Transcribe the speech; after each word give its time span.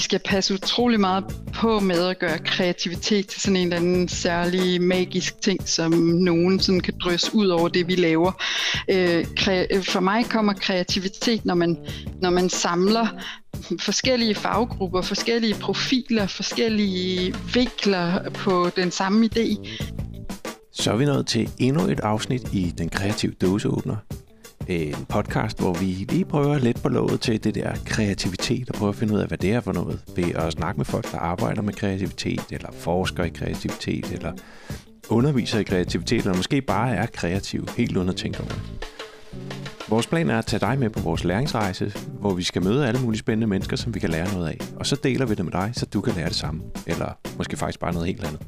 skal 0.00 0.20
passe 0.24 0.54
utrolig 0.54 1.00
meget 1.00 1.24
på 1.54 1.80
med 1.80 2.08
at 2.08 2.18
gøre 2.18 2.38
kreativitet 2.38 3.26
til 3.26 3.40
sådan 3.40 3.56
en 3.56 3.62
eller 3.62 3.76
anden 3.76 4.08
særlig 4.08 4.82
magisk 4.82 5.42
ting, 5.42 5.68
som 5.68 5.92
nogen 5.92 6.60
sådan 6.60 6.80
kan 6.80 6.94
drysse 7.04 7.34
ud 7.34 7.46
over 7.46 7.68
det, 7.68 7.88
vi 7.88 7.94
laver. 7.94 8.32
Øh, 8.90 9.24
øh, 9.48 9.82
for 9.82 10.00
mig 10.00 10.24
kommer 10.24 10.52
kreativitet, 10.52 11.44
når 11.44 11.54
man, 11.54 11.76
når 12.20 12.30
man 12.30 12.48
samler 12.48 13.06
forskellige 13.80 14.34
faggrupper, 14.34 15.02
forskellige 15.02 15.54
profiler, 15.54 16.26
forskellige 16.26 17.34
vinkler 17.54 18.30
på 18.30 18.70
den 18.76 18.90
samme 18.90 19.28
idé. 19.34 19.68
Så 20.72 20.92
er 20.92 20.96
vi 20.96 21.04
nået 21.04 21.26
til 21.26 21.50
endnu 21.58 21.82
et 21.82 22.00
afsnit 22.00 22.42
i 22.52 22.74
Den 22.78 22.88
Kreative 22.88 23.32
Dåseåbner 23.32 23.96
en 24.70 25.06
podcast, 25.08 25.58
hvor 25.58 25.72
vi 25.72 25.84
lige 25.84 26.24
prøver 26.24 26.58
lidt 26.58 26.82
på 26.82 26.88
låget 26.88 27.20
til 27.20 27.44
det 27.44 27.54
der 27.54 27.74
kreativitet 27.84 28.70
og 28.70 28.74
prøver 28.74 28.92
at 28.92 28.96
finde 28.96 29.14
ud 29.14 29.18
af, 29.18 29.28
hvad 29.28 29.38
det 29.38 29.52
er 29.52 29.60
for 29.60 29.72
noget 29.72 30.00
ved 30.16 30.34
at 30.34 30.52
snakke 30.52 30.78
med 30.78 30.84
folk, 30.84 31.12
der 31.12 31.18
arbejder 31.18 31.62
med 31.62 31.74
kreativitet, 31.74 32.44
eller 32.50 32.68
forsker 32.72 33.24
i 33.24 33.28
kreativitet, 33.28 34.12
eller 34.12 34.32
underviser 35.08 35.58
i 35.58 35.62
kreativitet, 35.62 36.18
eller 36.18 36.36
måske 36.36 36.60
bare 36.60 36.94
er 36.96 37.06
kreativ, 37.06 37.68
helt 37.76 37.96
uden 37.96 38.08
at 38.08 38.16
tænke 38.16 38.40
over 38.40 38.48
det. 38.48 38.62
Vores 39.88 40.06
plan 40.06 40.30
er 40.30 40.38
at 40.38 40.46
tage 40.46 40.60
dig 40.60 40.78
med 40.78 40.90
på 40.90 41.00
vores 41.00 41.24
læringsrejse, 41.24 41.92
hvor 42.20 42.34
vi 42.34 42.42
skal 42.42 42.64
møde 42.64 42.86
alle 42.88 43.00
mulige 43.00 43.18
spændende 43.18 43.46
mennesker, 43.46 43.76
som 43.76 43.94
vi 43.94 44.00
kan 44.00 44.10
lære 44.10 44.32
noget 44.32 44.48
af. 44.48 44.58
Og 44.76 44.86
så 44.86 44.96
deler 45.02 45.26
vi 45.26 45.34
det 45.34 45.44
med 45.44 45.52
dig, 45.52 45.70
så 45.74 45.86
du 45.86 46.00
kan 46.00 46.14
lære 46.14 46.28
det 46.28 46.36
samme. 46.36 46.62
Eller 46.86 47.18
måske 47.38 47.56
faktisk 47.56 47.80
bare 47.80 47.92
noget 47.92 48.06
helt 48.06 48.24
andet. 48.24 48.40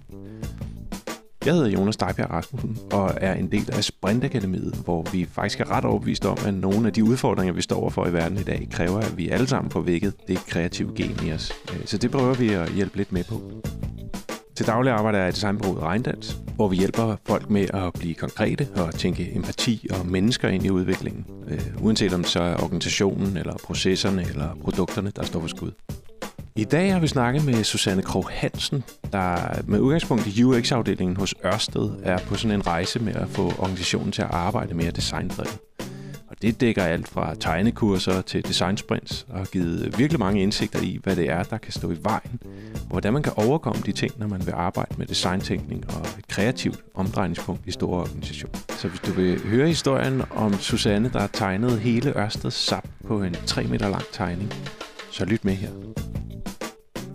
Jeg 1.47 1.55
hedder 1.55 1.69
Jonas 1.69 1.97
Dejbjerg 1.97 2.31
Rasmussen 2.31 2.79
og 2.93 3.15
er 3.17 3.35
en 3.35 3.53
del 3.53 3.71
af 3.73 3.85
Sprintakademiet, 3.85 4.75
hvor 4.85 5.03
vi 5.13 5.27
faktisk 5.33 5.61
er 5.61 5.71
ret 5.71 5.85
overbevist 5.85 6.25
om, 6.25 6.37
at 6.47 6.55
nogle 6.55 6.87
af 6.87 6.93
de 6.93 7.05
udfordringer, 7.05 7.55
vi 7.55 7.63
står 7.63 7.77
overfor 7.77 8.07
i 8.07 8.13
verden 8.13 8.39
i 8.39 8.43
dag, 8.43 8.69
kræver, 8.71 8.99
at 8.99 9.17
vi 9.17 9.29
alle 9.29 9.47
sammen 9.47 9.71
får 9.71 9.81
vækket 9.81 10.15
det 10.29 10.39
kreative 10.39 10.93
gen 10.97 11.27
i 11.27 11.33
os. 11.33 11.53
Øh, 11.73 11.87
så 11.87 11.99
det 11.99 12.11
prøver 12.11 12.35
vi 12.35 12.49
at 12.49 12.73
hjælpe 12.73 12.97
lidt 12.97 13.13
med 13.13 13.25
på. 13.25 13.43
Til 14.57 14.67
daglig 14.67 14.93
arbejder 14.93 15.19
jeg 15.19 15.29
i 15.29 15.33
designbureauet 15.33 15.83
Regndans, 15.83 16.37
hvor 16.57 16.69
vi 16.69 16.77
hjælper 16.77 17.17
folk 17.27 17.51
med 17.51 17.67
at 17.75 17.93
blive 17.93 18.15
konkrete 18.15 18.69
og 18.77 18.95
tænke 18.95 19.37
empati 19.37 19.89
og 19.91 20.07
mennesker 20.07 20.49
ind 20.49 20.67
i 20.67 20.71
udviklingen, 20.71 21.25
øh, 21.49 21.61
uanset 21.81 22.15
om 22.15 22.25
så 22.25 22.43
er 22.43 22.63
organisationen 22.63 23.37
eller 23.37 23.55
processerne 23.65 24.23
eller 24.23 24.55
produkterne, 24.63 25.13
der 25.17 25.23
står 25.23 25.41
for 25.41 25.49
skud. 25.49 25.71
I 26.57 26.65
dag 26.65 26.93
har 26.93 27.01
vi 27.01 27.07
snakket 27.07 27.45
med 27.45 27.65
Susanne 27.65 28.03
Krog 28.03 28.29
Hansen, 28.31 28.85
der 29.13 29.63
med 29.67 29.81
udgangspunkt 29.81 30.27
i 30.27 30.45
UX-afdelingen 30.45 31.17
hos 31.17 31.35
Ørsted 31.45 31.91
er 32.03 32.19
på 32.19 32.35
sådan 32.35 32.55
en 32.55 32.67
rejse 32.67 32.99
med 32.99 33.15
at 33.15 33.29
få 33.29 33.53
organisationen 33.59 34.13
til 34.13 34.23
at 34.23 34.31
arbejde 34.31 34.75
mere 34.75 34.91
designdrevet. 34.91 35.59
Og 36.29 36.43
det 36.43 36.61
dækker 36.61 36.83
alt 36.83 37.09
fra 37.09 37.35
tegnekurser 37.35 38.23
til 38.23 38.47
designsprints 38.49 39.27
og 39.29 39.39
har 39.39 39.45
givet 39.45 39.99
virkelig 39.99 40.21
mange 40.21 40.43
indsigter 40.43 40.81
i, 40.81 40.99
hvad 41.03 41.17
det 41.17 41.31
er, 41.31 41.43
der 41.43 41.59
kan 41.59 41.73
stå 41.73 41.91
i 41.91 41.97
vejen, 42.03 42.41
og 42.75 42.89
hvordan 42.89 43.13
man 43.13 43.23
kan 43.23 43.33
overkomme 43.37 43.83
de 43.87 43.93
ting, 43.93 44.13
når 44.19 44.27
man 44.27 44.47
vil 44.47 44.53
arbejde 44.53 44.95
med 44.99 45.07
designtænkning 45.07 45.85
og 45.89 46.01
et 46.19 46.29
kreativt 46.29 46.81
omdrejningspunkt 46.95 47.67
i 47.67 47.71
store 47.71 48.01
organisationer. 48.01 48.59
Så 48.69 48.89
hvis 48.89 49.01
du 49.01 49.13
vil 49.13 49.41
høre 49.47 49.69
historien 49.69 50.23
om 50.31 50.55
Susanne, 50.55 51.11
der 51.13 51.21
har 51.21 51.31
tegnet 51.33 51.81
hele 51.81 52.19
Ørsteds 52.19 52.55
SAP 52.55 52.89
på 53.07 53.23
en 53.23 53.37
3 53.47 53.65
meter 53.65 53.89
lang 53.89 54.05
tegning, 54.13 54.53
så 55.11 55.25
lyt 55.25 55.45
med 55.45 55.55
her. 55.55 55.71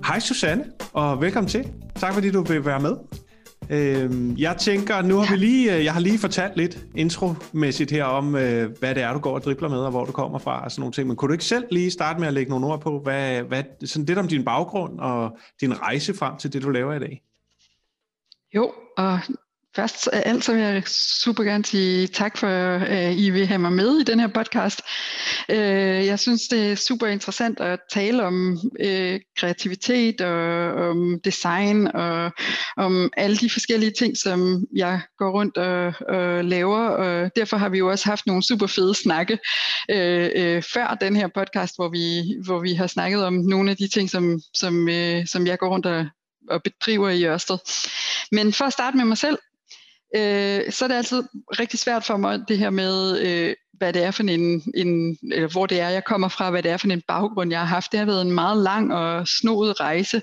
Hej 0.08 0.20
Susanne, 0.20 0.72
og 0.94 1.22
velkommen 1.22 1.50
til. 1.50 1.74
Tak 1.96 2.14
fordi 2.14 2.32
du 2.32 2.44
vil 2.44 2.66
være 2.66 2.80
med. 2.80 2.96
Øhm, 3.70 4.38
jeg 4.38 4.58
tænker, 4.58 5.02
nu 5.02 5.18
har 5.18 5.36
vi 5.36 5.40
lige, 5.40 5.76
øh, 5.76 5.86
jeg 5.86 5.94
har 5.94 6.00
lige 6.00 6.20
fortalt 6.20 6.58
lidt 6.58 6.86
intromæssigt 6.96 7.92
her 7.92 8.04
om, 8.04 8.36
øh, 8.36 8.72
hvad 8.80 8.96
det 8.96 9.04
er, 9.04 9.14
du 9.14 9.20
går 9.20 9.34
og 9.34 9.44
dribler 9.44 9.70
med, 9.70 9.78
og 9.78 9.92
hvor 9.92 10.06
du 10.06 10.12
kommer 10.12 10.40
fra, 10.40 10.64
og 10.64 10.72
sådan 10.72 10.82
nogle 10.82 10.94
ting. 10.94 11.08
Men 11.08 11.18
kunne 11.18 11.28
du 11.28 11.34
ikke 11.34 11.46
selv 11.46 11.66
lige 11.72 11.92
starte 11.92 12.20
med 12.20 12.28
at 12.28 12.34
lægge 12.34 12.50
nogle 12.50 12.68
ord 12.68 12.82
på, 12.82 13.00
hvad, 13.00 13.42
hvad, 13.42 13.64
sådan 13.86 14.06
lidt 14.06 14.20
om 14.20 14.28
din 14.28 14.46
baggrund 14.46 15.00
og 15.00 15.38
din 15.62 15.82
rejse 15.82 16.14
frem 16.14 16.38
til 16.38 16.54
det, 16.54 16.64
du 16.64 16.70
laver 16.70 16.94
i 16.94 17.00
dag? 17.00 17.22
Jo, 18.56 18.74
og 18.98 19.20
Først 19.78 20.08
af 20.14 20.24
alt 20.26 20.44
så 20.44 20.54
vil 20.54 20.62
jeg 20.62 20.84
super 21.24 21.44
gerne 21.44 21.66
sige 21.66 22.08
tak 22.08 22.38
for, 22.38 22.48
at 22.78 23.16
I 23.16 23.30
vil 23.30 23.48
have 23.48 23.60
mig 23.60 23.74
med 23.74 24.00
i 24.00 24.04
den 24.04 24.20
her 24.20 24.28
podcast. 24.28 24.82
Øh, 25.50 26.06
jeg 26.06 26.20
synes, 26.20 26.42
det 26.48 26.72
er 26.72 26.76
super 26.76 27.08
interessant 27.08 27.60
at 27.60 27.80
tale 27.94 28.24
om 28.24 28.58
øh, 28.80 29.20
kreativitet 29.38 30.22
og 30.22 30.74
om 30.90 31.20
design 31.26 31.88
og 31.88 32.32
om 32.78 33.10
alle 33.18 33.38
de 33.38 33.50
forskellige 33.50 33.92
ting, 34.00 34.18
som 34.18 34.66
jeg 34.76 35.02
går 35.18 35.32
rundt 35.32 35.58
og, 35.58 35.94
og 36.10 36.46
laver. 36.46 36.88
Og 36.88 37.32
derfor 37.36 37.58
har 37.58 37.70
vi 37.70 37.78
jo 37.78 37.92
også 37.92 38.06
haft 38.06 38.28
nogle 38.28 38.44
super 38.44 38.68
fede 38.68 38.96
snakke 38.96 39.38
før 40.74 40.98
den 41.02 41.16
her 41.16 41.28
podcast, 41.36 41.76
hvor 41.78 41.90
vi, 41.90 42.36
hvor 42.46 42.60
vi 42.60 42.74
har 42.74 42.88
snakket 42.88 43.24
om 43.24 43.34
nogle 43.34 43.72
af 43.72 43.78
de 43.78 43.88
ting, 43.88 44.10
som, 44.10 44.40
som, 44.54 44.90
som 45.26 45.48
jeg 45.48 45.58
går 45.60 45.70
rundt 45.70 45.86
og, 45.86 46.06
og 46.50 46.64
bedriver 46.64 47.10
i 47.10 47.26
Ørsted. 47.26 47.58
Men 48.32 48.54
for 48.54 48.66
at 48.66 48.74
starte 48.74 48.98
med 48.98 49.06
mig 49.06 49.18
selv, 49.18 49.38
øh, 50.16 50.72
så 50.72 50.86
er 50.86 50.88
det 50.88 50.96
altid 50.96 51.24
rigtig 51.60 51.80
svært 51.80 52.04
for 52.04 52.18
mig 52.18 52.40
det 52.48 52.58
her 52.58 52.70
med, 52.70 53.20
øh, 53.20 53.56
hvad 53.78 53.94
det 53.94 54.04
er 54.04 54.12
for 54.12 54.24
en, 54.24 54.64
en, 54.76 55.18
eller 55.32 55.48
hvor 55.48 55.66
det 55.66 55.80
er, 55.80 55.90
jeg 55.90 56.04
kommer 56.04 56.28
fra, 56.28 56.50
hvad 56.50 56.64
det 56.64 56.72
er 56.72 56.78
for 56.78 56.88
en 56.88 57.02
baggrund, 57.08 57.52
jeg 57.52 57.60
har 57.60 57.66
haft. 57.66 57.92
Det 57.92 58.00
har 58.00 58.06
været 58.06 58.22
en 58.22 58.32
meget 58.32 58.64
lang 58.64 58.94
og 58.94 59.28
snoet 59.28 59.80
rejse. 59.80 60.22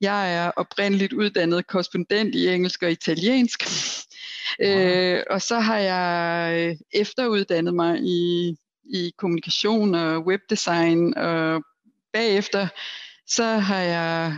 Jeg 0.00 0.34
er 0.34 0.50
oprindeligt 0.56 1.12
uddannet 1.12 1.66
korrespondent 1.66 2.34
i 2.34 2.48
engelsk 2.48 2.82
og 2.82 2.90
italiensk. 2.90 3.64
Wow. 4.64 4.68
Øh, 4.68 5.22
og 5.30 5.42
så 5.42 5.58
har 5.58 5.78
jeg 5.78 6.54
øh, 6.56 6.76
efteruddannet 6.92 7.74
mig 7.74 8.00
i, 8.00 8.54
i 8.94 9.12
kommunikation 9.18 9.94
og 9.94 10.26
webdesign, 10.26 11.14
og 11.16 11.62
bagefter 12.12 12.68
så 13.26 13.44
har 13.44 13.80
jeg 13.80 14.36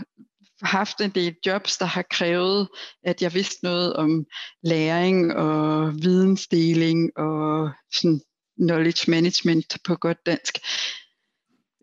haft 0.63 1.01
en 1.01 1.11
del 1.11 1.35
jobs, 1.47 1.79
der 1.79 1.87
har 1.87 2.05
krævet, 2.11 2.69
at 3.05 3.23
jeg 3.23 3.35
vidste 3.35 3.65
noget 3.65 3.97
om 3.97 4.27
læring 4.63 5.37
og 5.37 5.93
vidensdeling 6.03 7.19
og 7.19 7.71
sådan 7.95 8.21
knowledge 8.61 9.11
management 9.11 9.77
på 9.85 9.97
godt 9.97 10.27
dansk. 10.27 10.59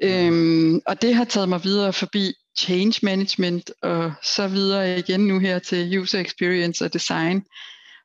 Øhm, 0.04 0.82
og 0.88 1.02
det 1.02 1.16
har 1.16 1.26
taget 1.26 1.50
mig 1.50 1.64
videre 1.64 1.94
forbi 1.94 2.34
change 2.60 3.00
management 3.04 3.72
og 3.82 4.14
så 4.24 4.48
videre 4.48 5.00
igen 5.00 5.20
nu 5.20 5.40
her 5.40 5.60
til 5.60 6.00
user 6.00 6.20
experience 6.20 6.86
og 6.86 6.94
design. 6.94 7.44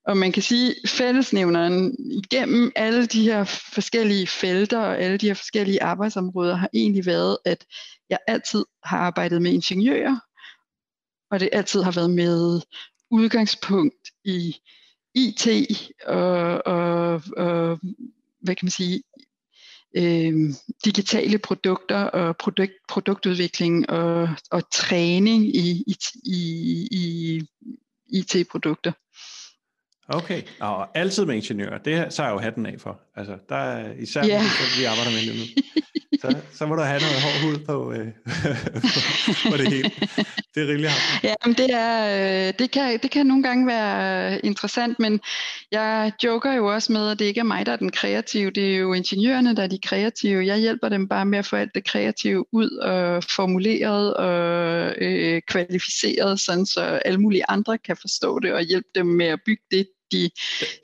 Og 0.07 0.17
man 0.17 0.33
kan 0.33 0.43
sige, 0.43 0.75
fællesnævneren 0.87 1.97
igennem 2.25 2.73
alle 2.77 3.07
de 3.07 3.23
her 3.23 3.45
forskellige 3.45 4.27
felter 4.27 4.79
og 4.79 5.01
alle 5.01 5.19
de 5.19 5.27
her 5.27 5.35
forskellige 5.35 5.83
arbejdsområder 5.83 6.57
har 6.57 6.69
egentlig 6.75 7.07
været, 7.07 7.39
at 7.45 7.65
jeg 8.11 8.19
altid 8.27 8.65
har 8.85 8.99
arbejdet 8.99 9.43
med 9.43 9.53
ingeniører 9.53 10.17
og 11.35 11.41
det 11.41 11.49
altid 11.53 11.83
har 11.83 11.93
været 11.93 12.11
med 12.11 12.61
udgangspunkt 13.11 14.09
i 14.25 14.57
IT 15.15 15.47
og, 16.07 16.67
og, 16.67 17.23
og 17.37 17.79
hvad 18.41 18.55
kan 18.55 18.67
man 18.67 18.71
sige, 18.71 19.03
øh, 19.97 20.35
digitale 20.85 21.39
produkter 21.39 22.03
og 22.05 22.37
produkt, 22.37 22.73
produktudvikling 22.89 23.91
og, 23.91 24.29
og 24.51 24.63
træning 24.73 25.57
i, 25.57 25.85
i, 25.87 25.97
i, 26.25 26.89
i 26.91 27.43
IT-produkter. 28.09 28.93
Okay, 30.09 30.43
og 30.61 30.99
altid 30.99 31.25
med 31.25 31.35
ingeniører, 31.35 31.79
det 31.79 32.13
så 32.13 32.23
jeg 32.23 32.33
jo 32.33 32.39
hatten 32.39 32.67
af 32.67 32.81
for. 32.81 33.01
Altså, 33.17 33.39
der 33.49 33.57
er 33.57 33.93
især 33.99 34.25
yeah. 34.27 34.41
det, 34.41 34.79
vi 34.79 34.85
arbejder 34.85 35.11
med 35.11 35.35
nu. 35.35 35.45
Så, 36.21 36.37
så 36.53 36.67
må 36.67 36.75
du 36.75 36.83
have 36.83 37.01
noget 37.01 37.23
hård 37.23 37.43
hud 37.43 37.59
på, 37.67 37.93
øh, 37.93 38.09
på 39.51 39.57
det 39.57 39.69
hele. 39.69 39.91
Det 40.55 40.63
er 40.63 40.69
rigtig 40.69 40.91
hardt. 40.91 41.25
Ja, 41.25 41.35
men 41.45 41.55
det, 41.55 41.71
er, 41.71 42.49
øh, 42.49 42.55
det, 42.59 42.71
kan, 42.71 42.99
det 43.03 43.11
kan 43.11 43.27
nogle 43.27 43.43
gange 43.43 43.67
være 43.67 44.47
interessant, 44.47 44.99
men 44.99 45.21
jeg 45.73 46.13
joker 46.25 46.53
jo 46.53 46.75
også 46.75 46.93
med, 46.93 47.11
at 47.11 47.19
det 47.19 47.25
ikke 47.25 47.41
er 47.41 47.45
mig, 47.45 47.67
der 47.67 47.73
er 47.73 47.77
den 47.77 47.91
kreative. 47.91 48.51
Det 48.51 48.75
er 48.75 48.77
jo 48.77 48.93
ingeniørerne, 48.93 49.57
der 49.57 49.63
er 49.63 49.67
de 49.67 49.79
kreative. 49.79 50.47
Jeg 50.47 50.59
hjælper 50.59 50.89
dem 50.89 51.09
bare 51.09 51.27
med 51.27 51.39
at 51.39 51.47
få 51.47 51.57
alt 51.57 51.75
det 51.75 51.85
kreative 51.85 52.55
ud 52.55 52.71
og 52.71 53.25
formuleret 53.25 54.15
og 54.15 54.95
øh, 54.99 55.43
kvalificeret, 55.49 56.41
sådan 56.41 56.67
så 56.67 56.81
alle 56.81 57.21
mulige 57.21 57.45
andre 57.49 57.79
kan 57.79 57.97
forstå 57.97 58.39
det 58.39 58.53
og 58.53 58.63
hjælpe 58.63 58.89
dem 58.95 59.07
med 59.07 59.27
at 59.27 59.41
bygge 59.47 59.63
det, 59.71 59.89
de 60.13 60.31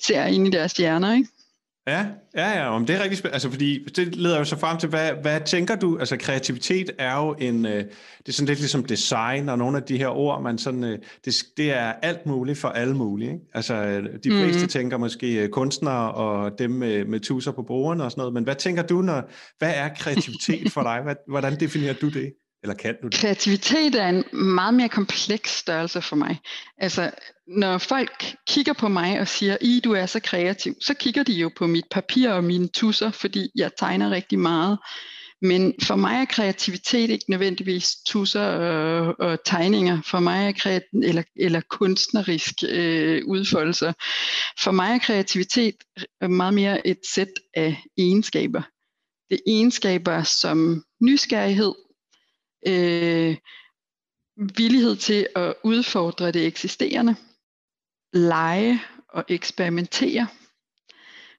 ser 0.05 0.25
ind 0.25 0.47
i 0.47 0.50
deres 0.50 0.73
hjerner. 0.73 1.15
Ikke? 1.15 1.29
Ja, 1.87 2.06
ja, 2.35 2.59
ja, 2.59 2.69
om 2.69 2.87
det 2.87 2.97
er 2.97 3.03
rigtig 3.03 3.19
spændende, 3.19 3.35
altså 3.35 3.50
fordi 3.50 3.85
det 3.97 4.17
leder 4.17 4.38
jo 4.38 4.44
så 4.44 4.56
frem 4.56 4.79
til, 4.79 4.88
hvad, 4.88 5.12
hvad 5.23 5.41
tænker 5.41 5.77
du, 5.77 5.99
altså 5.99 6.17
kreativitet 6.17 6.91
er 6.99 7.17
jo 7.17 7.35
en, 7.38 7.67
øh, 7.67 7.85
det 8.19 8.29
er 8.29 8.32
sådan 8.32 8.47
lidt 8.47 8.59
ligesom 8.59 8.85
design, 8.85 9.49
og 9.49 9.59
nogle 9.59 9.77
af 9.77 9.82
de 9.82 9.99
her 9.99 10.09
ord, 10.09 10.43
man 10.43 10.59
sådan, 10.59 10.85
øh, 10.85 10.99
det, 11.25 11.35
det 11.56 11.73
er 11.73 11.93
alt 11.93 12.27
muligt 12.27 12.59
for 12.59 12.69
alle 12.69 12.97
mulige, 12.97 13.32
ikke? 13.32 13.44
Altså 13.55 14.00
de 14.00 14.31
fleste 14.31 14.53
mm-hmm. 14.53 14.69
tænker 14.69 14.97
måske 14.97 15.43
øh, 15.43 15.49
kunstnere 15.49 16.12
og 16.12 16.59
dem 16.59 16.71
med, 16.71 17.05
med 17.05 17.21
tusser 17.21 17.53
på 17.53 17.62
bordene 17.62 18.05
og 18.05 18.11
sådan 18.11 18.21
noget, 18.21 18.35
men 18.35 18.44
hvad 18.44 18.55
tænker 18.55 18.83
du, 18.83 19.03
når, 19.03 19.31
hvad 19.59 19.73
er 19.76 19.88
kreativitet 19.88 20.73
for 20.73 20.83
dig? 20.83 21.17
Hvordan 21.29 21.61
definerer 21.61 21.94
du 21.94 22.09
det? 22.09 22.33
Eller 22.62 22.75
kan 22.75 22.97
du 23.03 23.09
det? 23.09 23.21
Kreativitet 23.21 23.95
er 23.95 24.09
en 24.09 24.25
meget 24.33 24.75
mere 24.75 24.89
kompleks 24.89 25.59
størrelse 25.59 26.03
for 26.03 26.17
mig. 26.17 26.39
Altså, 26.79 27.11
når 27.47 27.79
folk 27.79 28.37
kigger 28.49 28.73
på 28.73 28.89
mig 28.89 29.21
og 29.21 29.29
siger, 29.29 29.57
I 29.61 29.81
du 29.85 29.93
er 29.93 30.07
så 30.07 30.21
kreativ, 30.21 30.75
så 30.81 30.95
kigger 30.95 31.23
de 31.23 31.33
jo 31.33 31.51
på 31.57 31.67
mit 31.67 31.85
papir 31.91 32.31
og 32.31 32.45
mine 32.45 32.69
tusser, 32.69 33.11
fordi 33.11 33.51
jeg 33.55 33.71
tegner 33.79 34.11
rigtig 34.11 34.39
meget. 34.39 34.79
Men 35.43 35.75
for 35.83 35.97
mig 35.97 36.21
er 36.21 36.25
kreativitet 36.25 37.11
ikke 37.11 37.25
nødvendigvis 37.31 37.97
tusser 38.07 38.45
og, 38.45 39.15
og 39.19 39.39
tegninger. 39.45 40.03
For 40.03 40.21
mig 40.21 40.49
er 40.49 40.53
kreat- 40.53 41.03
eller, 41.03 41.23
eller 41.37 41.61
kunstnerisk 41.71 42.55
øh, 42.69 43.23
udfoldelser. 43.27 43.93
For 44.62 44.71
mig 44.71 44.95
er 44.95 44.99
kreativitet 44.99 45.75
meget 46.21 46.55
mere 46.55 46.87
et 46.87 46.99
sæt 47.15 47.33
af 47.55 47.83
egenskaber. 47.99 48.62
Det 49.31 49.37
er 49.37 49.51
egenskaber 49.51 50.23
som 50.23 50.85
nysgerrighed, 51.03 51.73
øh, 52.67 53.37
villighed 54.57 54.97
til 54.97 55.27
at 55.37 55.55
udfordre 55.65 56.31
det 56.31 56.47
eksisterende, 56.47 57.17
lege 58.12 58.83
og 59.09 59.25
eksperimentere. 59.29 60.27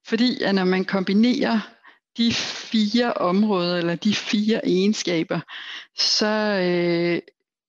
Fordi 0.08 0.44
at 0.44 0.56
når 0.56 0.66
man 0.66 0.86
kombinerer 0.86 1.60
de 2.18 2.34
fire 2.34 3.14
områder 3.14 3.78
eller 3.78 3.96
de 3.96 4.16
fire 4.16 4.68
egenskaber, 4.68 5.40
så, 5.98 6.28
øh, 6.64 7.22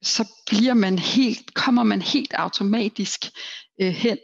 så 0.02 0.28
bliver 0.46 0.74
man 0.74 0.98
helt, 0.98 1.54
kommer 1.54 1.82
man 1.82 2.02
helt 2.02 2.34
automatisk 2.34 3.20
øh, 3.80 3.92
hen 3.92 4.18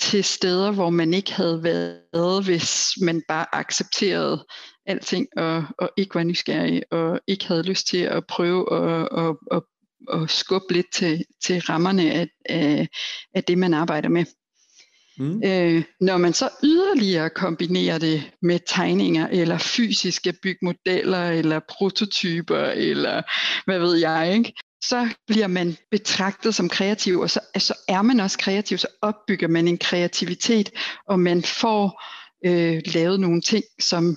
til 0.00 0.24
steder, 0.24 0.70
hvor 0.70 0.90
man 0.90 1.14
ikke 1.14 1.32
havde 1.32 1.62
været, 1.62 2.44
hvis 2.44 2.92
man 3.02 3.22
bare 3.28 3.54
accepterede 3.54 4.46
alting 4.86 5.26
og, 5.36 5.64
og 5.78 5.90
ikke 5.96 6.14
var 6.14 6.22
nysgerrig 6.22 6.82
og 6.90 7.20
ikke 7.26 7.46
havde 7.46 7.62
lyst 7.62 7.86
til 7.86 7.98
at 7.98 8.26
prøve 8.26 8.74
at, 8.74 9.08
at, 9.18 9.36
at, 9.52 9.62
at 10.22 10.30
skubbe 10.30 10.72
lidt 10.72 10.92
til, 10.92 11.24
til 11.44 11.60
rammerne 11.60 12.12
af, 12.12 12.28
af, 12.44 12.88
af 13.34 13.44
det, 13.44 13.58
man 13.58 13.74
arbejder 13.74 14.08
med. 14.08 14.24
Mm. 15.18 15.42
Øh, 15.44 15.84
når 16.00 16.16
man 16.16 16.32
så 16.32 16.48
yderligere 16.64 17.30
kombinerer 17.30 17.98
det 17.98 18.30
med 18.42 18.60
tegninger 18.66 19.28
eller 19.28 19.58
fysiske 19.58 20.34
bygmodeller 20.42 21.30
eller 21.30 21.60
prototyper 21.68 22.64
eller 22.64 23.22
hvad 23.64 23.78
ved 23.78 23.96
jeg, 23.96 24.34
ikke? 24.34 24.52
så 24.84 25.08
bliver 25.26 25.46
man 25.46 25.76
betragtet 25.90 26.54
som 26.54 26.68
kreativ, 26.68 27.20
og 27.20 27.30
så, 27.30 27.40
så 27.58 27.74
er 27.88 28.02
man 28.02 28.20
også 28.20 28.38
kreativ, 28.38 28.78
så 28.78 28.88
opbygger 29.02 29.48
man 29.48 29.68
en 29.68 29.78
kreativitet, 29.78 30.70
og 31.08 31.20
man 31.20 31.42
får 31.42 32.02
øh, 32.46 32.82
lavet 32.86 33.20
nogle 33.20 33.40
ting, 33.40 33.64
som 33.80 34.16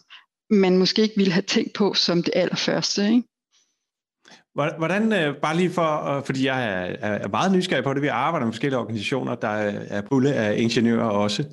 man 0.50 0.78
måske 0.78 1.02
ikke 1.02 1.18
ville 1.18 1.32
have 1.32 1.42
tænkt 1.42 1.74
på 1.74 1.94
som 1.94 2.24
det 2.24 2.34
allerførste. 2.36 3.02
Ikke? 3.08 3.24
Hvordan, 4.54 5.14
øh, 5.14 5.36
bare 5.42 5.58
lige 5.58 5.70
for, 5.70 6.24
fordi 6.26 6.46
jeg 6.46 6.88
er, 7.00 7.28
meget 7.28 7.52
nysgerrig 7.52 7.84
på 7.84 7.94
det, 7.94 8.02
vi 8.02 8.08
arbejder 8.08 8.46
med 8.46 8.54
forskellige 8.54 8.80
organisationer, 8.80 9.36
der 9.36 9.48
er 9.48 10.02
bulle 10.02 10.34
af 10.34 10.58
ingeniører 10.58 11.10
også. 11.10 11.46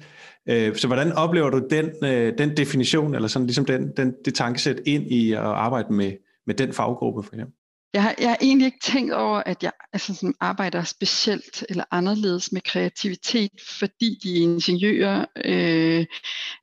Øh, 0.49 0.77
så 0.77 0.87
hvordan 0.87 1.13
oplever 1.13 1.51
du 1.51 1.63
den, 1.71 1.91
øh, 2.05 2.39
den 2.39 2.57
definition, 2.57 3.15
eller 3.15 3.29
sådan 3.29 3.47
ligesom 3.47 3.65
den, 3.65 3.93
den, 3.97 4.15
det 4.25 4.35
tankesæt 4.35 4.81
ind 4.87 5.13
i 5.13 5.33
at 5.33 5.39
arbejde 5.39 5.93
med, 5.93 6.13
med 6.47 6.55
den 6.55 6.73
faggruppe 6.73 7.23
for 7.23 7.35
eksempel? 7.35 7.55
Jeg 7.95 8.03
har, 8.03 8.15
jeg 8.19 8.29
har 8.29 8.37
egentlig 8.41 8.67
ikke 8.67 8.85
tænkt 8.85 9.13
over, 9.13 9.43
at 9.47 9.63
jeg 9.63 9.73
altså, 9.93 10.15
sådan, 10.15 10.35
arbejder 10.41 10.85
specielt 10.85 11.65
eller 11.69 11.85
anderledes 11.91 12.53
med 12.53 12.61
kreativitet, 12.61 13.51
fordi 13.79 14.19
de 14.23 14.39
er 14.39 14.43
ingeniører. 14.43 15.25
Øh, 15.45 15.99
øh, 15.99 16.07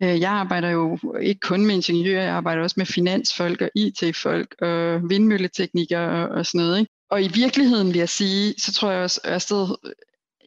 Øh, 0.03 0.19
jeg 0.19 0.31
arbejder 0.31 0.69
jo 0.69 0.97
ikke 1.21 1.39
kun 1.39 1.65
med 1.65 1.75
ingeniører, 1.75 2.23
jeg 2.23 2.33
arbejder 2.33 2.63
også 2.63 2.75
med 2.77 2.85
finansfolk 2.85 3.61
og 3.61 3.69
IT-folk 3.75 4.55
og 4.61 5.01
vindmølleteknikere 5.09 6.29
og, 6.29 6.45
sådan 6.45 6.61
noget. 6.61 6.79
Ikke? 6.79 6.91
Og 7.11 7.23
i 7.23 7.27
virkeligheden 7.27 7.87
vil 7.87 7.97
jeg 7.97 8.09
sige, 8.09 8.53
så 8.57 8.73
tror 8.73 8.91
jeg 8.91 9.03
også, 9.03 9.21
Ørsted 9.27 9.75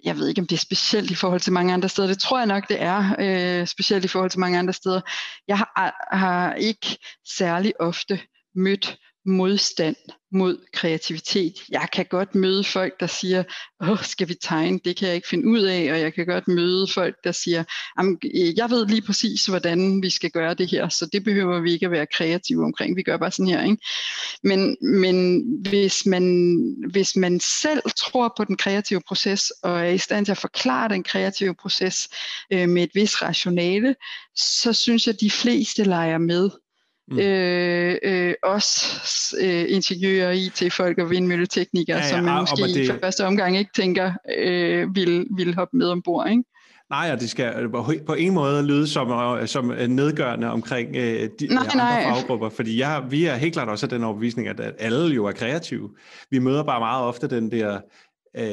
jeg 0.04 0.16
ved 0.16 0.28
ikke, 0.28 0.40
om 0.40 0.46
det 0.46 0.56
er 0.56 0.60
specielt 0.60 1.10
i 1.10 1.14
forhold 1.14 1.40
til 1.40 1.52
mange 1.52 1.74
andre 1.74 1.88
steder. 1.88 2.08
Det 2.08 2.18
tror 2.18 2.38
jeg 2.38 2.46
nok, 2.46 2.68
det 2.68 2.82
er, 2.82 3.16
øh, 3.18 3.66
specielt 3.66 4.04
i 4.04 4.08
forhold 4.08 4.30
til 4.30 4.40
mange 4.40 4.58
andre 4.58 4.72
steder. 4.72 5.00
Jeg 5.48 5.58
har, 5.58 6.08
har 6.16 6.54
ikke 6.54 6.98
særlig 7.36 7.72
ofte 7.80 8.20
mødt 8.54 8.96
modstand 9.26 9.96
mod 10.32 10.58
kreativitet. 10.72 11.52
Jeg 11.68 11.88
kan 11.92 12.06
godt 12.10 12.34
møde 12.34 12.64
folk, 12.64 13.00
der 13.00 13.06
siger, 13.06 13.42
åh, 13.82 14.02
skal 14.02 14.28
vi 14.28 14.34
tegne? 14.42 14.80
Det 14.84 14.96
kan 14.96 15.08
jeg 15.08 15.16
ikke 15.16 15.28
finde 15.28 15.48
ud 15.48 15.60
af. 15.60 15.92
Og 15.92 16.00
jeg 16.00 16.14
kan 16.14 16.26
godt 16.26 16.48
møde 16.48 16.86
folk, 16.94 17.16
der 17.24 17.32
siger, 17.32 17.64
øh, 18.00 18.58
jeg 18.58 18.70
ved 18.70 18.86
lige 18.86 19.02
præcis, 19.02 19.46
hvordan 19.46 20.02
vi 20.02 20.10
skal 20.10 20.30
gøre 20.30 20.54
det 20.54 20.70
her, 20.70 20.88
så 20.88 21.08
det 21.12 21.24
behøver 21.24 21.60
vi 21.60 21.72
ikke 21.72 21.86
at 21.86 21.92
være 21.92 22.06
kreative 22.06 22.64
omkring. 22.64 22.96
Vi 22.96 23.02
gør 23.02 23.16
bare 23.16 23.30
sådan 23.30 23.48
her. 23.48 23.64
Ikke? 23.64 23.76
Men, 24.42 24.76
men 24.80 25.42
hvis, 25.68 26.06
man, 26.06 26.56
hvis 26.90 27.16
man 27.16 27.40
selv 27.62 27.82
tror 27.96 28.34
på 28.36 28.44
den 28.44 28.56
kreative 28.56 29.00
proces, 29.08 29.50
og 29.50 29.80
er 29.80 29.90
i 29.90 29.98
stand 29.98 30.24
til 30.24 30.32
at 30.32 30.38
forklare 30.38 30.88
den 30.88 31.02
kreative 31.02 31.54
proces 31.54 32.08
øh, 32.52 32.68
med 32.68 32.82
et 32.82 32.90
vis 32.94 33.22
rationale, 33.22 33.94
så 34.36 34.72
synes 34.72 35.06
jeg, 35.06 35.14
at 35.14 35.20
de 35.20 35.30
fleste 35.30 35.84
leger 35.84 36.18
med. 36.18 36.50
Mm. 37.12 37.18
Øh, 37.18 37.96
øh, 38.02 38.34
også 38.42 39.36
øh, 39.40 39.64
ingeniører, 39.68 40.30
IT-folk 40.30 40.98
og 40.98 41.10
vindmølleteknikere, 41.10 41.96
ja, 41.96 42.04
ja, 42.04 42.10
som 42.10 42.24
man 42.24 42.40
måske 42.40 42.62
det... 42.62 42.76
i 42.76 43.00
første 43.02 43.26
omgang 43.26 43.58
ikke 43.58 43.70
tænker 43.76 44.12
øh, 44.38 44.94
vil, 44.94 45.26
vil 45.36 45.54
hoppe 45.54 45.76
med 45.76 45.88
ombord. 45.88 46.30
Ikke? 46.30 46.42
Nej, 46.90 47.10
og 47.12 47.20
det 47.20 47.30
skal 47.30 47.68
på 48.06 48.14
en 48.14 48.34
måde 48.34 48.66
lyde 48.66 48.88
som, 48.88 49.38
som 49.46 49.64
nedgørende 49.88 50.50
omkring 50.50 50.96
øh, 50.96 51.28
de 51.40 51.46
nej, 51.46 51.62
andre 51.62 51.76
nej. 51.76 52.02
faggrupper, 52.04 52.48
fordi 52.48 52.80
jeg, 52.80 53.04
vi 53.10 53.24
er 53.24 53.34
helt 53.34 53.52
klart 53.52 53.68
også 53.68 53.86
af 53.86 53.90
den 53.90 54.04
overbevisning, 54.04 54.48
at, 54.48 54.60
at 54.60 54.74
alle 54.78 55.14
jo 55.14 55.26
er 55.26 55.32
kreative. 55.32 55.90
Vi 56.30 56.38
møder 56.38 56.62
bare 56.62 56.80
meget 56.80 57.04
ofte 57.04 57.28
den 57.28 57.50
der, 57.50 57.80
øh, 58.36 58.44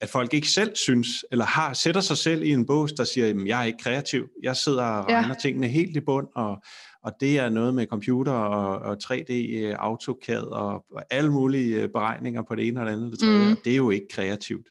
at 0.00 0.08
folk 0.08 0.34
ikke 0.34 0.48
selv 0.48 0.76
synes, 0.76 1.08
eller 1.32 1.44
har 1.44 1.72
sætter 1.72 2.00
sig 2.00 2.16
selv 2.16 2.42
i 2.42 2.50
en 2.50 2.66
bås, 2.66 2.92
der 2.92 3.04
siger, 3.04 3.28
at 3.28 3.36
jeg 3.46 3.60
er 3.60 3.64
ikke 3.64 3.78
kreativ, 3.82 4.28
jeg 4.42 4.56
sidder 4.56 4.84
og 4.84 5.04
regner 5.08 5.28
ja. 5.28 5.34
tingene 5.42 5.68
helt 5.68 5.96
i 5.96 6.00
bund, 6.00 6.26
og 6.34 6.62
og 7.04 7.12
det 7.20 7.38
er 7.38 7.48
noget 7.48 7.74
med 7.74 7.86
computer 7.86 8.32
og, 8.32 8.78
og 8.78 8.96
3D 9.04 9.32
øh, 9.32 9.74
AutoCAD 9.78 10.42
og, 10.42 10.84
og 10.94 11.02
alle 11.10 11.32
mulige 11.32 11.82
øh, 11.82 11.88
beregninger 11.88 12.42
på 12.42 12.54
det 12.54 12.68
ene 12.68 12.80
og 12.80 12.86
det 12.86 12.92
andet. 12.92 13.10
Det, 13.10 13.18
tredje, 13.18 13.48
mm. 13.48 13.56
det 13.64 13.72
er 13.72 13.76
jo 13.76 13.90
ikke 13.90 14.06
kreativt. 14.10 14.66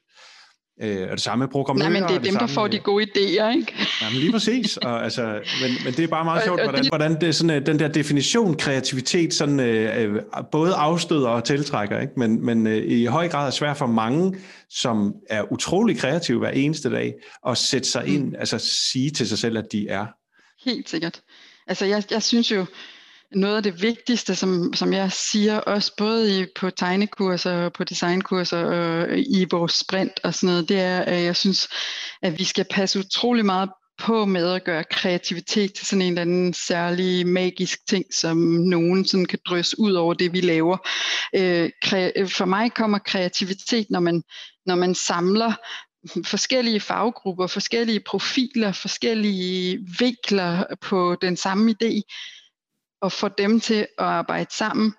Øh, 0.81 1.01
og 1.04 1.12
det 1.12 1.22
samme 1.22 1.44
med 1.44 1.51
programmører. 1.51 1.89
Nej, 1.89 2.00
men 2.00 2.10
det 2.10 2.16
er 2.16 2.31
dem, 2.31 2.36
der 2.39 2.48
får 2.48 2.68
de 2.68 2.80
gode 2.80 3.06
idéer, 3.06 3.56
ikke? 3.56 3.74
Jamen 4.01 4.19
lige 4.19 4.31
præcis. 4.31 4.78
Og, 4.78 5.04
altså, 5.04 5.24
men, 5.62 5.72
men 5.86 5.94
det 5.94 6.00
er 6.00 6.07
bare 6.07 6.25
meget 6.25 6.44
sjovt, 6.44 6.63
hvordan, 6.63 6.88
hvordan 6.88 7.22
det, 7.22 7.36
sådan, 7.36 7.66
den 7.66 7.80
der 7.80 7.88
definition 7.88 8.56
kreativitet 8.56 9.33
sådan, 9.33 9.60
øh, 9.60 10.22
både 10.51 10.74
afstøder 10.74 11.30
og 11.30 11.44
tiltrækker. 11.44 12.00
Ikke? 12.00 12.13
Men, 12.18 12.45
men 12.45 12.68
øh, 12.68 12.78
i 12.78 13.06
høj 13.06 13.28
grad 13.28 13.48
er 13.48 13.51
svært 13.51 13.78
for 13.78 13.86
mange, 13.86 14.36
som 14.69 15.13
er 15.30 15.51
utrolig 15.51 15.98
kreative 15.98 16.39
hver 16.39 16.50
eneste 16.50 16.92
dag, 16.92 17.13
at 17.48 17.57
sætte 17.57 17.89
sig 17.89 18.07
ind, 18.07 18.25
mm. 18.25 18.36
altså 18.39 18.57
sige 18.57 19.10
til 19.10 19.28
sig 19.28 19.38
selv, 19.38 19.57
at 19.57 19.66
de 19.72 19.88
er. 19.88 20.06
Helt 20.66 20.89
sikkert. 20.89 21.22
Altså 21.71 21.85
jeg, 21.85 22.03
jeg 22.12 22.23
synes 22.23 22.51
jo, 22.51 22.65
noget 23.35 23.57
af 23.57 23.63
det 23.63 23.81
vigtigste, 23.81 24.35
som, 24.35 24.73
som 24.73 24.94
jeg 24.94 25.11
siger, 25.11 25.57
også 25.57 25.92
både 25.97 26.42
i, 26.42 26.45
på 26.56 26.69
tegnekurser 26.69 27.54
og 27.54 27.73
på 27.73 27.83
designkurser 27.83 28.57
og 28.57 29.19
i 29.19 29.47
vores 29.51 29.73
sprint 29.73 30.19
og 30.23 30.33
sådan 30.33 30.47
noget, 30.47 30.69
det 30.69 30.80
er, 30.80 30.99
at 30.99 31.23
jeg 31.23 31.35
synes, 31.35 31.68
at 32.21 32.40
vi 32.40 32.44
skal 32.44 32.66
passe 32.71 32.99
utrolig 32.99 33.45
meget 33.45 33.69
på 33.99 34.25
med 34.25 34.54
at 34.54 34.63
gøre 34.63 34.83
kreativitet 34.83 35.73
til 35.73 35.85
sådan 35.85 36.01
en 36.01 36.07
eller 36.07 36.21
anden 36.21 36.54
særlig 36.54 37.28
magisk 37.28 37.80
ting, 37.90 38.06
som 38.13 38.37
nogen 38.37 39.06
sådan 39.06 39.25
kan 39.25 39.40
drysse 39.47 39.80
ud 39.80 39.94
over 39.94 40.13
det, 40.13 40.33
vi 40.33 40.42
laver. 40.42 40.78
Øh, 41.35 41.69
for 42.30 42.45
mig 42.45 42.73
kommer 42.73 42.99
kreativitet, 42.99 43.87
når 43.90 43.99
man, 43.99 44.23
når 44.66 44.75
man 44.75 44.95
samler 44.95 45.54
forskellige 46.25 46.79
faggrupper, 46.79 47.47
forskellige 47.47 47.99
profiler, 47.99 48.71
forskellige 48.71 49.79
vinkler 49.99 50.63
på 50.81 51.15
den 51.21 51.37
samme 51.37 51.75
idé, 51.83 52.01
og 53.01 53.11
få 53.11 53.27
dem 53.37 53.59
til 53.59 53.87
at 53.99 54.05
arbejde 54.05 54.53
sammen. 54.53 54.93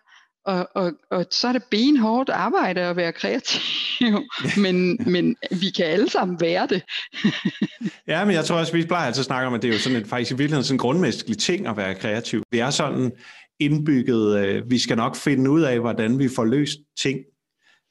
Og, 0.45 0.69
og, 0.75 0.93
og 1.11 1.27
så 1.31 1.49
er 1.49 1.53
det 1.53 1.63
benhårdt 1.71 2.31
arbejde 2.31 2.81
at 2.81 2.97
være 2.97 3.13
kreativ, 3.13 3.61
men, 4.65 4.99
men 5.13 5.37
vi 5.51 5.71
kan 5.77 5.87
alle 5.87 6.11
sammen 6.11 6.41
være 6.41 6.67
det. 6.67 6.83
ja, 8.07 8.25
men 8.25 8.35
jeg 8.35 8.45
tror 8.45 8.57
også, 8.57 8.73
vi 8.73 8.87
plejer 8.87 9.07
altid 9.07 9.21
at 9.21 9.25
snakke 9.25 9.47
om, 9.47 9.55
at 9.55 9.63
det 9.63 9.69
er 9.69 9.73
jo 9.73 9.79
sådan 9.79 9.99
et, 9.99 10.07
faktisk 10.07 10.31
i 10.31 10.35
virkeligheden 10.35 10.65
sådan 10.65 10.75
en 10.75 10.79
grundmenneskelig 10.79 11.39
ting 11.39 11.67
at 11.67 11.77
være 11.77 11.95
kreativ. 11.95 12.43
Vi 12.51 12.59
er 12.59 12.71
sådan 12.71 13.13
indbygget, 13.61 14.47
øh, 14.47 14.71
vi 14.71 14.79
skal 14.79 14.97
nok 14.97 15.17
finde 15.17 15.51
ud 15.51 15.61
af, 15.61 15.81
hvordan 15.81 16.19
vi 16.19 16.29
får 16.29 16.45
løst 16.45 16.79
ting 16.99 17.19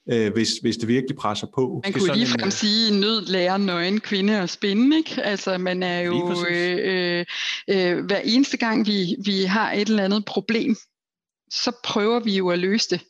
øh, 0.10 0.34
hvis, 0.34 0.50
hvis 0.62 0.78
det 0.78 0.88
virkelig 0.88 1.18
presser 1.18 1.48
på. 1.56 1.82
Man 1.84 1.94
kunne 1.94 2.14
ligefrem 2.14 2.46
en, 2.46 2.52
sige, 2.52 3.00
nød 3.00 3.26
lærer 3.26 3.58
nøgen 3.58 4.00
kvinde 4.00 4.40
at 4.40 4.50
spænde, 4.50 4.98
ikke? 4.98 5.24
Altså 5.24 5.58
man 5.58 5.84
er 5.84 6.00
jo, 6.00 6.46
øh, 6.50 6.78
øh, 6.84 7.26
øh, 7.68 8.06
hver 8.06 8.20
eneste 8.20 8.58
gang 8.58 8.88
vi, 8.88 9.16
vi 9.26 9.44
har 9.44 9.72
et 9.72 9.90
eller 9.90 10.04
andet 10.04 10.26
problem, 10.26 10.76
så 11.52 11.72
prøver 11.84 12.20
vi 12.20 12.38
jo 12.38 12.50
at 12.50 12.60
løse 12.60 12.90
det. 12.90 13.02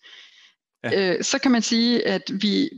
Ja. 0.83 1.15
Øh, 1.15 1.23
så 1.23 1.39
kan 1.39 1.51
man 1.51 1.61
sige, 1.61 2.07
at 2.07 2.21
vi 2.41 2.69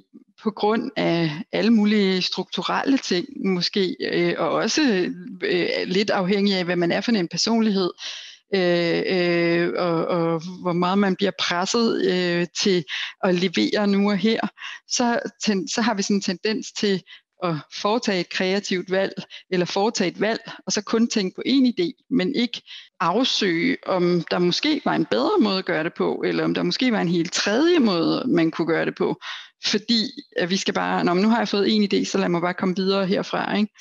på 0.43 0.51
grund 0.51 0.91
af 0.95 1.31
alle 1.51 1.71
mulige 1.71 2.21
strukturelle 2.21 2.97
ting 2.97 3.27
måske, 3.45 3.95
øh, 4.11 4.35
og 4.37 4.49
også 4.49 5.11
øh, 5.43 5.69
lidt 5.85 6.09
afhængig 6.09 6.53
af, 6.53 6.65
hvad 6.65 6.75
man 6.75 6.91
er 6.91 7.01
for 7.01 7.11
en 7.11 7.27
personlighed, 7.27 7.89
øh, 7.89 8.32
Øh, 8.55 9.03
øh, 9.07 9.73
og, 9.77 10.05
og 10.05 10.41
hvor 10.61 10.73
meget 10.73 10.97
man 10.97 11.15
bliver 11.15 11.31
presset 11.39 12.05
øh, 12.05 12.47
til 12.61 12.83
at 13.23 13.35
levere 13.35 13.87
nu 13.87 14.09
og 14.09 14.17
her, 14.17 14.39
så, 14.87 15.19
ten, 15.43 15.67
så 15.67 15.81
har 15.81 15.93
vi 15.93 16.01
sådan 16.01 16.15
en 16.15 16.21
tendens 16.21 16.71
til 16.71 17.03
at 17.43 17.55
foretage 17.81 18.19
et 18.19 18.29
kreativt 18.29 18.91
valg, 18.91 19.13
eller 19.49 19.65
foretage 19.65 20.11
et 20.11 20.21
valg, 20.21 20.39
og 20.65 20.71
så 20.71 20.81
kun 20.81 21.07
tænke 21.07 21.35
på 21.35 21.41
én 21.47 21.73
idé, 21.73 22.05
men 22.09 22.35
ikke 22.35 22.61
afsøge, 22.99 23.77
om 23.85 24.23
der 24.31 24.39
måske 24.39 24.81
var 24.85 24.93
en 24.93 25.05
bedre 25.05 25.39
måde 25.41 25.57
at 25.57 25.65
gøre 25.65 25.83
det 25.83 25.93
på, 25.93 26.23
eller 26.25 26.43
om 26.43 26.53
der 26.53 26.63
måske 26.63 26.91
var 26.91 27.01
en 27.01 27.07
helt 27.07 27.33
tredje 27.33 27.79
måde, 27.79 28.23
man 28.27 28.51
kunne 28.51 28.67
gøre 28.67 28.85
det 28.85 28.95
på. 28.95 29.21
Fordi 29.65 30.03
at 30.37 30.49
vi 30.49 30.57
skal 30.57 30.73
bare, 30.73 31.03
Nå, 31.03 31.13
nu 31.13 31.29
har 31.29 31.37
jeg 31.37 31.47
fået 31.47 31.75
en 31.75 31.83
idé, 31.83 32.05
så 32.05 32.17
lad 32.17 32.29
mig 32.29 32.41
bare 32.41 32.53
komme 32.53 32.75
videre 32.75 33.07
herfra. 33.07 33.55
Ikke? 33.57 33.73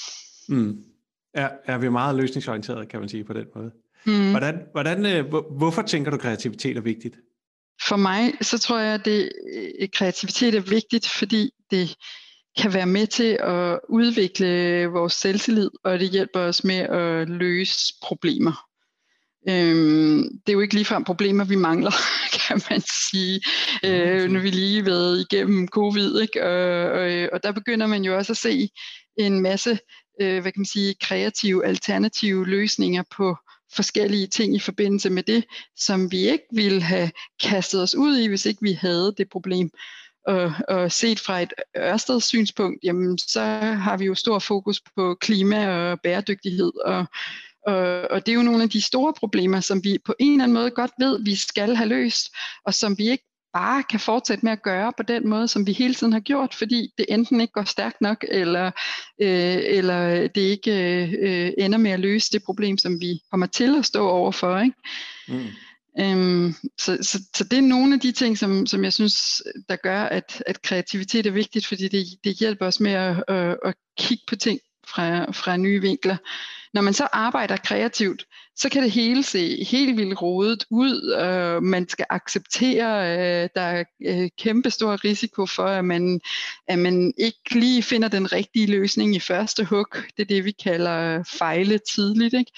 Mm. 0.49 0.85
Ja, 1.37 1.49
er 1.65 1.79
vi 1.79 1.89
meget 1.89 2.17
løsningsorienteret, 2.17 2.89
kan 2.89 3.01
man 3.01 3.09
sige 3.09 3.25
på 3.25 3.33
den 3.33 3.47
måde. 3.55 3.71
Mm. 4.07 4.31
Hvordan, 4.31 4.61
hvordan, 4.73 5.07
øh, 5.07 5.35
hvorfor 5.57 5.83
tænker 5.83 6.11
du, 6.11 6.17
kreativitet 6.17 6.77
er 6.77 6.81
vigtigt? 6.81 7.17
For 7.89 7.97
mig, 7.97 8.33
så 8.41 8.59
tror 8.59 8.79
jeg, 8.79 8.95
at 8.95 9.05
det, 9.05 9.33
øh, 9.81 9.89
kreativitet 9.93 10.55
er 10.55 10.61
vigtigt, 10.61 11.09
fordi 11.09 11.51
det 11.71 11.97
kan 12.59 12.75
være 12.75 12.87
med 12.87 13.07
til 13.07 13.39
at 13.41 13.79
udvikle 13.89 14.87
vores 14.87 15.13
selvtillid, 15.13 15.71
og 15.85 15.99
det 15.99 16.11
hjælper 16.11 16.41
os 16.41 16.65
med 16.65 16.77
at 16.77 17.29
løse 17.29 17.95
problemer. 18.03 18.67
Øhm, 19.49 20.23
det 20.47 20.49
er 20.49 20.53
jo 20.53 20.61
ikke 20.61 20.75
ligefrem 20.75 21.05
problemer, 21.05 21.45
vi 21.45 21.57
mangler, 21.57 21.93
kan 22.49 22.61
man 22.71 22.83
sige. 23.11 23.41
Øh, 23.85 24.31
nu 24.31 24.41
vi 24.41 24.51
lige 24.51 24.87
været 24.87 25.27
igennem 25.31 25.69
covid, 25.69 26.21
ikke? 26.21 26.45
Og, 26.45 26.91
og, 26.91 27.29
og 27.33 27.43
der 27.43 27.53
begynder 27.53 27.87
man 27.87 28.05
jo 28.05 28.17
også 28.17 28.33
at 28.33 28.37
se 28.37 28.69
en 29.19 29.41
masse 29.41 29.79
øh, 30.21 30.41
hvad 30.43 30.53
kan 30.53 30.61
man 30.61 30.67
sige, 30.67 30.95
kreative, 31.01 31.67
alternative 31.67 32.47
løsninger 32.47 33.03
på 33.17 33.37
forskellige 33.75 34.27
ting 34.27 34.57
i 34.57 34.59
forbindelse 34.59 35.11
med 35.11 35.23
det, 35.23 35.45
som 35.77 36.13
vi 36.13 36.31
ikke 36.31 36.45
ville 36.53 36.83
have 36.83 37.11
kastet 37.43 37.83
os 37.83 37.95
ud 37.95 38.17
i, 38.17 38.27
hvis 38.27 38.47
ikke 38.47 38.63
vi 38.63 38.73
havde 38.73 39.15
det 39.19 39.29
problem. 39.31 39.71
Og, 40.27 40.53
og 40.69 40.93
set 40.93 41.21
fra 41.21 41.41
et 41.41 41.53
Ørsteds 41.79 42.25
synspunkt, 42.25 42.79
jamen, 42.85 43.19
så 43.19 43.41
har 43.59 43.97
vi 43.97 44.05
jo 44.05 44.15
stor 44.15 44.39
fokus 44.39 44.81
på 44.97 45.17
klima 45.21 45.69
og 45.69 46.01
bæredygtighed, 46.01 46.73
og, 46.85 47.07
og, 47.67 48.11
og 48.11 48.27
det 48.27 48.33
er 48.33 48.37
jo 48.37 48.43
nogle 48.43 48.63
af 48.63 48.71
de 48.71 48.83
store 48.83 49.13
problemer, 49.13 49.61
som 49.61 49.85
vi 49.85 49.99
på 50.05 50.15
en 50.19 50.33
eller 50.33 50.45
anden 50.45 50.55
måde 50.55 50.71
godt 50.71 50.91
ved, 50.99 51.25
vi 51.25 51.35
skal 51.35 51.77
have 51.77 51.89
løst, 51.89 52.35
og 52.67 52.75
som 52.75 52.99
vi 52.99 53.11
ikke 53.11 53.25
bare 53.53 53.83
kan 53.83 54.01
fortsætte 54.01 54.45
med 54.45 54.53
at 54.53 54.63
gøre 54.63 54.93
på 54.97 55.03
den 55.03 55.29
måde, 55.29 55.49
som 55.49 55.67
vi 55.67 55.73
hele 55.73 55.95
tiden 55.95 56.13
har 56.13 56.21
gjort, 56.21 56.55
fordi 56.55 56.89
det 56.99 57.07
enten 57.09 57.41
ikke 57.41 57.53
går 57.53 57.65
stærkt 57.65 58.01
nok, 58.01 58.25
eller, 58.29 58.67
øh, 59.23 59.59
eller 59.65 60.29
det 60.29 60.41
ikke 60.41 60.73
øh, 61.23 61.53
ender 61.59 61.79
med 61.79 61.91
at 61.91 62.01
løse 62.01 62.33
det 62.33 62.43
problem, 62.43 62.79
som 62.79 63.01
vi 63.01 63.21
kommer 63.31 63.47
til 63.47 63.79
at 63.79 63.85
stå 63.85 64.09
overfor. 64.09 64.59
Ikke? 64.59 64.77
Mm. 65.29 65.47
Øhm, 66.01 66.55
så, 66.81 66.99
så, 67.03 67.19
så 67.37 67.45
det 67.45 67.59
er 67.59 67.63
nogle 67.63 67.95
af 67.95 68.01
de 68.01 68.13
ting, 68.13 68.39
som, 68.39 68.67
som 68.67 68.85
jeg 68.85 68.93
synes, 68.93 69.43
der 69.69 69.77
gør, 69.77 70.03
at, 70.03 70.43
at 70.47 70.63
kreativitet 70.63 71.27
er 71.27 71.31
vigtigt, 71.31 71.67
fordi 71.67 71.89
det, 71.89 72.07
det 72.25 72.37
hjælper 72.37 72.67
os 72.67 72.81
med 72.81 72.93
at, 72.93 73.25
at, 73.29 73.57
at 73.65 73.75
kigge 73.99 74.25
på 74.29 74.37
ting 74.37 74.61
fra, 74.87 75.31
fra 75.33 75.57
nye 75.57 75.81
vinkler. 75.81 76.17
Når 76.75 76.83
man 76.83 76.95
så 76.95 77.09
arbejder 77.13 77.57
kreativt, 77.57 78.27
så 78.57 78.69
kan 78.69 78.83
det 78.83 78.91
hele 78.91 79.23
se 79.23 79.65
helt 79.65 79.97
vildt 79.97 80.23
rodet 80.23 80.65
ud. 80.71 81.17
Øh, 81.21 81.63
man 81.63 81.89
skal 81.89 82.07
acceptere, 82.11 83.07
at 83.09 83.55
der 83.55 83.61
er 83.61 83.85
øh, 84.07 84.29
kæmpe 84.39 84.71
stor 84.71 85.05
risiko 85.05 85.47
for, 85.47 85.65
at 85.65 85.85
man, 85.85 86.21
at 86.69 86.79
man 86.79 87.15
ikke 87.19 87.55
lige 87.55 87.83
finder 87.83 88.09
den 88.09 88.33
rigtige 88.33 88.67
løsning 88.67 89.17
i 89.17 89.21
første 89.21 89.65
hug. 89.65 89.87
Det 90.17 90.23
er 90.23 90.25
det, 90.25 90.45
vi 90.45 90.51
kalder 90.51 91.23
fejle 91.39 91.81
tidligt. 91.95 92.35
Ikke? 92.35 92.53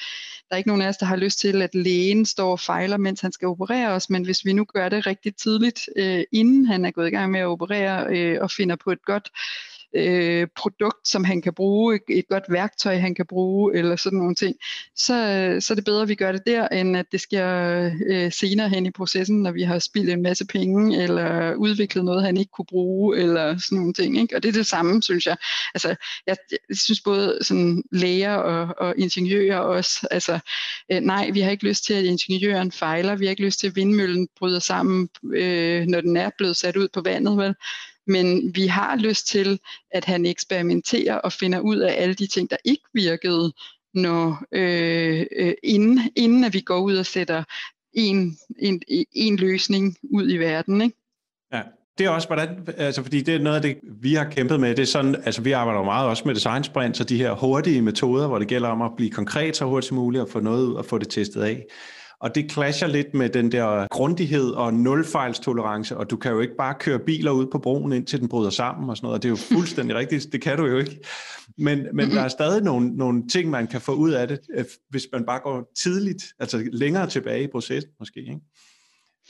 Der 0.49 0.55
er 0.55 0.57
ikke 0.57 0.69
nogen 0.69 0.83
af 0.83 0.89
os, 0.89 0.97
der 0.97 1.07
har 1.07 1.17
lyst 1.17 1.39
til, 1.39 1.63
at 1.63 1.75
lægen 1.75 2.27
står 2.27 2.51
og 2.51 2.61
fejler, 2.61 2.97
mens 2.97 3.21
han 3.21 3.33
skal 3.33 3.49
operere 3.49 3.89
os, 3.89 4.11
men 4.11 4.25
hvis 4.25 4.45
vi 4.45 4.53
nu 4.53 4.65
gør 4.65 4.89
det 4.89 5.07
rigtig 5.07 5.37
tidligt, 5.37 5.89
øh, 5.97 6.25
inden 6.33 6.67
han 6.67 6.85
er 6.85 6.91
gået 6.91 7.09
i 7.09 7.11
gang 7.11 7.31
med 7.31 7.41
at 7.41 7.47
operere, 7.47 8.17
øh, 8.17 8.39
og 8.41 8.51
finder 8.51 8.77
på 8.77 8.91
et 8.91 9.05
godt 9.05 9.31
øh, 9.95 10.47
produkt, 10.57 11.09
som 11.09 11.25
han 11.25 11.43
kan 11.43 11.55
bruge, 11.55 12.01
et, 12.09 12.29
godt 12.29 12.45
værktøj, 12.49 12.97
han 12.97 13.15
kan 13.15 13.27
bruge, 13.27 13.77
eller 13.77 13.97
sådan 13.97 14.19
nogle 14.19 14.35
ting, 14.35 14.57
så, 14.97 15.15
så 15.61 15.73
er 15.73 15.75
det 15.75 15.85
bedre, 15.85 16.03
at 16.03 16.09
vi 16.09 16.15
gør 16.15 16.33
det 16.33 16.43
der, 16.47 16.69
end 16.69 16.97
at 16.97 17.07
det 17.13 17.21
sker 17.21 17.91
øh, 18.07 18.33
senere 18.33 18.69
hen 18.69 18.87
i 18.87 18.91
processen, 18.91 19.43
når 19.43 19.53
vi 19.53 19.63
har 19.63 19.79
spildt 19.79 20.11
en 20.11 20.23
masse 20.23 20.47
penge, 20.47 21.03
eller 21.03 21.55
udviklet 21.55 22.05
noget, 22.05 22.25
han 22.25 22.37
ikke 22.37 22.51
kunne 22.51 22.67
bruge, 22.69 23.19
eller 23.19 23.59
sådan 23.59 23.79
nogle 23.79 23.93
ting. 23.93 24.19
Ikke? 24.19 24.37
Og 24.37 24.43
det 24.43 24.49
er 24.49 24.53
det 24.53 24.67
samme, 24.67 25.03
synes 25.03 25.27
jeg. 25.27 25.37
Altså, 25.75 25.89
jeg, 26.27 26.37
jeg 26.51 26.77
synes 26.77 27.01
både 27.01 27.39
sådan 27.43 27.83
læger 27.93 28.35
og, 28.35 28.75
og 28.79 28.95
ingeniører 28.99 29.59
også, 29.59 30.09
altså, 30.11 30.39
øh, 30.93 31.01
nej, 31.01 31.31
vi 31.31 31.41
har 31.41 31.51
ikke 31.51 31.69
lyst 31.69 31.85
til, 31.85 31.95
at 31.95 32.05
ingeniøren 32.05 32.73
fejler, 32.73 33.17
vi 33.17 33.25
har 33.25 33.31
ikke 33.31 33.45
lyst 33.45 33.61
til, 33.61 33.67
at 33.67 33.77
vindmøllen 33.77 34.29
bryder 34.39 34.59
sammen, 34.59 35.09
øh, 35.35 35.87
når 35.87 36.01
den 36.01 36.17
er 36.17 36.31
blevet 36.39 36.57
sat 36.57 36.77
ud 36.77 36.89
på 36.89 37.01
vandet, 37.01 37.37
vel? 37.37 37.55
Men 38.07 38.55
vi 38.55 38.67
har 38.67 38.97
lyst 38.97 39.27
til, 39.27 39.61
at 39.91 40.05
han 40.05 40.27
eksperimenterer 40.27 41.15
og 41.15 41.33
finder 41.33 41.61
ud 41.61 41.77
af 41.77 41.95
alle 42.03 42.15
de 42.15 42.27
ting, 42.27 42.51
der 42.51 42.57
ikke 42.65 42.85
virkede, 42.95 43.53
når, 43.95 44.45
øh, 44.53 45.27
øh, 45.37 45.55
inden, 45.63 46.01
inden 46.17 46.45
at 46.45 46.53
vi 46.55 46.61
går 46.61 46.79
ud 46.79 46.97
og 46.97 47.07
sætter 47.07 47.45
en, 47.93 48.39
en, 48.59 48.83
en 49.13 49.37
løsning 49.37 49.97
ud 50.03 50.31
i 50.31 50.37
verden. 50.37 50.81
Ikke? 50.81 50.97
Ja, 51.53 51.63
det 51.99 52.07
er 52.07 52.11
også, 52.11 52.29
hvordan, 52.29 52.69
altså 52.77 53.03
fordi 53.03 53.21
det 53.21 53.35
er 53.35 53.39
noget 53.39 53.57
af 53.57 53.63
det, 53.63 53.79
vi 53.83 54.15
har 54.15 54.31
kæmpet 54.31 54.61
med. 54.61 54.75
Det 54.75 54.83
er 54.83 54.87
sådan, 54.87 55.17
altså 55.25 55.43
vi 55.43 55.53
arbejder 55.53 55.81
jo 55.81 55.85
meget 55.85 56.09
også 56.09 56.23
med 56.27 56.35
design 56.35 56.65
sprint, 56.65 56.97
så 56.97 57.05
de 57.05 57.19
her 57.19 57.33
hurtige 57.33 57.83
metoder, 57.83 58.27
hvor 58.27 58.39
det 58.39 58.49
gælder 58.49 58.69
om 58.69 58.83
at 58.83 58.91
blive 58.97 59.11
konkret 59.11 59.57
så 59.57 59.65
hurtigt 59.65 59.89
som 59.89 59.97
muligt 59.97 60.23
og 60.23 60.29
få 60.29 60.41
noget 60.41 60.67
ud 60.67 60.75
og 60.75 60.85
få 60.85 60.99
det 60.99 61.09
testet 61.09 61.43
af. 61.43 61.65
Og 62.25 62.35
det 62.35 62.53
clasher 62.53 62.89
lidt 62.89 63.15
med 63.15 63.29
den 63.29 63.53
der 63.53 63.87
grundighed 63.91 64.51
og 64.51 64.75
nulfejlstolerance, 64.75 65.97
og 65.97 66.11
du 66.11 66.17
kan 66.17 66.33
jo 66.33 66.41
ikke 66.41 66.57
bare 66.59 66.75
køre 66.81 66.99
biler 66.99 67.31
ud 67.31 67.47
på 67.47 67.59
broen, 67.59 67.93
indtil 67.93 68.21
den 68.21 68.29
bryder 68.29 68.51
sammen 68.51 68.91
og 68.91 68.97
sådan 68.97 69.07
noget, 69.07 69.15
og 69.15 69.23
det 69.23 69.29
er 69.29 69.31
jo 69.31 69.37
fuldstændig 69.59 69.97
rigtigt, 69.97 70.33
det 70.33 70.43
kan 70.43 70.59
du 70.59 70.67
jo 70.67 70.79
ikke. 70.79 71.01
Men, 71.59 71.87
men 71.93 72.11
der 72.11 72.21
er 72.21 72.29
stadig 72.29 72.63
nogle, 72.63 72.97
nogle 72.97 73.29
ting, 73.29 73.51
man 73.51 73.67
kan 73.67 73.81
få 73.81 73.93
ud 73.93 74.11
af 74.11 74.29
det, 74.29 74.39
øh, 74.57 74.65
hvis 74.91 75.07
man 75.13 75.27
bare 75.27 75.41
går 75.41 75.73
tidligt, 75.83 76.25
altså 76.39 76.69
længere 76.73 77.07
tilbage 77.07 77.45
i 77.45 77.49
processen 77.53 77.91
måske, 77.99 78.21
ikke? 78.21 78.41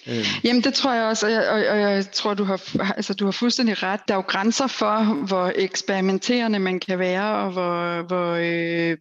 Øhm. 0.08 0.24
Jamen 0.44 0.64
det 0.64 0.74
tror 0.74 0.92
jeg 0.92 1.04
også, 1.04 1.26
og 1.26 1.32
jeg, 1.32 1.48
og, 1.48 1.56
og 1.56 1.80
jeg 1.80 2.10
tror, 2.12 2.34
du 2.34 2.44
har, 2.44 2.92
altså, 2.96 3.14
du 3.14 3.24
har 3.24 3.32
fuldstændig 3.32 3.82
ret. 3.82 4.00
Der 4.08 4.14
er 4.14 4.18
jo 4.18 4.24
grænser 4.28 4.66
for, 4.66 5.24
hvor 5.26 5.52
eksperimenterende 5.54 6.58
man 6.58 6.80
kan 6.80 6.98
være, 6.98 7.36
og 7.36 7.52
hvor, 7.52 8.02
hvor, 8.02 8.32
øh, 8.32 8.96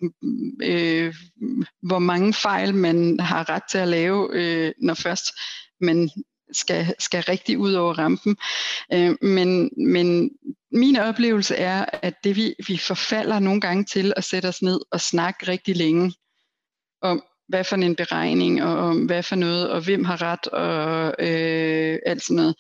øh, 0.64 1.16
hvor 1.82 2.00
mange 2.00 2.34
fejl 2.34 2.76
man 2.76 3.20
har 3.20 3.50
ret 3.50 3.64
til 3.72 3.78
at 3.78 3.88
lave, 3.88 4.30
øh, 4.34 4.72
når 4.82 4.94
først 4.94 5.26
man 5.82 6.10
skal, 6.52 6.96
skal 7.00 7.24
rigtig 7.24 7.58
ud 7.58 7.74
over 7.74 7.94
rampen. 7.94 8.38
Øh, 8.94 9.16
men, 9.22 9.70
men 9.78 10.32
min 10.72 10.98
oplevelse 10.98 11.56
er, 11.56 11.86
at 12.02 12.14
det 12.24 12.36
vi, 12.36 12.56
vi 12.68 12.78
forfalder 12.78 13.40
nogle 13.40 13.62
gange 13.62 13.84
til 13.84 14.14
at 14.18 14.24
sætte 14.24 14.48
os 14.48 14.62
ned 14.62 14.80
og 14.92 15.02
snakke 15.02 15.48
rigtig 15.48 15.76
længe 15.76 16.14
om, 17.02 17.24
hvad 17.48 17.64
for 17.64 17.76
en 17.76 17.96
beregning, 17.96 18.64
og 18.64 18.78
om 18.78 19.06
hvad 19.06 19.24
for 19.24 19.36
noget, 19.36 19.70
og 19.70 19.82
hvem 19.82 20.06
har 20.06 20.22
ret, 20.22 20.48
og 20.48 21.16
øh, 21.20 22.00
alt 22.06 22.24
sådan 22.24 22.36
noget. 22.36 22.56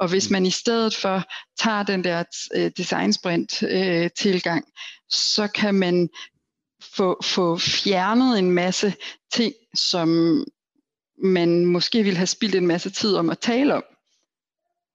Og 0.00 0.08
hvis 0.08 0.28
mm. 0.28 0.32
man 0.32 0.46
i 0.46 0.50
stedet 0.50 0.94
for 0.94 1.22
tager 1.60 1.82
den 1.82 2.04
der 2.04 2.24
øh, 2.54 2.70
designsprint 2.76 3.62
øh, 3.62 4.10
tilgang, 4.18 4.64
så 5.10 5.48
kan 5.48 5.74
man 5.74 6.08
få, 6.96 7.20
få 7.24 7.56
fjernet 7.58 8.38
en 8.38 8.50
masse 8.50 8.94
ting, 9.32 9.52
som 9.74 10.44
man 11.22 11.64
måske 11.64 12.02
ville 12.02 12.16
have 12.16 12.26
spildt 12.26 12.54
en 12.54 12.66
masse 12.66 12.90
tid 12.90 13.14
om 13.14 13.30
at 13.30 13.38
tale 13.38 13.74
om 13.74 13.84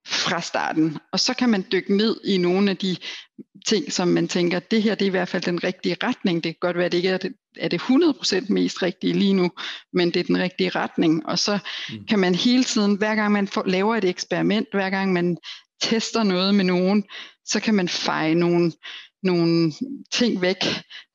fra 0.07 0.41
starten. 0.41 0.97
Og 1.11 1.19
så 1.19 1.33
kan 1.33 1.65
dykke 1.71 1.97
ned 1.97 2.21
i 2.23 2.37
nogle 2.37 2.69
af 2.69 2.77
de 2.77 2.97
ting, 3.65 3.93
som 3.93 4.07
man 4.07 4.27
tænker, 4.27 4.59
det 4.59 4.83
her 4.83 4.95
det 4.95 5.05
er 5.05 5.09
i 5.09 5.09
hvert 5.09 5.27
fald 5.27 5.43
den 5.43 5.63
rigtige 5.63 5.97
retning. 6.03 6.43
Det 6.43 6.51
kan 6.53 6.59
godt 6.59 6.77
være, 6.77 6.85
at 6.85 6.91
det 6.91 6.97
ikke 6.97 7.09
er 7.09 7.17
er 7.59 7.67
det 7.67 7.81
100% 7.81 8.45
mest 8.49 8.81
rigtige 8.81 9.13
lige 9.13 9.33
nu, 9.33 9.51
men 9.93 10.11
det 10.11 10.19
er 10.19 10.23
den 10.23 10.37
rigtige 10.37 10.69
retning. 10.69 11.25
Og 11.25 11.39
så 11.39 11.59
mm. 11.89 12.05
kan 12.05 12.19
man 12.19 12.35
hele 12.35 12.63
tiden, 12.63 12.95
hver 12.95 13.15
gang 13.15 13.31
man 13.31 13.47
får, 13.47 13.63
laver 13.65 13.95
et 13.95 14.05
eksperiment, 14.05 14.67
hver 14.71 14.89
gang 14.89 15.13
man 15.13 15.37
tester 15.81 16.23
noget 16.23 16.55
med 16.55 16.65
nogen, 16.65 17.03
så 17.45 17.59
kan 17.59 17.73
man 17.73 17.89
feje 17.89 18.35
nogle, 18.35 18.71
nogle 19.23 19.73
ting 20.11 20.41
væk, 20.41 20.63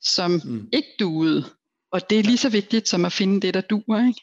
som 0.01 0.41
mm. 0.45 0.67
ikke 0.73 0.89
duede. 0.99 1.45
Og 1.91 2.09
det 2.09 2.19
er 2.19 2.23
lige 2.23 2.37
så 2.37 2.49
vigtigt 2.49 2.87
som 2.87 3.05
at 3.05 3.13
finde 3.13 3.41
det, 3.41 3.53
der 3.53 3.61
duer. 3.61 4.07
Ikke? 4.07 4.21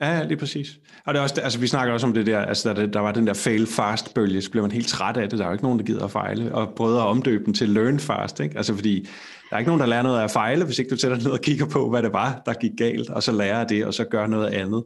Ja, 0.00 0.24
lige 0.24 0.36
præcis. 0.36 0.68
Og 1.06 1.14
det 1.14 1.18
er 1.18 1.22
også, 1.22 1.40
altså, 1.40 1.58
vi 1.58 1.66
snakker 1.66 1.94
også 1.94 2.06
om 2.06 2.14
det 2.14 2.26
der, 2.26 2.40
altså, 2.40 2.74
der, 2.74 2.86
der 2.86 3.00
var 3.00 3.12
den 3.12 3.26
der 3.26 3.34
fail 3.34 3.66
fast 3.66 4.14
bølge, 4.14 4.42
så 4.42 4.50
blev 4.50 4.62
man 4.62 4.70
helt 4.70 4.88
træt 4.88 5.16
af 5.16 5.28
det. 5.28 5.38
Der 5.38 5.44
er 5.44 5.48
jo 5.48 5.52
ikke 5.52 5.64
nogen, 5.64 5.78
der 5.78 5.84
gider 5.84 6.04
at 6.04 6.10
fejle, 6.10 6.54
og 6.54 6.72
prøvede 6.76 6.98
at 6.98 7.06
omdøbe 7.06 7.44
den 7.44 7.54
til 7.54 7.68
learn 7.68 7.98
fast. 7.98 8.40
Ikke? 8.40 8.56
Altså 8.56 8.74
fordi, 8.74 9.08
der 9.50 9.56
er 9.56 9.58
ikke 9.58 9.68
nogen, 9.68 9.80
der 9.80 9.86
lærer 9.86 10.02
noget 10.02 10.18
af 10.18 10.24
at 10.24 10.30
fejle, 10.30 10.64
hvis 10.64 10.78
ikke 10.78 10.90
du 10.90 10.96
sætter 10.96 11.16
ned 11.16 11.30
og 11.30 11.40
kigger 11.40 11.66
på, 11.66 11.90
hvad 11.90 12.02
det 12.02 12.12
var, 12.12 12.42
der 12.46 12.52
gik 12.52 12.70
galt, 12.78 13.10
og 13.10 13.22
så 13.22 13.32
lærer 13.32 13.64
det, 13.64 13.84
og 13.86 13.94
så 13.94 14.04
gør 14.04 14.26
noget 14.26 14.46
andet. 14.46 14.84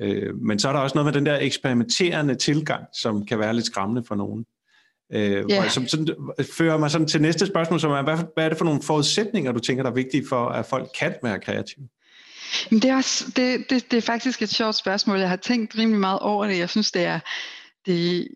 Øh, 0.00 0.36
men 0.36 0.58
så 0.58 0.68
er 0.68 0.72
der 0.72 0.80
også 0.80 0.94
noget 0.94 1.06
med 1.06 1.12
den 1.12 1.26
der 1.26 1.38
eksperimenterende 1.40 2.34
tilgang, 2.34 2.84
som 3.00 3.26
kan 3.26 3.38
være 3.38 3.54
lidt 3.54 3.66
skræmmende 3.66 4.02
for 4.08 4.14
nogen. 4.14 4.44
Øh, 5.12 5.44
yeah. 5.50 5.70
som 5.70 5.86
sådan, 5.86 6.08
fører 6.56 6.78
mig 6.78 6.90
sådan 6.90 7.06
til 7.08 7.22
næste 7.22 7.46
spørgsmål, 7.46 7.80
som 7.80 7.90
er, 7.90 8.02
hvad, 8.02 8.16
hvad 8.34 8.44
er 8.44 8.48
det 8.48 8.58
for 8.58 8.64
nogle 8.64 8.82
forudsætninger, 8.82 9.52
du 9.52 9.58
tænker, 9.58 9.82
der 9.82 9.90
er 9.90 9.94
vigtige 9.94 10.28
for, 10.28 10.48
at 10.48 10.66
folk 10.66 10.88
kan 10.98 11.14
være 11.22 11.40
kreative? 11.40 11.88
Men 12.70 12.82
det, 12.82 12.90
er 12.90 12.96
også, 12.96 13.24
det, 13.36 13.70
det, 13.70 13.90
det 13.90 13.96
er 13.96 14.00
faktisk 14.00 14.42
et 14.42 14.50
sjovt 14.54 14.74
spørgsmål. 14.74 15.18
Jeg 15.18 15.28
har 15.28 15.36
tænkt 15.36 15.78
rimelig 15.78 16.00
meget 16.00 16.18
over 16.18 16.46
det. 16.46 16.58
Jeg 16.58 16.70
synes, 16.70 16.92
det 16.92 17.04
er... 17.04 17.20
Det, 17.86 18.28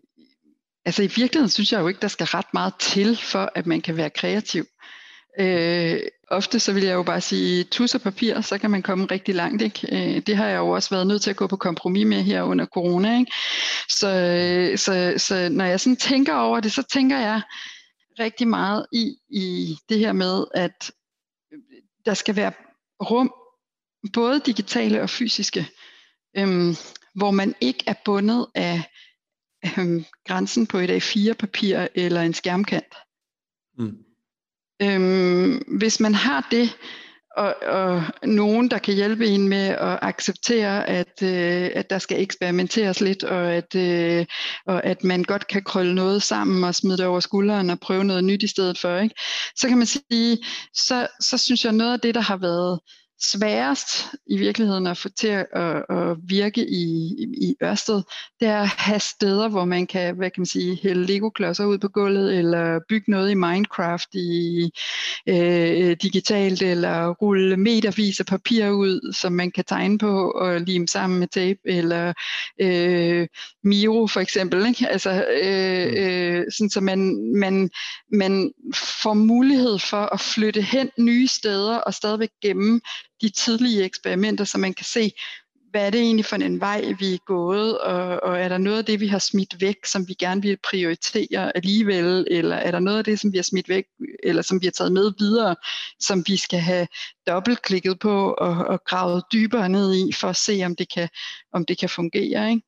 altså 0.85 1.03
i 1.03 1.11
virkeligheden 1.15 1.49
synes 1.49 1.71
jeg 1.71 1.81
jo 1.81 1.87
ikke, 1.87 2.01
der 2.01 2.07
skal 2.07 2.25
ret 2.25 2.53
meget 2.53 2.73
til, 2.79 3.17
for 3.17 3.51
at 3.55 3.67
man 3.67 3.81
kan 3.81 3.97
være 3.97 4.09
kreativ. 4.09 4.65
Øh, 5.39 5.99
ofte 6.27 6.59
så 6.59 6.73
vil 6.73 6.83
jeg 6.83 6.93
jo 6.93 7.03
bare 7.03 7.21
sige 7.21 7.63
tus 7.63 7.95
og 7.95 8.01
papir, 8.01 8.41
så 8.41 8.57
kan 8.57 8.71
man 8.71 8.81
komme 8.81 9.05
rigtig 9.05 9.35
langt. 9.35 9.61
Ikke? 9.61 9.87
Øh, 9.91 10.21
det 10.27 10.37
har 10.37 10.47
jeg 10.47 10.57
jo 10.57 10.69
også 10.69 10.89
været 10.89 11.07
nødt 11.07 11.21
til 11.21 11.29
at 11.29 11.35
gå 11.35 11.47
på 11.47 11.57
kompromis 11.57 12.05
med 12.05 12.23
her 12.23 12.41
under 12.41 12.65
corona. 12.65 13.19
Ikke? 13.19 13.31
Så, 13.89 14.73
så, 14.75 15.13
så 15.17 15.49
når 15.51 15.65
jeg 15.65 15.79
sådan 15.79 15.95
tænker 15.95 16.35
over 16.35 16.59
det, 16.59 16.71
så 16.71 16.83
tænker 16.93 17.19
jeg 17.19 17.41
rigtig 18.19 18.47
meget 18.47 18.85
i, 18.93 19.15
i 19.29 19.77
det 19.89 19.99
her 19.99 20.13
med, 20.13 20.45
at 20.55 20.91
der 22.05 22.13
skal 22.13 22.35
være 22.35 22.51
rum, 23.03 23.33
både 24.13 24.41
digitale 24.45 25.01
og 25.01 25.09
fysiske, 25.09 25.67
øhm, 26.37 26.75
hvor 27.15 27.31
man 27.31 27.55
ikke 27.61 27.83
er 27.87 27.93
bundet 28.05 28.47
af 28.55 28.83
øhm, 29.65 30.05
grænsen 30.27 30.67
på 30.67 30.77
et 30.77 30.89
A4-papir 30.89 31.87
eller 31.95 32.21
en 32.21 32.33
skærmkant. 32.33 32.95
Mm. 33.77 33.97
Øhm, 34.81 35.57
hvis 35.77 35.99
man 35.99 36.13
har 36.13 36.47
det, 36.51 36.77
og, 37.37 37.55
og 37.67 38.03
nogen, 38.23 38.71
der 38.71 38.77
kan 38.77 38.93
hjælpe 38.93 39.27
en 39.27 39.49
med 39.49 39.67
at 39.67 39.99
acceptere, 40.01 40.89
at, 40.89 41.23
øh, 41.23 41.71
at 41.75 41.89
der 41.89 41.99
skal 41.99 42.21
eksperimenteres 42.21 43.01
lidt, 43.01 43.23
og 43.23 43.53
at, 43.53 43.75
øh, 43.75 44.25
og 44.65 44.85
at 44.85 45.03
man 45.03 45.23
godt 45.23 45.47
kan 45.47 45.63
krølle 45.63 45.95
noget 45.95 46.23
sammen 46.23 46.63
og 46.63 46.75
smide 46.75 46.97
det 46.97 47.05
over 47.05 47.19
skulderen 47.19 47.69
og 47.69 47.79
prøve 47.79 48.03
noget 48.03 48.23
nyt 48.23 48.43
i 48.43 48.47
stedet 48.47 48.77
for. 48.77 48.97
Ikke? 48.97 49.15
Så 49.55 49.67
kan 49.67 49.77
man 49.77 49.87
sige, 49.87 50.37
så, 50.73 51.07
så 51.19 51.37
synes 51.37 51.65
jeg 51.65 51.73
noget 51.73 51.93
af 51.93 51.99
det, 51.99 52.15
der 52.15 52.21
har 52.21 52.37
været 52.37 52.79
sværest 53.21 54.07
i 54.27 54.37
virkeligheden 54.37 54.87
at 54.87 54.97
få 54.97 55.09
til 55.09 55.27
at, 55.27 55.45
at 55.89 56.17
virke 56.23 56.69
i, 56.69 57.15
i 57.41 57.55
Ørsted, 57.63 58.01
det 58.39 58.47
er 58.47 58.61
at 58.61 58.67
have 58.67 58.99
steder, 58.99 59.49
hvor 59.49 59.65
man 59.65 59.87
kan, 59.87 60.15
hvad 60.15 60.29
kan 60.29 60.41
man 60.41 60.45
sige, 60.45 60.79
hælde 60.83 61.05
Lego-klodser 61.05 61.65
ud 61.65 61.77
på 61.77 61.87
gulvet, 61.87 62.37
eller 62.37 62.79
bygge 62.89 63.11
noget 63.11 63.31
i 63.31 63.33
Minecraft 63.33 64.15
i 64.15 64.71
øh, 65.27 65.97
digitalt, 66.01 66.61
eller 66.61 67.09
rulle 67.09 67.57
metervis 67.57 68.19
af 68.19 68.25
papir 68.25 68.69
ud, 68.69 69.13
som 69.13 69.33
man 69.33 69.51
kan 69.51 69.65
tegne 69.65 69.97
på 69.97 70.31
og 70.31 70.61
lime 70.61 70.87
sammen 70.87 71.19
med 71.19 71.27
tape, 71.27 71.59
eller 71.65 72.13
øh, 72.61 73.27
Miro 73.63 74.07
for 74.07 74.19
eksempel, 74.19 74.65
ikke? 74.67 74.87
Altså, 74.89 75.25
øh, 75.43 75.87
mm. 75.87 75.97
øh, 75.97 76.45
sådan 76.51 76.69
så 76.69 76.81
man, 76.81 77.31
man, 77.35 77.69
man 78.11 78.51
får 78.75 79.13
mulighed 79.13 79.79
for 79.79 80.13
at 80.13 80.19
flytte 80.19 80.61
hen 80.61 80.89
nye 80.99 81.27
steder 81.27 81.77
og 81.77 81.93
stadigvæk 81.93 82.29
gemme 82.41 82.81
de 83.21 83.29
tidlige 83.29 83.83
eksperimenter, 83.83 84.45
så 84.45 84.57
man 84.57 84.73
kan 84.73 84.85
se, 84.85 85.11
hvad 85.71 85.85
er 85.85 85.89
det 85.89 86.01
egentlig 86.01 86.25
for 86.25 86.35
en 86.35 86.59
vej, 86.59 86.93
vi 86.99 87.13
er 87.13 87.25
gået, 87.25 87.77
og, 87.77 88.23
og 88.23 88.39
er 88.39 88.49
der 88.49 88.57
noget 88.57 88.77
af 88.77 88.85
det, 88.85 88.99
vi 88.99 89.07
har 89.07 89.19
smidt 89.19 89.61
væk, 89.61 89.85
som 89.85 90.07
vi 90.07 90.13
gerne 90.13 90.41
vil 90.41 90.57
prioritere 90.63 91.55
alligevel, 91.55 92.27
eller 92.31 92.55
er 92.55 92.71
der 92.71 92.79
noget 92.79 92.97
af 92.97 93.03
det, 93.03 93.19
som 93.19 93.31
vi 93.31 93.37
har 93.37 93.43
smidt 93.43 93.69
væk, 93.69 93.83
eller 94.23 94.41
som 94.41 94.61
vi 94.61 94.65
har 94.65 94.71
taget 94.71 94.91
med 94.91 95.11
videre, 95.19 95.55
som 95.99 96.23
vi 96.27 96.37
skal 96.37 96.59
have 96.59 96.87
dobbeltklikket 97.27 97.99
på 97.99 98.33
og, 98.33 98.55
og 98.55 98.83
gravet 98.83 99.23
dybere 99.33 99.69
ned 99.69 99.95
i, 99.95 100.13
for 100.13 100.27
at 100.27 100.35
se, 100.35 100.61
om 100.65 100.75
det 100.75 100.93
kan, 100.93 101.09
om 101.53 101.65
det 101.65 101.77
kan 101.77 101.89
fungere. 101.89 102.49
Ikke? 102.49 102.61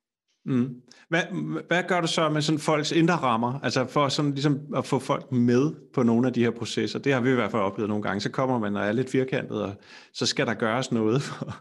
Mm. 0.46 0.76
Hvad, 1.10 1.22
hvad 1.68 1.84
gør 1.88 2.02
du 2.02 2.08
så 2.08 2.30
med 2.30 2.42
sådan 2.42 2.60
folks 2.60 2.92
indre 2.92 3.14
rammer, 3.14 3.60
altså 3.64 3.86
for 3.86 4.10
sådan 4.10 4.32
ligesom 4.32 4.60
at 4.76 4.86
få 4.86 5.00
folk 5.00 5.32
med 5.32 5.72
på 5.94 6.04
nogle 6.04 6.28
af 6.28 6.34
de 6.34 6.44
her 6.44 6.52
processer? 6.52 7.00
Det 7.00 7.14
har 7.14 7.22
vi 7.22 7.30
i 7.30 7.34
hvert 7.34 7.52
fald 7.52 7.62
oplevet 7.62 7.90
nogle 7.90 8.04
gange. 8.04 8.22
Så 8.22 8.30
kommer 8.30 8.60
man 8.60 8.76
og 8.76 8.86
er 8.86 8.92
lidt 8.92 9.12
firkantet, 9.12 9.64
og 9.64 9.74
så 10.14 10.26
skal 10.26 10.46
der 10.46 10.54
gøres 10.54 10.92
noget. 10.92 11.22
For, 11.28 11.56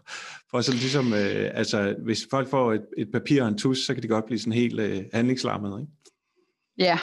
for 0.51 0.61
sådan 0.61 0.79
ligesom, 0.79 1.13
øh, 1.13 1.51
altså 1.53 1.95
hvis 2.05 2.27
folk 2.31 2.49
får 2.49 2.73
et, 2.73 2.85
et 2.97 3.07
papir 3.13 3.41
og 3.41 3.47
en 3.47 3.57
tus, 3.57 3.77
så 3.77 3.93
kan 3.93 4.03
de 4.03 4.07
godt 4.07 4.25
blive 4.25 4.39
sådan 4.39 4.53
helt 4.53 4.79
øh, 4.79 5.03
handlingslammet, 5.13 5.79
ikke? 5.79 5.91
Ja, 6.77 6.99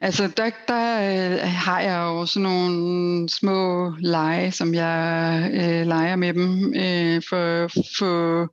altså 0.00 0.32
der, 0.36 0.50
der 0.68 0.94
øh, 0.94 1.38
har 1.42 1.80
jeg 1.80 2.02
jo 2.02 2.26
sådan 2.26 2.42
nogle 2.42 3.28
små 3.28 3.92
lege, 3.98 4.52
som 4.52 4.74
jeg 4.74 5.50
øh, 5.52 5.86
leger 5.86 6.16
med 6.16 6.34
dem 6.34 6.74
øh, 6.74 7.22
for, 7.28 7.68
for 7.98 8.48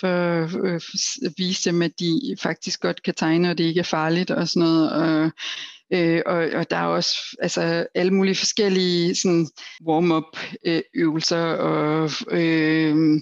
for 0.00 0.42
øh, 0.66 0.80
vise 1.38 1.70
dem, 1.70 1.82
at 1.82 1.92
de 2.00 2.36
faktisk 2.42 2.80
godt 2.80 3.02
kan 3.02 3.14
tegne, 3.14 3.50
og 3.50 3.58
det 3.58 3.64
ikke 3.64 3.80
er 3.80 3.84
farligt 3.84 4.30
og 4.30 4.48
sådan 4.48 4.68
noget. 4.68 4.92
Og, 4.92 5.30
øh, 5.92 6.22
og, 6.26 6.36
og 6.36 6.70
der 6.70 6.76
er 6.76 6.86
også 6.86 7.36
altså, 7.42 7.86
alle 7.94 8.14
mulige 8.14 8.34
forskellige 8.34 9.14
sådan, 9.14 9.48
warm-up 9.86 10.38
øh, 10.66 10.82
øvelser 10.94 11.44
og 11.44 12.10
øh, 12.30 13.20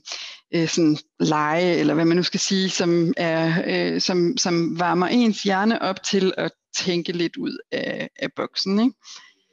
øh, 0.54 0.68
sådan 0.68 0.98
lege, 1.20 1.74
eller 1.74 1.94
hvad 1.94 2.04
man 2.04 2.16
nu 2.16 2.22
skal 2.22 2.40
sige, 2.40 2.70
som, 2.70 3.12
er, 3.16 3.62
øh, 3.66 4.00
som, 4.00 4.36
som 4.36 4.78
varmer 4.78 5.06
ens 5.06 5.42
hjerne 5.42 5.82
op 5.82 6.02
til 6.02 6.32
at 6.36 6.50
tænke 6.78 7.12
lidt 7.12 7.36
ud 7.36 7.58
af, 7.72 8.08
af 8.16 8.28
boksen. 8.36 8.80
Ikke? 8.80 8.94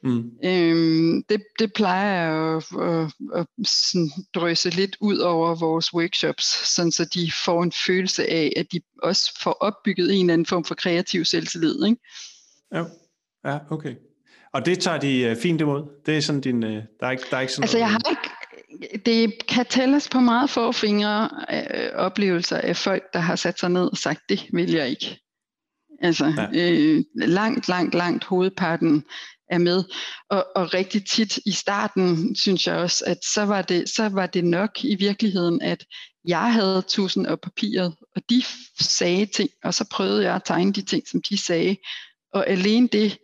Mm. 0.06 0.30
Øhm, 0.44 1.24
det, 1.28 1.42
det 1.58 1.72
plejer 1.72 2.24
jeg 2.24 2.56
at, 2.56 2.64
at, 2.82 3.12
at 3.34 3.46
sådan 3.66 4.10
drøse 4.34 4.70
lidt 4.70 4.96
ud 5.00 5.18
over 5.18 5.54
vores 5.54 5.94
workshops, 5.94 6.74
sådan 6.74 6.92
så 6.92 7.04
de 7.04 7.32
får 7.44 7.62
en 7.62 7.72
følelse 7.72 8.30
af, 8.30 8.52
at 8.56 8.66
de 8.72 8.80
også 9.02 9.40
får 9.42 9.52
opbygget 9.52 10.14
en 10.14 10.20
eller 10.20 10.32
anden 10.32 10.46
form 10.46 10.64
for 10.64 10.74
kreativ 10.74 11.24
selvtillid. 11.24 11.84
Ikke? 11.84 12.02
Ja. 12.74 12.84
ja, 13.44 13.58
okay. 13.70 13.94
Og 14.52 14.66
det 14.66 14.78
tager 14.78 14.98
de 14.98 15.30
uh, 15.30 15.42
fint 15.42 15.60
imod? 15.60 15.84
Det 16.06 16.16
er 16.16 16.20
sådan 16.20 16.40
din, 16.40 16.64
uh, 16.64 16.70
der, 16.70 16.82
er 17.00 17.10
ikke, 17.10 17.24
der 17.30 17.36
er 17.36 17.40
ikke 17.40 17.52
sådan 17.52 17.64
Altså 17.64 17.78
noget... 17.78 17.80
jeg 17.80 17.90
har 17.90 18.10
ikke, 18.10 18.30
det 19.06 19.46
kan 19.48 19.66
tælles 19.66 20.08
på 20.08 20.20
meget 20.20 20.50
få 20.50 20.72
fingre 20.72 21.30
øh, 21.52 21.90
oplevelser 21.94 22.58
af 22.58 22.76
folk, 22.76 23.02
der 23.12 23.18
har 23.18 23.36
sat 23.36 23.58
sig 23.60 23.70
ned 23.70 23.90
og 23.90 23.96
sagt, 23.96 24.20
det 24.28 24.40
vil 24.52 24.70
jeg 24.72 24.88
ikke. 24.88 25.20
Altså 26.00 26.32
ja. 26.52 26.72
øh, 26.72 27.04
langt, 27.14 27.68
langt, 27.68 27.94
langt 27.94 28.24
hovedparten 28.24 29.04
er 29.50 29.58
med. 29.58 29.84
Og, 30.30 30.46
og 30.56 30.74
rigtig 30.74 31.06
tit 31.06 31.38
i 31.46 31.52
starten 31.52 32.36
synes 32.36 32.66
jeg 32.66 32.76
også, 32.76 33.04
at 33.06 33.18
så 33.24 33.44
var, 33.44 33.62
det, 33.62 33.88
så 33.88 34.08
var 34.08 34.26
det 34.26 34.44
nok 34.44 34.84
i 34.84 34.94
virkeligheden, 34.94 35.62
at 35.62 35.84
jeg 36.24 36.52
havde 36.52 36.82
tusind 36.88 37.26
og 37.26 37.40
papiret, 37.40 37.94
og 38.16 38.22
de 38.30 38.42
sagde 38.80 39.26
ting, 39.26 39.50
og 39.64 39.74
så 39.74 39.84
prøvede 39.90 40.24
jeg 40.24 40.34
at 40.34 40.42
tegne 40.44 40.72
de 40.72 40.82
ting, 40.82 41.08
som 41.08 41.22
de 41.22 41.38
sagde. 41.38 41.76
Og 42.32 42.48
alene 42.48 42.88
det 42.88 43.18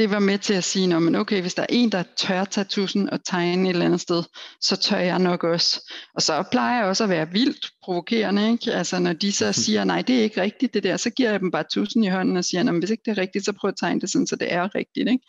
det 0.00 0.10
var 0.10 0.18
med 0.18 0.38
til 0.38 0.54
at 0.54 0.64
sige, 0.64 1.00
men 1.00 1.14
okay, 1.14 1.40
hvis 1.40 1.54
der 1.54 1.62
er 1.62 1.66
en, 1.68 1.92
der 1.92 2.02
tør 2.16 2.44
tage 2.44 2.64
tusind 2.64 3.08
og 3.08 3.24
tegne 3.24 3.68
et 3.68 3.72
eller 3.72 3.86
andet 3.86 4.00
sted, 4.00 4.22
så 4.60 4.76
tør 4.76 4.98
jeg 4.98 5.18
nok 5.18 5.44
også. 5.44 5.92
Og 6.14 6.22
så 6.22 6.44
plejer 6.50 6.78
jeg 6.78 6.88
også 6.88 7.04
at 7.04 7.10
være 7.10 7.30
vildt 7.30 7.70
provokerende, 7.82 8.52
ikke? 8.52 8.72
Altså 8.72 8.98
når 8.98 9.12
de 9.12 9.32
så 9.32 9.52
siger, 9.52 9.84
nej, 9.84 10.02
det 10.02 10.18
er 10.18 10.22
ikke 10.22 10.42
rigtigt 10.42 10.74
det 10.74 10.82
der, 10.82 10.96
så 10.96 11.10
giver 11.10 11.30
jeg 11.30 11.40
dem 11.40 11.50
bare 11.50 11.64
tusind 11.72 12.04
i 12.04 12.08
hånden 12.08 12.36
og 12.36 12.44
siger, 12.44 12.78
hvis 12.78 12.90
ikke 12.90 13.02
det 13.06 13.10
er 13.10 13.18
rigtigt, 13.18 13.44
så 13.44 13.52
prøv 13.52 13.68
at 13.68 13.74
tegne 13.80 14.00
det 14.00 14.10
sådan, 14.10 14.26
så 14.26 14.36
det 14.36 14.52
er 14.52 14.74
rigtigt, 14.74 15.08
ikke? 15.08 15.24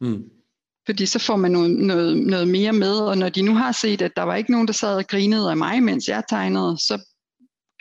Mm. 0.00 0.22
Fordi 0.86 1.06
så 1.06 1.18
får 1.18 1.36
man 1.36 1.50
noget, 1.50 1.70
noget, 1.70 2.16
noget 2.16 2.48
mere 2.48 2.72
med, 2.72 2.98
og 2.98 3.18
når 3.18 3.28
de 3.28 3.42
nu 3.42 3.54
har 3.54 3.72
set, 3.72 4.02
at 4.02 4.16
der 4.16 4.22
var 4.22 4.36
ikke 4.36 4.50
nogen, 4.50 4.66
der 4.66 4.72
sad 4.72 4.96
og 4.96 5.06
grinede 5.06 5.50
af 5.50 5.56
mig, 5.56 5.82
mens 5.82 6.08
jeg 6.08 6.22
tegnede, 6.28 6.76
så 6.78 7.00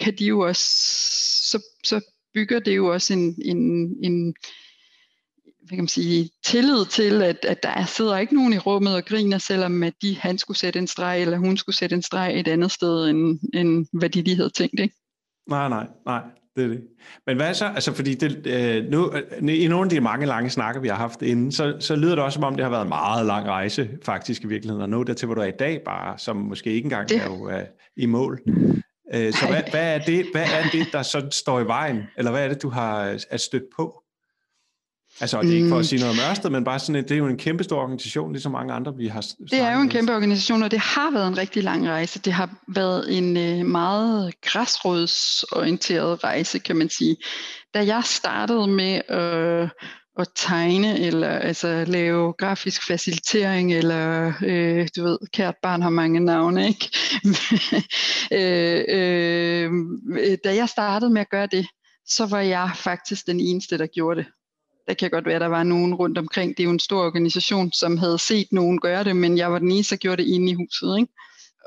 kan 0.02 0.14
de 0.20 0.26
jo 0.26 0.40
også, 0.40 0.64
så, 1.50 1.64
så 1.84 2.02
bygger 2.34 2.60
det 2.60 2.76
jo 2.76 2.94
også 2.94 3.14
en, 3.14 3.36
en, 3.46 3.58
en, 4.04 4.36
hvad 5.68 5.76
kan 5.76 5.84
man 5.84 5.88
sige, 5.88 6.30
tillid 6.46 6.86
til, 6.86 7.22
at, 7.22 7.46
at 7.46 7.64
der 7.64 7.86
sidder 7.86 8.18
ikke 8.18 8.36
nogen 8.36 8.54
i 8.54 8.58
rummet 8.58 8.96
og 8.96 9.06
griner, 9.06 9.38
selvom 9.38 9.84
at 9.84 9.94
de, 10.02 10.18
han 10.18 10.38
skulle 10.38 10.58
sætte 10.58 10.80
en 10.80 10.88
streg, 10.88 11.22
eller 11.22 11.38
hun 11.38 11.58
skulle 11.58 11.76
sætte 11.76 11.96
en 11.96 12.02
streg 12.02 12.40
et 12.40 12.48
andet 12.48 12.72
sted, 12.72 13.10
end, 13.10 13.40
end 13.54 13.86
hvad 13.94 14.10
de 14.10 14.22
lige 14.22 14.36
havde 14.36 14.50
tænkt. 14.50 14.80
Ikke? 14.80 14.96
Nej, 15.50 15.70
nej, 15.70 15.88
nej. 16.06 16.22
Det 16.56 16.64
er 16.64 16.68
det. 16.68 16.82
Men 17.28 17.38
hvad 17.38 17.54
så? 17.54 17.66
Altså, 17.66 17.94
fordi 17.94 18.14
det, 18.14 18.48
øh, 18.48 18.92
nu, 18.92 19.12
øh, 19.14 19.56
i 19.56 19.68
nogle 19.68 19.86
af 19.86 19.90
de 19.90 20.02
mange 20.02 20.26
lange 20.26 20.50
snakker, 20.50 20.82
vi 20.82 20.88
har 20.88 20.96
haft 20.96 21.22
inden, 21.22 21.52
så, 21.52 21.78
så 21.80 21.96
lyder 21.96 22.16
det 22.16 22.24
også, 22.24 22.36
som 22.36 22.44
om 22.44 22.56
det 22.56 22.64
har 22.64 22.70
været 22.70 22.82
en 22.82 22.90
meget 22.90 23.26
lang 23.26 23.48
rejse, 23.48 23.90
faktisk 24.04 24.44
i 24.44 24.48
virkeligheden, 24.48 24.82
og 24.82 24.90
nu 24.90 25.04
der 25.04 25.14
til, 25.14 25.26
hvor 25.26 25.36
du 25.36 25.42
er 25.42 25.46
i 25.46 25.58
dag 25.60 25.82
bare, 25.86 26.18
som 26.18 26.36
måske 26.36 26.74
ikke 26.74 26.86
engang 26.86 27.10
det. 27.10 27.18
er 27.18 27.26
jo 27.26 27.46
uh, 27.46 27.64
i 27.98 28.06
mål. 28.06 28.42
Uh, 28.48 29.32
så 29.32 29.48
hvad, 29.50 29.62
hvad, 29.72 29.96
er 29.96 30.00
det, 30.00 30.26
hvad 30.32 30.44
er 30.44 30.70
det, 30.72 30.88
der 30.92 31.02
så 31.02 31.28
står 31.32 31.60
i 31.60 31.68
vejen? 31.68 32.04
Eller 32.18 32.32
hvad 32.32 32.44
er 32.44 32.48
det, 32.48 32.62
du 32.62 32.70
har 32.70 33.20
er 33.30 33.38
stødt 33.38 33.64
på? 33.76 34.04
Altså, 35.20 35.42
det 35.42 35.52
er 35.52 35.56
ikke 35.56 35.70
for 35.70 35.76
at 35.76 35.80
mm. 35.80 35.84
sige 35.84 36.00
noget 36.00 36.20
om 36.20 36.30
Ørsted, 36.30 36.50
men 36.50 36.64
bare 36.64 36.80
sådan, 36.80 36.96
at 36.96 37.10
det 37.10 37.16
er 37.16 37.20
jo 37.20 37.28
en 37.28 37.38
kæmpe 37.38 37.64
stor 37.64 37.82
organisation, 37.82 38.32
ligesom 38.32 38.52
mange 38.52 38.74
andre, 38.74 38.96
vi 38.96 39.08
har 39.08 39.22
Det 39.52 39.60
er 39.60 39.74
jo 39.74 39.82
en 39.82 39.90
kæmpe 39.90 40.14
organisation, 40.14 40.64
og 40.64 40.72
det 40.72 40.80
har 40.80 41.12
været 41.12 41.28
en 41.28 41.38
rigtig 41.38 41.64
lang 41.64 41.90
rejse. 41.90 42.20
Det 42.20 42.34
har 42.34 42.50
været 42.68 43.18
en 43.18 43.38
øh, 43.38 43.66
meget 43.66 44.42
græsrodsorienteret 44.42 46.24
rejse, 46.24 46.60
kan 46.60 46.76
man 46.76 46.90
sige. 46.90 47.16
Da 47.74 47.86
jeg 47.86 48.04
startede 48.06 48.68
med 48.68 49.02
øh, 49.10 49.70
at 50.20 50.28
tegne, 50.36 51.00
eller 51.00 51.30
altså 51.30 51.86
lave 51.88 52.34
grafisk 52.34 52.88
facilitering, 52.88 53.74
eller 53.74 54.34
øh, 54.46 54.88
du 54.96 55.04
ved, 55.04 55.18
kært 55.34 55.56
barn 55.64 55.82
har 55.82 55.90
mange 55.90 56.20
navne, 56.20 56.68
ikke? 56.68 56.90
øh, 58.40 58.84
øh, 58.90 60.38
da 60.44 60.56
jeg 60.56 60.70
startede 60.70 61.12
med 61.12 61.22
at 61.22 61.30
gøre 61.30 61.48
det, 61.52 61.68
så 62.08 62.26
var 62.26 62.42
jeg 62.42 62.72
faktisk 62.76 63.28
den 63.28 63.40
eneste, 63.40 63.78
der 63.78 63.88
gjorde 63.88 64.20
det 64.20 64.26
der 64.88 64.94
kan 64.94 65.10
godt 65.10 65.26
være, 65.26 65.36
at 65.36 65.42
der 65.42 65.48
var 65.48 65.64
nogen 65.64 65.96
rundt 65.96 66.18
omkring. 66.18 66.58
Det 66.58 66.64
er 66.64 66.68
jo 66.68 66.72
en 66.72 66.80
stor 66.80 67.06
organisation, 67.06 67.72
som 67.72 67.98
havde 67.98 68.20
set 68.20 68.48
nogen 68.52 68.80
gøre 68.80 69.04
det, 69.04 69.16
men 69.16 69.38
jeg 69.38 69.52
var 69.52 69.60
den 69.60 69.72
eneste, 69.72 69.96
der 69.96 70.00
gjorde 70.00 70.24
det 70.24 70.30
inde 70.30 70.52
i 70.52 70.54
huset. 70.54 71.00
Ikke? 71.00 71.14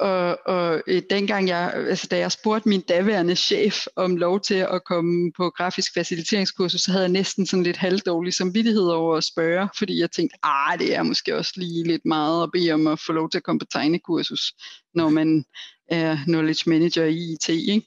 og, 0.00 0.38
og 0.46 0.83
øh, 0.87 1.02
dengang 1.11 1.48
jeg, 1.48 1.72
altså 1.74 2.06
da 2.11 2.18
jeg 2.18 2.33
spurgte 2.33 2.68
min 2.68 2.80
daværende 2.80 3.37
chef 3.37 3.87
om 3.96 4.16
lov 4.16 4.40
til 4.40 4.54
at 4.54 4.85
komme 4.85 5.33
på 5.37 5.50
grafisk 5.50 5.94
faciliteringskursus, 5.94 6.80
så 6.80 6.90
havde 6.90 7.04
jeg 7.04 7.12
næsten 7.12 7.46
sådan 7.46 7.62
lidt 7.62 7.76
halvdårlig 7.76 8.35
samvittighed 8.35 8.83
over 8.83 9.16
at 9.16 9.24
spørge, 9.24 9.68
fordi 9.78 10.00
jeg 10.00 10.11
tænkte, 10.11 10.37
ah, 10.42 10.78
det 10.78 10.94
er 10.94 11.02
måske 11.02 11.37
også 11.37 11.52
lige 11.56 11.85
lidt 11.87 12.04
meget 12.04 12.42
at 12.42 12.50
bede 12.52 12.72
om 12.72 12.87
at 12.87 13.00
få 13.06 13.12
lov 13.12 13.30
til 13.30 13.38
at 13.38 13.44
komme 13.44 13.59
på 13.59 13.66
tegnekursus, 13.72 14.52
når 14.94 15.09
man 15.09 15.44
er 15.88 16.18
knowledge 16.24 16.70
manager 16.70 17.04
i 17.04 17.33
IT. 17.33 17.48
Ikke? 17.48 17.87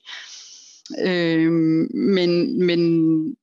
Øh, 1.06 1.52
men, 1.94 2.64
men 2.66 3.36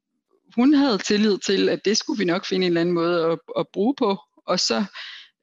hun 0.55 0.75
havde 0.75 0.99
tillid 0.99 1.39
til, 1.39 1.69
at 1.69 1.85
det 1.85 1.97
skulle 1.97 2.19
vi 2.19 2.25
nok 2.25 2.47
finde 2.47 2.67
en 2.67 2.71
eller 2.71 2.81
anden 2.81 2.95
måde 2.95 3.25
at, 3.25 3.39
at 3.59 3.67
bruge 3.73 3.95
på, 3.99 4.19
og 4.47 4.61
så 4.61 4.85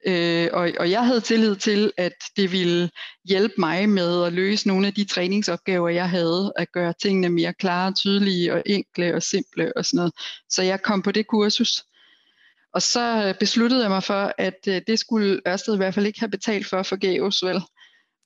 Øh, 0.06 0.48
og, 0.52 0.70
og 0.80 0.90
jeg 0.90 1.06
havde 1.06 1.20
tillid 1.20 1.56
til, 1.56 1.92
at 1.96 2.12
det 2.36 2.52
ville 2.52 2.90
hjælpe 3.24 3.54
mig 3.58 3.88
med 3.88 4.24
at 4.24 4.32
løse 4.32 4.68
nogle 4.68 4.86
af 4.86 4.94
de 4.94 5.04
træningsopgaver, 5.04 5.88
jeg 5.88 6.10
havde, 6.10 6.52
at 6.56 6.72
gøre 6.72 6.94
tingene 7.02 7.28
mere 7.28 7.54
klare, 7.54 7.92
tydelige 7.92 8.54
og 8.54 8.62
enkle 8.66 9.14
og 9.14 9.22
simple 9.22 9.76
og 9.76 9.84
sådan 9.84 9.96
noget. 9.96 10.12
Så 10.48 10.62
jeg 10.62 10.82
kom 10.82 11.02
på 11.02 11.12
det 11.12 11.26
kursus. 11.26 11.84
Og 12.74 12.82
så 12.82 13.34
besluttede 13.40 13.82
jeg 13.82 13.90
mig 13.90 14.02
for, 14.02 14.32
at 14.38 14.58
øh, 14.68 14.80
det 14.86 14.98
skulle 14.98 15.40
Ørsted 15.48 15.74
i 15.74 15.76
hvert 15.76 15.94
fald 15.94 16.06
ikke 16.06 16.20
have 16.20 16.30
betalt 16.30 16.66
for 16.66 16.82
forgæves, 16.82 17.42
vel? 17.42 17.62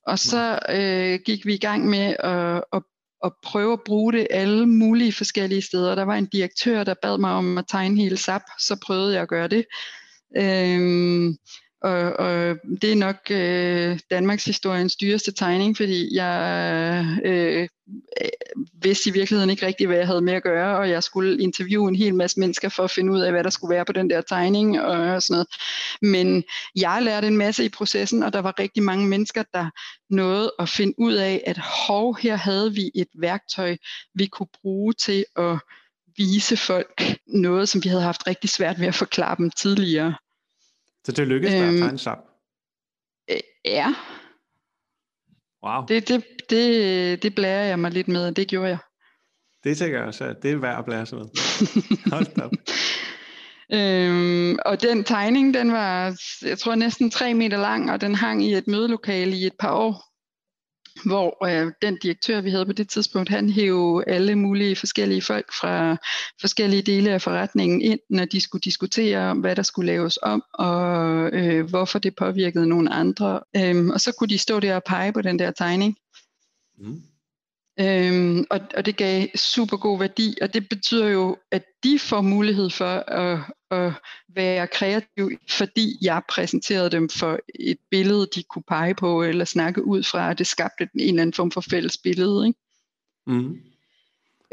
Og 0.07 0.19
så 0.19 0.59
øh, 0.69 1.19
gik 1.25 1.45
vi 1.45 1.53
i 1.53 1.57
gang 1.59 1.89
med 1.89 2.15
at, 2.19 2.63
at, 2.73 2.83
at 3.23 3.31
prøve 3.43 3.73
at 3.73 3.83
bruge 3.85 4.13
det 4.13 4.27
alle 4.29 4.65
mulige 4.67 5.13
forskellige 5.13 5.61
steder. 5.61 5.95
Der 5.95 6.03
var 6.03 6.15
en 6.15 6.25
direktør, 6.25 6.83
der 6.83 6.93
bad 7.01 7.17
mig 7.17 7.31
om 7.31 7.57
at 7.57 7.65
tegne 7.67 8.01
hele 8.01 8.17
SAP, 8.17 8.41
så 8.59 8.77
prøvede 8.85 9.13
jeg 9.13 9.21
at 9.21 9.29
gøre 9.29 9.47
det. 9.47 9.65
Øhm, 10.37 11.37
og, 11.83 12.13
og 12.13 12.57
det 12.81 12.91
er 12.91 12.95
nok 12.95 13.17
øh, 13.31 13.99
Danmarks 14.11 14.45
historiens 14.45 14.95
dyreste 14.95 15.31
tegning, 15.31 15.77
fordi 15.77 16.15
jeg 16.15 17.05
øh, 17.25 17.67
vidste 18.81 19.09
i 19.09 19.13
virkeligheden 19.13 19.49
ikke 19.49 19.65
rigtigt, 19.65 19.87
hvad 19.87 19.97
jeg 19.97 20.07
havde 20.07 20.21
med 20.21 20.33
at 20.33 20.43
gøre, 20.43 20.77
og 20.77 20.89
jeg 20.89 21.03
skulle 21.03 21.39
interviewe 21.39 21.89
en 21.89 21.95
hel 21.95 22.15
masse 22.15 22.39
mennesker 22.39 22.69
for 22.69 22.83
at 22.83 22.91
finde 22.91 23.13
ud 23.13 23.19
af, 23.19 23.31
hvad 23.31 23.43
der 23.43 23.49
skulle 23.49 23.75
være 23.75 23.85
på 23.85 23.93
den 23.93 24.09
der 24.09 24.21
tegning 24.21 24.81
og 24.81 25.21
sådan 25.21 25.33
noget. 25.33 25.47
Men 26.01 26.43
jeg 26.75 27.01
lærte 27.01 27.27
en 27.27 27.37
masse 27.37 27.65
i 27.65 27.69
processen, 27.69 28.23
og 28.23 28.33
der 28.33 28.39
var 28.39 28.59
rigtig 28.59 28.83
mange 28.83 29.07
mennesker, 29.07 29.43
der 29.53 29.69
nåede 30.09 30.53
at 30.59 30.69
finde 30.69 30.93
ud 30.97 31.13
af, 31.13 31.43
at 31.47 31.57
hov, 31.87 32.17
her 32.21 32.35
havde 32.35 32.73
vi 32.73 32.91
et 32.95 33.09
værktøj, 33.19 33.77
vi 34.15 34.25
kunne 34.25 34.47
bruge 34.61 34.93
til 34.93 35.25
at 35.35 35.59
vise 36.17 36.57
folk 36.57 37.03
noget, 37.27 37.69
som 37.69 37.83
vi 37.83 37.89
havde 37.89 38.03
haft 38.03 38.27
rigtig 38.27 38.49
svært 38.49 38.79
ved 38.79 38.87
at 38.87 38.95
forklare 38.95 39.35
dem 39.37 39.51
tidligere. 39.51 40.15
Så 41.05 41.11
det 41.11 41.27
lykkedes 41.27 41.53
øhm, 41.53 41.61
dig 41.61 41.73
at 41.73 41.79
tegne 41.79 41.99
sammen? 41.99 42.25
Øh, 43.31 43.39
ja. 43.65 43.95
Wow. 45.65 45.85
Det, 45.85 46.07
det, 46.07 46.23
det, 46.49 47.23
det 47.23 47.35
blærer 47.35 47.65
jeg 47.65 47.79
mig 47.79 47.91
lidt 47.91 48.07
med, 48.07 48.27
og 48.27 48.35
det 48.35 48.47
gjorde 48.47 48.69
jeg. 48.69 48.77
Det 49.63 49.77
tænker 49.77 49.97
jeg 49.97 50.07
også, 50.07 50.23
at 50.25 50.43
det 50.43 50.51
er 50.51 50.57
værd 50.57 50.79
at 50.79 50.85
blære 50.85 51.05
sig 51.05 51.17
med. 51.17 51.25
Hold 52.13 52.25
da 52.35 52.49
øhm, 53.73 54.57
og 54.65 54.81
den 54.81 55.03
tegning, 55.03 55.53
den 55.53 55.71
var, 55.71 56.15
jeg 56.41 56.59
tror 56.59 56.75
næsten 56.75 57.09
3 57.09 57.33
meter 57.33 57.57
lang, 57.57 57.91
og 57.91 58.01
den 58.01 58.15
hang 58.15 58.43
i 58.45 58.53
et 58.53 58.67
mødelokale 58.67 59.37
i 59.37 59.45
et 59.45 59.53
par 59.59 59.73
år 59.73 60.12
hvor 61.05 61.45
øh, 61.45 61.71
den 61.81 61.97
direktør, 61.97 62.41
vi 62.41 62.49
havde 62.49 62.65
på 62.65 62.73
det 62.73 62.89
tidspunkt, 62.89 63.29
han 63.29 63.49
hævde 63.49 64.03
alle 64.07 64.35
mulige 64.35 64.75
forskellige 64.75 65.21
folk 65.21 65.53
fra 65.53 65.97
forskellige 66.41 66.81
dele 66.81 67.11
af 67.11 67.21
forretningen 67.21 67.81
ind, 67.81 67.99
når 68.09 68.25
de 68.25 68.41
skulle 68.41 68.61
diskutere, 68.61 69.33
hvad 69.33 69.55
der 69.55 69.63
skulle 69.63 69.85
laves 69.85 70.19
om, 70.21 70.43
og 70.53 71.29
øh, 71.33 71.69
hvorfor 71.69 71.99
det 71.99 72.15
påvirkede 72.15 72.67
nogle 72.67 72.93
andre. 72.93 73.39
Øhm, 73.55 73.89
og 73.89 74.01
så 74.01 74.11
kunne 74.19 74.29
de 74.29 74.37
stå 74.37 74.59
der 74.59 74.75
og 74.75 74.83
pege 74.83 75.13
på 75.13 75.21
den 75.21 75.39
der 75.39 75.51
tegning. 75.51 75.97
Mm. 76.77 77.01
Øhm, 77.79 78.45
og, 78.49 78.59
og 78.77 78.85
det 78.85 78.95
gav 78.95 79.27
super 79.35 79.77
god 79.77 79.99
værdi, 79.99 80.37
og 80.41 80.53
det 80.53 80.69
betyder 80.69 81.07
jo, 81.07 81.37
at 81.51 81.63
de 81.83 81.99
får 81.99 82.21
mulighed 82.21 82.69
for 82.69 82.95
at, 82.95 83.39
at 83.71 83.93
være 84.35 84.67
kreativ, 84.67 85.31
fordi 85.49 85.97
jeg 86.01 86.21
præsenterede 86.29 86.89
dem 86.89 87.09
for 87.09 87.39
et 87.59 87.77
billede, 87.91 88.27
de 88.35 88.43
kunne 88.43 88.63
pege 88.67 88.95
på 88.95 89.23
eller 89.23 89.45
snakke 89.45 89.85
ud 89.85 90.03
fra, 90.03 90.29
og 90.29 90.37
det 90.37 90.47
skabte 90.47 90.89
en 90.95 91.09
eller 91.09 91.21
anden 91.21 91.33
form 91.33 91.51
for 91.51 91.61
fælles 91.61 91.97
billede. 91.97 92.47
Ikke? 92.47 92.59
Mm. 93.27 93.59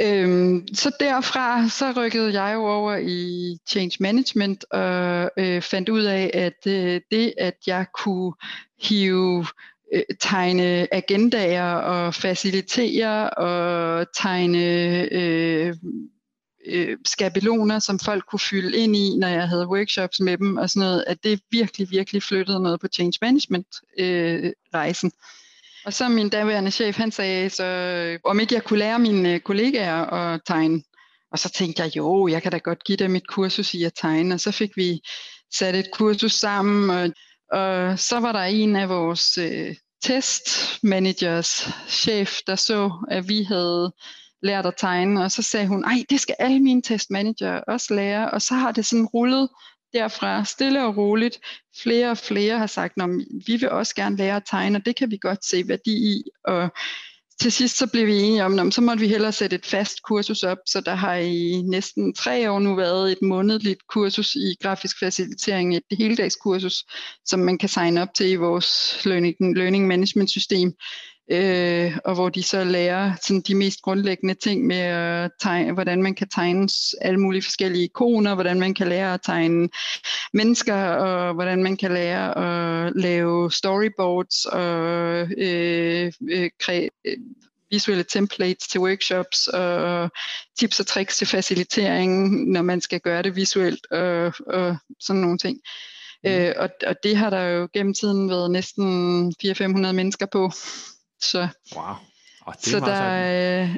Øhm, 0.02 0.66
så 0.74 0.92
derfra 1.00 1.68
så 1.68 1.92
rykkede 1.96 2.42
jeg 2.42 2.54
jo 2.54 2.66
over 2.66 2.96
i 2.96 3.56
change 3.68 3.96
management 4.00 4.64
og 4.70 5.30
øh, 5.38 5.62
fandt 5.62 5.88
ud 5.88 6.02
af, 6.02 6.30
at 6.34 6.66
øh, 6.66 7.00
det 7.10 7.34
at 7.38 7.56
jeg 7.66 7.86
kunne 7.94 8.32
hive 8.82 9.46
øh, 9.94 10.02
tegne 10.20 10.94
agendaer 10.94 11.74
og 11.74 12.14
facilitere 12.14 13.30
og 13.30 14.06
tegne 14.16 14.58
øh, 15.12 15.74
øh, 16.66 16.96
skabeloner, 17.04 17.78
som 17.78 17.98
folk 17.98 18.24
kunne 18.26 18.40
fylde 18.40 18.78
ind 18.78 18.96
i, 18.96 19.16
når 19.18 19.28
jeg 19.28 19.48
havde 19.48 19.68
workshops 19.68 20.20
med 20.20 20.38
dem 20.38 20.56
og 20.56 20.70
sådan 20.70 20.88
noget, 20.88 21.04
at 21.06 21.24
det 21.24 21.40
virkelig, 21.50 21.90
virkelig 21.90 22.22
flyttede 22.22 22.62
noget 22.62 22.80
på 22.80 22.88
change 22.88 23.18
management 23.22 23.66
øh, 23.98 24.52
rejsen. 24.74 25.12
Og 25.84 25.92
så 25.92 26.08
min 26.08 26.28
daværende 26.28 26.70
chef, 26.70 26.96
han 26.96 27.10
sagde 27.10 27.50
så, 27.50 28.18
om 28.24 28.40
ikke 28.40 28.54
jeg 28.54 28.64
kunne 28.64 28.78
lære 28.78 28.98
mine 28.98 29.34
øh, 29.34 29.40
kollegaer 29.40 30.04
at 30.04 30.40
tegne. 30.46 30.82
Og 31.32 31.38
så 31.38 31.50
tænkte 31.50 31.82
jeg, 31.82 31.96
jo, 31.96 32.28
jeg 32.28 32.42
kan 32.42 32.52
da 32.52 32.58
godt 32.58 32.84
give 32.84 32.96
dem 32.96 33.16
et 33.16 33.26
kursus 33.26 33.74
i 33.74 33.84
at 33.84 33.92
tegne. 34.00 34.34
Og 34.34 34.40
så 34.40 34.52
fik 34.52 34.76
vi 34.76 35.00
sat 35.52 35.74
et 35.74 35.90
kursus 35.92 36.32
sammen, 36.32 36.90
og 36.90 37.12
og 37.52 37.98
så 37.98 38.20
var 38.20 38.32
der 38.32 38.42
en 38.42 38.76
af 38.76 38.88
vores 38.88 39.38
øh, 39.38 39.74
testmanagers 40.02 41.68
chef, 41.88 42.38
der 42.46 42.56
så, 42.56 43.06
at 43.10 43.28
vi 43.28 43.42
havde 43.42 43.92
lært 44.42 44.66
at 44.66 44.74
tegne, 44.78 45.24
og 45.24 45.32
så 45.32 45.42
sagde 45.42 45.66
hun, 45.66 45.84
ej, 45.84 46.04
det 46.10 46.20
skal 46.20 46.36
alle 46.38 46.60
mine 46.60 46.82
testmanager 46.82 47.60
også 47.60 47.94
lære, 47.94 48.30
og 48.30 48.42
så 48.42 48.54
har 48.54 48.72
det 48.72 48.86
sådan 48.86 49.06
rullet 49.06 49.48
derfra 49.92 50.44
stille 50.44 50.84
og 50.84 50.96
roligt. 50.96 51.38
Flere 51.82 52.10
og 52.10 52.18
flere 52.18 52.58
har 52.58 52.66
sagt, 52.66 53.02
at 53.02 53.10
vi 53.46 53.56
vil 53.56 53.70
også 53.70 53.94
gerne 53.94 54.16
lære 54.16 54.36
at 54.36 54.42
tegne, 54.50 54.78
og 54.78 54.86
det 54.86 54.96
kan 54.96 55.10
vi 55.10 55.18
godt 55.20 55.44
se 55.44 55.68
værdi 55.68 55.92
i, 55.92 56.22
og 56.44 56.70
til 57.40 57.52
sidst 57.52 57.78
så 57.78 57.86
blev 57.86 58.06
vi 58.06 58.18
enige 58.18 58.44
om, 58.44 58.58
at 58.58 58.74
så 58.74 58.80
måtte 58.80 59.00
vi 59.00 59.08
hellere 59.08 59.32
sætte 59.32 59.56
et 59.56 59.66
fast 59.66 60.02
kursus 60.02 60.42
op, 60.42 60.58
så 60.66 60.80
der 60.80 60.94
har 60.94 61.14
i 61.14 61.62
næsten 61.62 62.14
tre 62.14 62.50
år 62.50 62.58
nu 62.58 62.74
været 62.74 63.12
et 63.12 63.18
månedligt 63.22 63.80
kursus 63.88 64.34
i 64.34 64.56
grafisk 64.62 64.98
facilitering, 64.98 65.76
et 65.76 65.82
heldagskursus, 65.98 66.84
som 67.24 67.40
man 67.40 67.58
kan 67.58 67.68
signe 67.68 68.02
op 68.02 68.08
til 68.14 68.30
i 68.30 68.34
vores 68.34 69.00
learning, 69.04 69.36
learning 69.56 69.86
management 69.86 70.30
system 70.30 70.72
øh, 71.30 71.98
og 72.04 72.14
hvor 72.14 72.28
de 72.28 72.42
så 72.42 72.64
lærer 72.64 73.12
sådan 73.22 73.40
de 73.40 73.54
mest 73.54 73.82
grundlæggende 73.82 74.34
ting 74.34 74.66
med 74.66 74.76
at 74.76 75.30
tegne, 75.40 75.72
hvordan 75.72 76.02
man 76.02 76.14
kan 76.14 76.28
tegne 76.28 76.68
alle 77.00 77.20
mulige 77.20 77.42
forskellige 77.42 77.84
ikoner, 77.84 78.34
hvordan 78.34 78.60
man 78.60 78.74
kan 78.74 78.88
lære 78.88 79.14
at 79.14 79.20
tegne 79.24 79.68
mennesker, 80.32 80.74
og 80.74 81.34
hvordan 81.34 81.62
man 81.62 81.76
kan 81.76 81.92
lære 81.92 82.38
at 82.86 82.92
lave 82.96 83.52
storyboards 83.52 84.44
og 84.44 84.68
øh, 85.38 86.12
øh, 86.30 86.50
kre- 86.62 86.88
visuelle 87.70 88.04
templates 88.04 88.68
til 88.68 88.80
workshops 88.80 89.46
og 89.46 90.10
tips 90.58 90.80
og 90.80 90.86
tricks 90.86 91.16
til 91.16 91.26
facilitering, 91.26 92.44
når 92.50 92.62
man 92.62 92.80
skal 92.80 93.00
gøre 93.00 93.22
det 93.22 93.36
visuelt 93.36 93.86
og, 93.90 94.32
og 94.46 94.76
sådan 95.00 95.20
nogle 95.22 95.38
ting. 95.38 95.58
Mm. 96.24 96.30
Øh, 96.30 96.54
og, 96.56 96.68
og 96.86 96.96
det 97.02 97.16
har 97.16 97.30
der 97.30 97.42
jo 97.42 97.68
gennem 97.72 97.94
tiden 97.94 98.30
været 98.30 98.50
næsten 98.50 99.34
400-500 99.44 99.92
mennesker 99.92 100.26
på. 100.26 100.50
Så, 101.22 101.48
wow. 101.76 101.94
Oh, 102.46 102.54
det 102.54 102.64
så 102.64 102.80
der, 102.80 103.62
øh, 103.62 103.76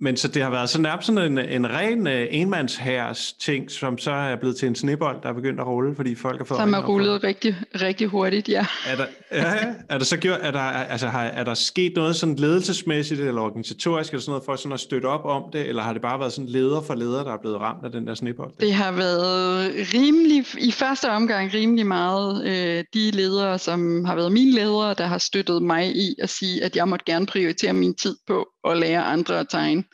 men 0.00 0.16
så 0.16 0.28
det 0.28 0.42
har 0.42 0.50
været 0.50 0.70
så 0.70 0.80
nærmest 0.80 1.06
sådan 1.06 1.38
en, 1.38 1.38
en 1.38 1.70
ren 1.70 2.06
uh, 2.06 2.12
enmandsherres 2.30 3.32
ting, 3.32 3.70
som 3.70 3.98
så 3.98 4.10
er 4.10 4.36
blevet 4.36 4.56
til 4.56 4.68
en 4.68 4.74
snebold, 4.74 5.22
der 5.22 5.28
er 5.28 5.32
begyndt 5.32 5.60
at 5.60 5.66
rulle, 5.66 5.96
fordi 5.96 6.14
folk 6.14 6.38
har 6.38 6.44
fået... 6.44 6.60
Som 6.60 6.74
er 6.74 6.86
rullet 6.86 7.24
rigtig, 7.24 7.56
rigtig 7.82 8.06
hurtigt, 8.06 8.48
ja. 8.48 8.66
Er 8.86 8.96
der, 8.96 9.06
ja, 9.32 9.74
er 9.88 9.98
der 9.98 10.04
så 10.04 10.16
gjort, 10.16 10.38
er 10.42 10.50
der, 10.50 10.60
altså, 10.60 11.08
har, 11.08 11.22
er 11.24 11.44
der 11.44 11.54
sket 11.54 11.92
noget 11.96 12.16
sådan 12.16 12.36
ledelsesmæssigt 12.36 13.20
eller 13.20 13.40
organisatorisk 13.40 14.12
eller 14.12 14.20
sådan 14.20 14.30
noget 14.30 14.44
for 14.44 14.56
sådan 14.56 14.72
at 14.72 14.80
støtte 14.80 15.06
op 15.06 15.24
om 15.24 15.42
det, 15.52 15.68
eller 15.68 15.82
har 15.82 15.92
det 15.92 16.02
bare 16.02 16.20
været 16.20 16.32
sådan 16.32 16.48
leder 16.48 16.80
for 16.80 16.94
leder, 16.94 17.24
der 17.24 17.32
er 17.32 17.38
blevet 17.40 17.60
ramt 17.60 17.84
af 17.84 17.92
den 17.92 18.06
der 18.06 18.14
snebold? 18.14 18.52
Det 18.60 18.74
har 18.74 18.92
været 18.92 19.72
rimelig, 19.94 20.44
i 20.58 20.72
første 20.72 21.10
omgang 21.10 21.54
rimelig 21.54 21.86
meget 21.86 22.46
øh, 22.46 22.84
de 22.94 23.10
ledere, 23.10 23.58
som 23.58 24.04
har 24.04 24.14
været 24.14 24.32
mine 24.32 24.52
ledere, 24.52 24.94
der 24.94 25.06
har 25.06 25.18
støttet 25.18 25.62
mig 25.62 25.96
i 25.96 26.14
at 26.22 26.30
sige, 26.30 26.64
at 26.64 26.76
jeg 26.76 26.88
måtte 26.88 27.04
gerne 27.04 27.26
prioritere 27.26 27.72
min 27.72 27.94
tid 27.94 28.16
på 28.26 28.46
at 28.70 28.78
lære 28.78 29.04
andre 29.04 29.40
at 29.40 29.46
tegne. 29.50 29.84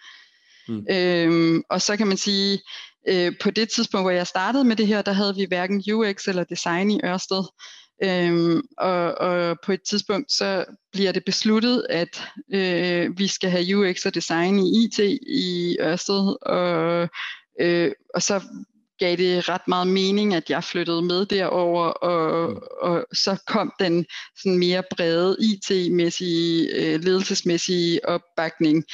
Mm. 0.68 0.86
Øhm, 0.90 1.62
og 1.70 1.82
så 1.82 1.96
kan 1.96 2.06
man 2.06 2.16
sige, 2.16 2.60
øh, 3.08 3.32
på 3.42 3.50
det 3.50 3.68
tidspunkt, 3.68 4.04
hvor 4.04 4.10
jeg 4.10 4.26
startede 4.26 4.64
med 4.64 4.76
det 4.76 4.86
her, 4.86 5.02
der 5.02 5.12
havde 5.12 5.34
vi 5.36 5.44
hverken 5.48 5.82
UX 5.92 6.28
eller 6.28 6.44
design 6.44 6.90
i 6.90 7.00
Ørsted. 7.04 7.42
Øhm, 8.04 8.62
og, 8.78 9.14
og 9.18 9.56
på 9.64 9.72
et 9.72 9.82
tidspunkt, 9.82 10.32
så 10.32 10.64
bliver 10.92 11.12
det 11.12 11.24
besluttet, 11.24 11.86
at 11.90 12.22
øh, 12.54 13.18
vi 13.18 13.26
skal 13.26 13.50
have 13.50 13.78
UX 13.78 14.06
og 14.06 14.14
design 14.14 14.58
i 14.58 14.84
IT 14.84 14.98
i 15.26 15.76
Ørsted, 15.80 16.36
og, 16.42 17.08
øh, 17.60 17.92
og 18.14 18.22
så 18.22 18.40
gav 19.02 19.16
det 19.16 19.48
ret 19.48 19.68
meget 19.68 19.86
mening, 19.86 20.34
at 20.34 20.50
jeg 20.50 20.64
flyttede 20.64 21.02
med 21.02 21.26
derover, 21.26 21.84
og, 21.86 22.50
mm. 22.50 22.58
og 22.80 23.06
så 23.12 23.36
kom 23.46 23.72
den 23.80 24.06
sådan 24.36 24.58
mere 24.58 24.82
brede 24.90 25.36
IT-mæssige, 25.40 26.68
øh, 26.74 27.00
ledelsesmæssige 27.04 28.08
opbakning 28.08 28.84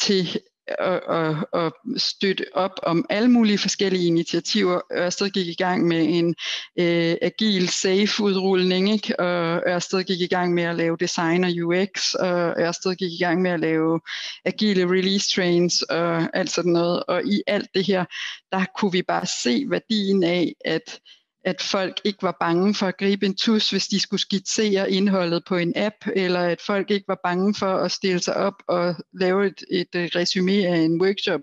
til 0.00 0.40
at, 0.78 1.00
at, 1.08 1.64
at 1.64 1.72
støtte 1.96 2.44
op 2.54 2.80
om 2.82 3.06
alle 3.10 3.30
mulige 3.30 3.58
forskellige 3.58 4.06
initiativer. 4.06 4.80
Ørsted 4.92 5.30
gik 5.30 5.46
i 5.46 5.54
gang 5.54 5.86
med 5.86 6.06
en 6.08 6.34
øh, 6.78 7.16
agil 7.22 7.68
safe-udrulning, 7.68 8.92
ikke? 8.92 9.20
og 9.20 9.62
Ørsted 9.66 10.04
gik 10.04 10.20
i 10.20 10.26
gang 10.26 10.54
med 10.54 10.62
at 10.62 10.76
lave 10.76 10.96
design 11.00 11.44
og 11.44 11.50
UX, 11.64 12.14
og 12.14 12.54
Ørsted 12.60 12.94
gik 12.94 13.12
i 13.12 13.24
gang 13.24 13.42
med 13.42 13.50
at 13.50 13.60
lave 13.60 14.00
agile 14.44 14.84
release 14.84 15.30
trains 15.34 15.82
og 15.82 16.36
alt 16.36 16.50
sådan 16.50 16.72
noget. 16.72 17.02
Og 17.08 17.24
i 17.24 17.42
alt 17.46 17.68
det 17.74 17.86
her, 17.86 18.04
der 18.52 18.64
kunne 18.78 18.92
vi 18.92 19.02
bare 19.02 19.26
se 19.42 19.64
værdien 19.68 20.22
af, 20.22 20.54
at 20.64 21.00
at 21.44 21.62
folk 21.62 22.00
ikke 22.04 22.22
var 22.22 22.36
bange 22.40 22.74
for 22.74 22.86
at 22.86 22.96
gribe 22.96 23.26
en 23.26 23.34
tus, 23.34 23.70
hvis 23.70 23.86
de 23.86 24.00
skulle 24.00 24.20
skitsere 24.20 24.90
indholdet 24.90 25.44
på 25.44 25.56
en 25.56 25.72
app, 25.76 25.94
eller 26.16 26.40
at 26.40 26.60
folk 26.66 26.90
ikke 26.90 27.08
var 27.08 27.20
bange 27.24 27.54
for 27.54 27.76
at 27.76 27.92
stille 27.92 28.22
sig 28.22 28.36
op 28.36 28.54
og 28.68 28.94
lave 29.20 29.46
et, 29.46 29.64
et 29.70 29.94
øh, 29.96 30.08
resume 30.14 30.52
af 30.52 30.76
en 30.76 31.02
workshop, 31.02 31.40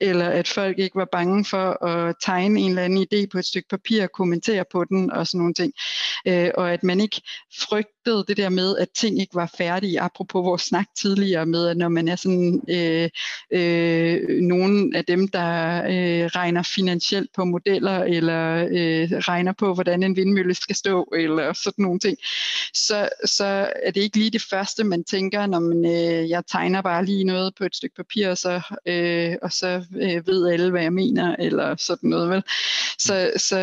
eller 0.00 0.28
at 0.28 0.48
folk 0.48 0.78
ikke 0.78 0.96
var 0.96 1.08
bange 1.12 1.44
for 1.44 1.84
at 1.84 2.14
tegne 2.22 2.60
en 2.60 2.68
eller 2.68 2.82
anden 2.82 3.06
idé 3.12 3.26
på 3.32 3.38
et 3.38 3.44
stykke 3.44 3.68
papir 3.68 4.02
og 4.02 4.12
kommentere 4.12 4.64
på 4.72 4.84
den 4.84 5.10
og 5.10 5.26
sådan 5.26 5.38
nogle 5.38 5.54
ting. 5.54 5.72
Øh, 6.26 6.50
og 6.54 6.72
at 6.72 6.82
man 6.82 7.00
ikke 7.00 7.20
frygtede 7.58 8.24
det 8.28 8.36
der 8.36 8.48
med, 8.48 8.76
at 8.76 8.88
ting 8.90 9.20
ikke 9.20 9.34
var 9.34 9.54
færdige, 9.58 10.00
apropos 10.00 10.44
vores 10.44 10.62
snak 10.62 10.86
tidligere 11.00 11.46
med, 11.46 11.68
at 11.68 11.76
når 11.76 11.88
man 11.88 12.08
er 12.08 12.16
sådan 12.16 12.60
øh, 12.70 13.10
øh, 13.52 14.40
nogen 14.40 14.94
af 14.94 15.04
dem, 15.04 15.28
der 15.28 15.82
øh, 15.84 16.26
regner 16.26 16.62
finansielt 16.62 17.30
på 17.36 17.44
modeller, 17.44 18.04
eller 18.04 18.68
øh, 18.70 19.22
regner 19.34 19.52
på, 19.52 19.74
hvordan 19.74 20.02
en 20.02 20.16
vindmølle 20.16 20.54
skal 20.54 20.76
stå, 20.76 21.02
eller 21.16 21.52
sådan 21.52 21.82
nogle 21.82 22.00
ting, 22.00 22.18
så, 22.74 23.08
så 23.24 23.70
er 23.82 23.90
det 23.90 24.00
ikke 24.00 24.18
lige 24.18 24.30
det 24.30 24.42
første, 24.42 24.84
man 24.84 25.04
tænker, 25.04 25.46
når 25.46 25.60
man, 25.60 25.84
øh, 25.84 26.30
jeg 26.30 26.42
tegner 26.46 26.82
bare 26.82 27.04
lige 27.04 27.24
noget 27.24 27.54
på 27.54 27.64
et 27.64 27.76
stykke 27.76 27.96
papir, 27.96 28.28
og 28.28 28.38
så, 28.38 28.60
øh, 28.86 29.36
og 29.42 29.52
så 29.52 29.84
øh, 29.96 30.26
ved 30.26 30.48
alle, 30.48 30.70
hvad 30.70 30.82
jeg 30.82 30.92
mener, 30.92 31.36
eller 31.38 31.76
sådan 31.76 32.10
noget. 32.10 32.30
Vel? 32.30 32.42
Så, 32.98 33.32
så 33.36 33.58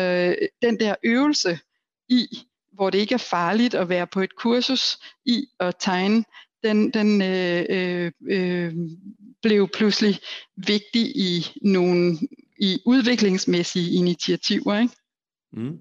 den 0.62 0.80
der 0.80 0.94
øvelse 1.04 1.58
i, 2.08 2.26
hvor 2.72 2.90
det 2.90 2.98
ikke 2.98 3.14
er 3.14 3.28
farligt 3.30 3.74
at 3.74 3.88
være 3.88 4.06
på 4.06 4.20
et 4.20 4.36
kursus 4.36 4.98
i 5.26 5.46
at 5.60 5.74
tegne, 5.80 6.24
den, 6.62 6.90
den 6.90 7.22
øh, 7.22 7.64
øh, 7.70 8.12
øh, 8.30 8.74
blev 9.42 9.68
pludselig 9.68 10.18
vigtig 10.56 11.16
i 11.16 11.46
nogle 11.62 12.18
i 12.58 12.78
udviklingsmæssige 12.84 13.92
initiativer. 13.92 14.78
Ikke? 14.78 14.94
Mm. 15.52 15.78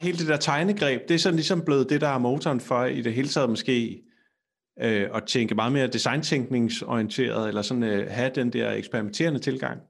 Hele 0.00 0.18
det 0.18 0.28
der 0.28 0.36
tegnegreb, 0.36 1.08
det 1.08 1.14
er 1.14 1.18
sådan 1.18 1.36
ligesom 1.36 1.62
blevet 1.64 1.90
det, 1.90 2.00
der 2.00 2.08
er 2.08 2.18
motoren 2.18 2.60
for 2.60 2.84
i 2.84 3.02
det 3.02 3.14
hele 3.14 3.28
taget 3.28 3.50
måske 3.50 4.02
øh, 4.80 5.08
at 5.14 5.24
tænke 5.26 5.54
meget 5.54 5.72
mere 5.72 5.86
designtænkningsorienteret, 5.86 7.48
eller 7.48 7.62
sådan 7.62 7.82
øh, 7.82 8.10
have 8.10 8.30
den 8.34 8.52
der 8.52 8.72
eksperimenterende 8.72 9.40
tilgang. 9.40 9.80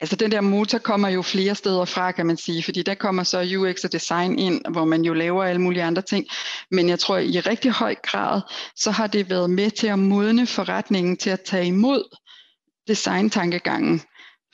Altså 0.00 0.16
den 0.16 0.32
der 0.32 0.40
motor 0.40 0.78
kommer 0.78 1.08
jo 1.08 1.22
flere 1.22 1.54
steder 1.54 1.84
fra, 1.84 2.12
kan 2.12 2.26
man 2.26 2.36
sige, 2.36 2.62
fordi 2.62 2.82
der 2.82 2.94
kommer 2.94 3.22
så 3.22 3.56
UX 3.58 3.84
og 3.84 3.92
design 3.92 4.38
ind, 4.38 4.62
hvor 4.72 4.84
man 4.84 5.02
jo 5.02 5.14
laver 5.14 5.44
alle 5.44 5.60
mulige 5.60 5.82
andre 5.82 6.02
ting. 6.02 6.26
Men 6.70 6.88
jeg 6.88 6.98
tror 6.98 7.18
i 7.18 7.40
rigtig 7.40 7.70
høj 7.70 7.94
grad, 7.94 8.40
så 8.76 8.90
har 8.90 9.06
det 9.06 9.30
været 9.30 9.50
med 9.50 9.70
til 9.70 9.86
at 9.86 9.98
modne 9.98 10.46
forretningen 10.46 11.16
til 11.16 11.30
at 11.30 11.40
tage 11.40 11.66
imod 11.66 12.16
designtankegangen 12.88 14.00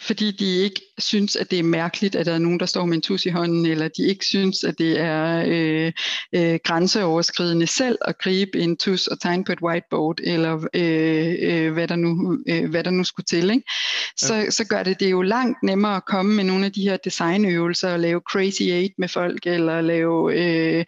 fordi 0.01 0.31
de 0.31 0.45
ikke 0.45 0.81
synes, 1.03 1.37
at 1.37 1.51
det 1.51 1.59
er 1.59 1.63
mærkeligt, 1.63 2.15
at 2.15 2.27
der 2.27 2.35
er 2.35 2.39
nogen, 2.39 2.61
der 2.61 2.67
står 2.67 2.85
med 2.85 2.95
en 2.95 3.03
tus 3.03 3.27
i 3.27 3.29
hånden, 3.29 3.67
eller 3.67 3.89
de 3.89 4.07
ikke 4.07 4.25
synes, 4.25 4.65
at 4.65 4.79
det 4.79 5.01
er 5.01 5.45
øh, 5.47 5.93
øh, 6.35 6.59
grænseoverskridende 6.65 7.67
selv 7.67 7.99
at 8.05 8.19
gribe 8.19 8.59
en 8.59 8.77
tus 8.77 9.07
og 9.07 9.21
tegne 9.21 9.45
på 9.45 9.53
et 9.53 9.63
whiteboard, 9.63 10.19
eller 10.23 10.67
øh, 10.75 11.35
øh, 11.41 11.73
hvad, 11.73 11.89
der 11.89 11.97
nu, 11.97 12.39
øh, 12.49 12.71
hvad 12.71 12.85
der 12.85 12.91
nu 12.91 13.05
skulle 13.05 13.25
til. 13.25 13.51
Ikke? 13.51 13.63
Så, 14.17 14.35
ja. 14.35 14.51
så 14.51 14.65
gør 14.65 14.83
det 14.83 15.01
det 15.01 15.11
jo 15.11 15.23
langt 15.23 15.63
nemmere 15.63 15.97
at 15.97 16.05
komme 16.05 16.35
med 16.35 16.45
nogle 16.45 16.65
af 16.65 16.73
de 16.73 16.83
her 16.83 16.97
designøvelser, 16.97 17.93
og 17.93 18.01
lave 18.01 18.21
crazy 18.33 18.63
eight 18.63 18.93
med 18.99 19.09
folk, 19.09 19.47
eller 19.47 19.81
lave 19.81 20.35
øh, 20.35 20.85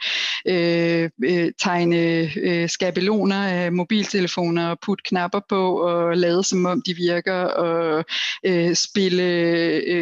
øh, 0.49 1.11
øh, 1.25 1.53
tegne 1.63 2.31
øh, 2.37 2.69
skabeloner 2.69 3.43
af 3.47 3.73
mobiltelefoner, 3.73 4.69
og 4.69 4.79
putte 4.83 5.03
knapper 5.09 5.41
på, 5.49 5.81
og 5.81 6.17
lade 6.17 6.45
som 6.45 6.67
om 6.67 6.83
de 6.87 6.95
virker, 6.95 7.43
og 7.43 8.05
øh, 8.47 8.75
spille 8.75 9.23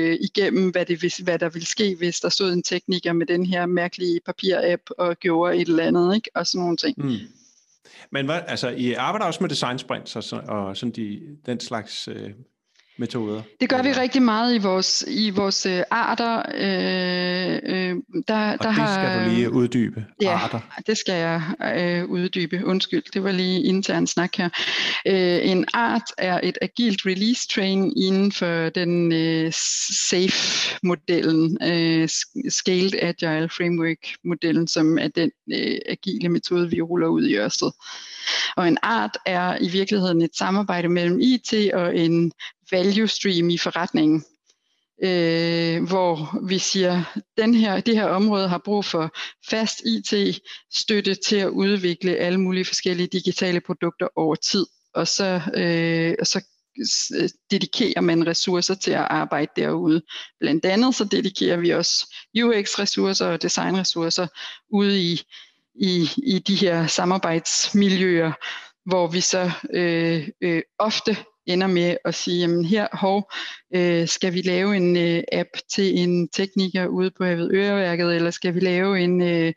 øh, 0.00 0.18
igennem, 0.20 0.70
hvad, 0.70 0.86
det, 0.86 1.20
hvad 1.24 1.38
der 1.38 1.48
ville 1.48 1.66
ske, 1.66 1.94
hvis 1.98 2.20
der 2.20 2.28
stod 2.28 2.52
en 2.52 2.62
tekniker 2.62 3.12
med 3.12 3.26
den 3.26 3.46
her 3.46 3.66
mærkelige 3.66 4.20
papirapp 4.26 4.82
og 4.98 5.16
gjorde 5.16 5.56
et 5.56 5.68
eller 5.68 5.84
andet, 5.84 6.14
ikke? 6.14 6.30
og 6.34 6.46
sådan 6.46 6.60
nogle 6.60 6.76
ting. 6.76 6.94
Mm. 6.98 7.16
Men 8.12 8.26
hvad, 8.26 8.40
altså, 8.46 8.68
I 8.68 8.92
arbejder 8.92 9.26
også 9.26 9.42
med 9.42 9.50
design 9.50 9.78
sprints 9.78 10.16
og, 10.16 10.24
så, 10.24 10.42
og 10.48 10.76
sådan 10.76 10.92
de, 10.92 11.20
den 11.46 11.60
slags 11.60 12.08
øh, 12.08 12.30
metoder? 12.98 13.42
Det 13.60 13.68
gør 13.68 13.82
vi 13.82 13.92
rigtig 13.92 14.22
meget 14.22 14.54
i 14.54 14.58
vores, 14.58 15.04
i 15.08 15.30
vores 15.30 15.66
øh, 15.66 15.82
arter. 15.90 16.42
Øh, 16.54 17.60
øh, 17.64 17.96
der, 18.28 18.52
og 18.52 18.58
der 18.58 18.58
det 18.58 18.72
har, 18.72 18.94
skal 18.94 19.24
du 19.24 19.30
lige 19.30 19.52
uddybe, 19.52 20.04
ja, 20.22 20.30
arter. 20.30 20.60
det 20.86 20.98
skal 20.98 21.14
jeg 21.14 21.42
øh, 21.76 22.04
uddybe. 22.10 22.62
Undskyld, 22.64 23.02
det 23.14 23.24
var 23.24 23.32
lige 23.32 23.62
intern 23.62 24.06
snak 24.06 24.36
her. 24.36 24.48
Øh, 25.06 25.50
en 25.50 25.64
art 25.74 26.12
er 26.18 26.40
et 26.42 26.58
agilt 26.62 27.06
release 27.06 27.48
train 27.54 27.92
inden 27.96 28.32
for 28.32 28.68
den 28.68 29.12
øh, 29.12 29.52
SAFE-modellen, 30.10 31.58
øh, 31.62 32.08
Scaled 32.48 32.94
Agile 33.02 33.48
Framework-modellen, 33.48 34.68
som 34.68 34.98
er 34.98 35.08
den 35.08 35.30
øh, 35.52 35.78
agile 35.88 36.28
metode, 36.28 36.70
vi 36.70 36.80
ruller 36.80 37.08
ud 37.08 37.26
i 37.26 37.36
Ørsted. 37.36 37.70
Og 38.56 38.68
en 38.68 38.78
art 38.82 39.18
er 39.26 39.56
i 39.60 39.68
virkeligheden 39.68 40.22
et 40.22 40.36
samarbejde 40.36 40.88
mellem 40.88 41.20
IT 41.20 41.54
og 41.74 41.96
en 41.96 42.32
value 42.70 43.08
stream 43.08 43.50
i 43.50 43.58
forretningen. 43.58 44.24
Øh, 45.02 45.88
hvor 45.88 46.38
vi 46.46 46.58
siger, 46.58 47.20
den 47.38 47.54
her, 47.54 47.80
det 47.80 47.96
her 47.96 48.04
område 48.04 48.48
har 48.48 48.58
brug 48.58 48.84
for 48.84 49.16
fast 49.50 49.80
IT-støtte 49.80 51.14
til 51.14 51.36
at 51.36 51.48
udvikle 51.48 52.16
alle 52.16 52.40
mulige 52.40 52.64
forskellige 52.64 53.06
digitale 53.06 53.60
produkter 53.60 54.08
over 54.16 54.34
tid. 54.34 54.66
Og 54.94 55.08
så, 55.08 55.40
øh, 55.54 56.14
og 56.20 56.26
så 56.26 56.44
øh, 57.16 57.28
dedikerer 57.50 58.00
man 58.00 58.26
ressourcer 58.26 58.74
til 58.74 58.90
at 58.90 59.06
arbejde 59.10 59.52
derude. 59.56 60.02
Blandt 60.40 60.64
andet 60.64 60.94
så 60.94 61.04
dedikerer 61.04 61.56
vi 61.56 61.70
også 61.70 62.14
UX-ressourcer 62.42 63.26
og 63.26 63.42
designressourcer 63.42 64.26
ude 64.70 65.02
i 65.02 65.22
i, 65.74 66.10
i 66.16 66.38
de 66.38 66.54
her 66.54 66.86
samarbejdsmiljøer, 66.86 68.32
hvor 68.84 69.06
vi 69.06 69.20
så 69.20 69.50
øh, 69.74 70.28
øh, 70.40 70.62
ofte 70.78 71.16
ender 71.46 71.66
med 71.66 71.96
at 72.04 72.14
sige, 72.14 72.40
jamen 72.40 72.64
her 72.64 72.88
hov, 72.92 73.32
øh, 73.74 74.08
skal 74.08 74.32
vi 74.32 74.42
lave 74.42 74.76
en 74.76 74.96
øh, 74.96 75.22
app 75.32 75.48
til 75.74 75.98
en 75.98 76.28
tekniker 76.28 76.86
ude 76.86 77.10
på 77.10 77.24
Øreværket, 77.24 78.16
eller 78.16 78.30
skal 78.30 78.54
vi 78.54 78.60
lave 78.60 79.00
en, 79.00 79.22
øh, 79.22 79.52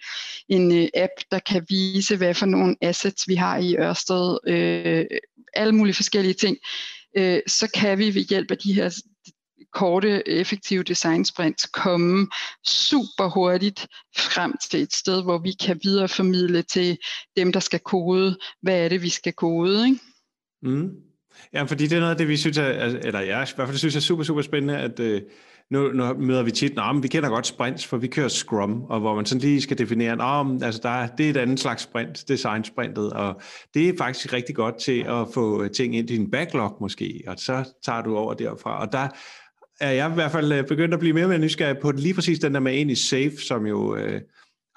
en 0.49 0.71
øh, 0.71 0.87
app, 0.93 1.11
der 1.31 1.39
kan 1.39 1.65
vise, 1.69 2.17
hvad 2.17 2.33
for 2.33 2.45
nogle 2.45 2.75
assets 2.81 3.27
vi 3.27 3.35
har 3.35 3.57
i 3.57 3.75
Ørsted, 3.77 4.37
øh, 4.47 5.05
alle 5.53 5.73
mulige 5.73 5.95
forskellige 5.95 6.33
ting, 6.33 6.57
øh, 7.17 7.39
så 7.47 7.67
kan 7.73 7.97
vi 7.97 8.15
ved 8.15 8.21
hjælp 8.21 8.51
af 8.51 8.57
de 8.57 8.73
her 8.73 8.89
korte, 9.73 10.29
effektive 10.29 10.83
design 10.83 11.25
sprints 11.25 11.65
komme 11.65 12.27
super 12.67 13.29
hurtigt 13.29 13.87
frem 14.17 14.53
til 14.69 14.81
et 14.81 14.93
sted, 14.93 15.23
hvor 15.23 15.37
vi 15.37 15.51
kan 15.51 15.79
videreformidle 15.83 16.61
til 16.61 16.97
dem, 17.37 17.51
der 17.51 17.59
skal 17.59 17.79
kode, 17.79 18.37
hvad 18.61 18.85
er 18.85 18.89
det, 18.89 19.01
vi 19.01 19.09
skal 19.09 19.33
kode. 19.33 19.87
Ikke? 19.87 19.99
Mm. 20.61 21.12
Ja, 21.53 21.63
fordi 21.63 21.87
det 21.87 21.95
er 21.95 21.99
noget 21.99 22.11
af 22.11 22.17
det, 22.17 22.27
vi 22.27 22.37
synes 22.37 22.57
er, 22.57 22.65
eller 22.65 23.19
jeg 23.19 23.47
i 23.49 23.55
hvert 23.55 23.67
fald 23.67 23.77
synes 23.77 23.95
er 23.95 23.99
super, 23.99 24.23
super 24.23 24.41
spændende, 24.41 24.77
at 24.77 24.99
øh, 24.99 25.21
nu, 25.71 25.91
nu 25.91 26.13
møder 26.13 26.43
vi 26.43 26.51
tit, 26.51 26.71
at 26.71 27.03
vi 27.03 27.07
kender 27.07 27.29
godt 27.29 27.47
sprints, 27.47 27.85
for 27.85 27.97
vi 27.97 28.07
kører 28.07 28.27
Scrum, 28.27 28.83
og 28.83 28.99
hvor 28.99 29.15
man 29.15 29.25
sådan 29.25 29.41
lige 29.41 29.61
skal 29.61 29.77
definere, 29.77 30.11
at 30.11 30.63
altså 30.63 30.79
der 30.83 30.89
er, 30.89 31.07
det 31.07 31.25
er 31.25 31.29
et 31.29 31.37
andet 31.37 31.59
slags 31.59 31.83
sprint, 31.83 32.27
design 32.27 32.63
sprintet, 32.63 33.13
og 33.13 33.41
det 33.73 33.89
er 33.89 33.93
faktisk 33.97 34.33
rigtig 34.33 34.55
godt 34.55 34.77
til 34.77 34.99
at 35.07 35.27
få 35.33 35.63
øh, 35.63 35.71
ting 35.71 35.95
ind 35.95 36.09
i 36.09 36.15
din 36.15 36.31
backlog 36.31 36.77
måske, 36.81 37.23
og 37.27 37.35
så 37.37 37.73
tager 37.85 38.01
du 38.01 38.17
over 38.17 38.33
derfra, 38.33 38.81
og 38.81 38.91
der 38.91 39.07
er 39.81 39.91
jeg 39.91 40.11
i 40.11 40.13
hvert 40.13 40.31
fald 40.31 40.51
øh, 40.51 40.67
begyndt 40.67 40.93
at 40.93 40.99
blive 40.99 41.13
mere 41.13 41.25
og 41.25 41.29
mere 41.29 41.39
nysgerrig 41.39 41.77
på 41.81 41.91
lige 41.91 42.13
præcis 42.13 42.39
den 42.39 42.53
der 42.53 42.59
med 42.59 42.73
ind 42.73 42.91
i 42.91 42.95
Safe, 42.95 43.37
som 43.47 43.65
jo 43.65 43.95
øh, 43.95 44.21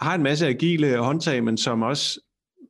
har 0.00 0.14
en 0.14 0.22
masse 0.22 0.46
agile 0.46 0.96
håndtag, 0.96 1.44
men 1.44 1.56
som 1.56 1.82
også 1.82 2.20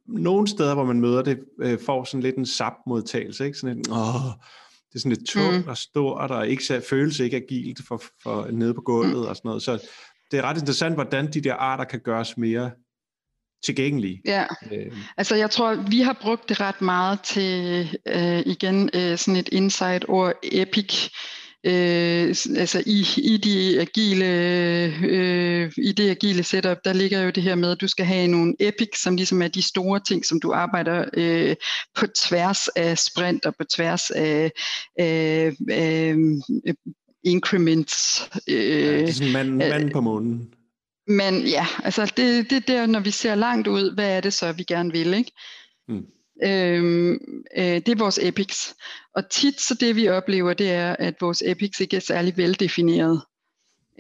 nogle 0.09 0.49
steder, 0.49 0.75
hvor 0.75 0.85
man 0.85 1.01
møder 1.01 1.23
det, 1.23 1.39
øh, 1.63 1.79
får 1.87 2.05
sådan 2.05 2.23
lidt 2.23 2.37
en 2.37 2.47
sap-modtagelse. 2.47 3.47
Ikke? 3.47 3.59
Sådan 3.59 3.79
et, 3.79 3.89
åh, 3.91 4.33
det 4.89 4.95
er 4.95 4.99
sådan 4.99 5.13
lidt 5.13 5.29
tungt 5.29 5.65
mm. 5.65 5.71
og 5.71 5.77
stort, 5.77 6.31
og 6.31 6.49
ikke, 6.49 6.83
føles 6.91 7.21
ikke 7.21 7.37
agilt 7.37 7.81
for, 7.89 8.03
for 8.23 8.49
nede 8.51 8.75
på 8.75 8.81
gulvet 8.81 9.23
mm. 9.23 9.29
og 9.29 9.37
sådan 9.37 9.49
noget. 9.49 9.63
Så 9.63 9.89
det 10.31 10.39
er 10.39 10.43
ret 10.43 10.59
interessant, 10.59 10.95
hvordan 10.95 11.33
de 11.33 11.41
der 11.41 11.55
arter 11.55 11.85
kan 11.85 12.01
gøres 12.01 12.37
mere 12.37 12.71
tilgængelige. 13.65 14.23
Ja, 14.25 14.45
øh. 14.73 14.97
altså 15.17 15.35
jeg 15.35 15.51
tror, 15.51 15.75
vi 15.75 16.01
har 16.01 16.19
brugt 16.23 16.49
det 16.49 16.61
ret 16.61 16.83
meget 16.83 17.21
til, 17.21 17.89
øh, 18.07 18.43
igen, 18.47 18.91
øh, 18.95 19.19
sådan 19.19 19.37
et 19.37 19.49
insight 19.53 20.05
ord 20.09 20.33
epic, 20.43 21.09
øh, 21.67 22.29
altså 22.57 22.83
i, 22.87 23.07
i, 23.17 23.37
de 23.37 23.81
agile, 23.81 24.27
øh, 25.05 25.73
i 25.77 25.93
det 25.93 26.11
agile 26.11 26.43
setup, 26.43 26.79
der 26.85 26.93
ligger 26.93 27.23
jo 27.23 27.31
det 27.31 27.43
her 27.43 27.55
med, 27.55 27.71
at 27.71 27.81
du 27.81 27.89
skal 27.89 28.05
have 28.05 28.27
nogle 28.27 28.55
epics, 28.61 29.03
som 29.03 29.17
ligesom 29.17 29.43
er 29.43 29.49
de 29.49 29.63
store 29.63 30.01
ting, 30.09 30.27
som 30.27 30.41
du 30.41 30.53
arbejder 30.53 31.05
øh, 31.15 31.57
på 31.95 32.07
tværs 32.07 32.69
af 32.69 32.99
sprint 32.99 33.47
og 33.47 33.55
på 33.57 33.65
tværs 33.65 34.11
af, 34.11 34.53
af, 34.99 35.53
af 35.71 36.15
increments. 37.25 38.29
Øh, 38.49 38.55
ja, 38.57 38.99
det 38.99 39.09
er 39.09 39.13
sådan 39.13 39.57
manden 39.57 39.91
på 39.93 40.01
månen. 40.01 40.55
Men 41.09 41.47
ja, 41.47 41.67
altså 41.85 42.13
det, 42.17 42.51
det 42.51 42.57
er 42.57 42.61
der, 42.67 42.87
når 42.87 43.01
vi 43.01 43.11
ser 43.11 43.35
langt 43.35 43.69
ud, 43.69 43.95
hvad 43.95 44.17
er 44.17 44.21
det 44.21 44.33
så, 44.33 44.53
vi 44.53 44.63
gerne 44.63 44.93
vil, 44.93 45.15
ikke? 45.15 45.33
Mm. 45.89 46.07
Øhm, 46.43 47.13
øh, 47.57 47.65
det 47.65 47.89
er 47.89 47.99
vores 47.99 48.19
epics. 48.23 48.75
Og 49.15 49.31
tit 49.31 49.61
så 49.61 49.75
det 49.75 49.97
vi 49.97 50.09
oplever, 50.09 50.55
det 50.55 50.71
er, 50.71 50.97
at 50.99 51.15
vores 51.21 51.43
epics 51.47 51.81
ikke 51.81 51.97
er 51.97 52.01
særlig 52.01 52.37
veldefineret. 52.37 53.23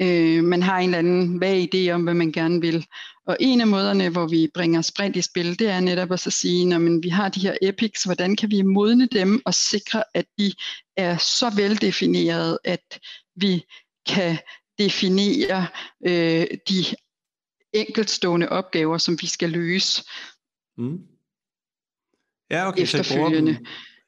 Øh, 0.00 0.44
man 0.44 0.62
har 0.62 0.78
en 0.78 0.84
eller 0.84 0.98
anden 0.98 1.40
vag 1.40 1.68
idé 1.74 1.90
om, 1.90 2.02
hvad 2.02 2.14
man 2.14 2.32
gerne 2.32 2.60
vil. 2.60 2.86
Og 3.26 3.36
en 3.40 3.60
af 3.60 3.66
måderne, 3.66 4.08
hvor 4.08 4.26
vi 4.26 4.48
bringer 4.54 4.82
sprint 4.82 5.16
i 5.16 5.22
spil, 5.22 5.58
det 5.58 5.68
er 5.68 5.80
netop 5.80 6.12
at 6.12 6.20
så 6.20 6.30
sige, 6.30 6.64
når 6.64 7.00
vi 7.02 7.08
har 7.08 7.28
de 7.28 7.40
her 7.40 7.56
epics, 7.62 8.02
hvordan 8.02 8.36
kan 8.36 8.50
vi 8.50 8.62
modne 8.62 9.06
dem 9.06 9.42
og 9.44 9.54
sikre, 9.54 10.04
at 10.14 10.26
de 10.38 10.52
er 10.96 11.16
så 11.16 11.52
veldefineret, 11.56 12.58
at 12.64 13.00
vi 13.36 13.64
kan 14.08 14.38
definere 14.78 15.66
øh, 16.06 16.46
de 16.68 16.84
enkeltstående 17.72 18.48
opgaver, 18.48 18.98
som 18.98 19.18
vi 19.20 19.26
skal 19.26 19.50
løse. 19.50 20.02
Mm. 20.78 21.15
Ja, 22.50 22.68
okay, 22.68 22.82
efterfølgende. 22.82 23.58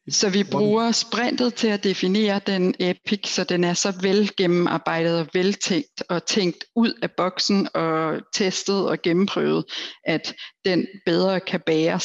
Så, 0.09 0.21
så 0.21 0.31
vi 0.31 0.45
bruger 0.51 0.93
sprintet 0.93 1.55
til 1.55 1.69
at 1.69 1.85
definere 1.85 2.41
den 2.47 2.75
epic, 2.79 3.29
så 3.29 3.45
den 3.45 3.65
er 3.65 3.75
så 3.75 3.99
vel 4.03 4.31
gennemarbejdet 4.37 5.21
og 5.21 5.29
veltænkt 5.35 6.03
og 6.09 6.27
tænkt 6.27 6.65
ud 6.77 6.93
af 7.03 7.11
boksen 7.17 7.69
og 7.75 8.21
testet 8.35 8.89
og 8.89 9.03
gennemprøvet, 9.03 9.65
at 10.05 10.35
den 10.65 10.87
bedre 11.07 11.41
kan 11.41 11.61
bære 11.67 12.01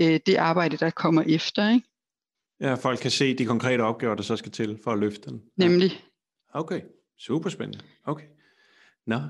øh, 0.00 0.20
det 0.26 0.36
arbejde, 0.36 0.76
der 0.76 0.90
kommer 0.90 1.22
efter. 1.26 1.70
Ikke? 1.70 1.86
Ja, 2.60 2.74
folk 2.74 2.98
kan 2.98 3.10
se 3.10 3.38
de 3.38 3.44
konkrete 3.44 3.80
opgaver, 3.80 4.14
der 4.14 4.22
så 4.22 4.36
skal 4.36 4.52
til 4.52 4.78
for 4.84 4.92
at 4.92 4.98
løfte 4.98 5.30
den. 5.30 5.42
Ja. 5.58 5.68
Nemlig. 5.68 6.00
Okay, 6.54 6.80
super 7.18 7.50
spændende. 7.50 7.84
Okay. 8.04 8.24
Nå, 9.06 9.20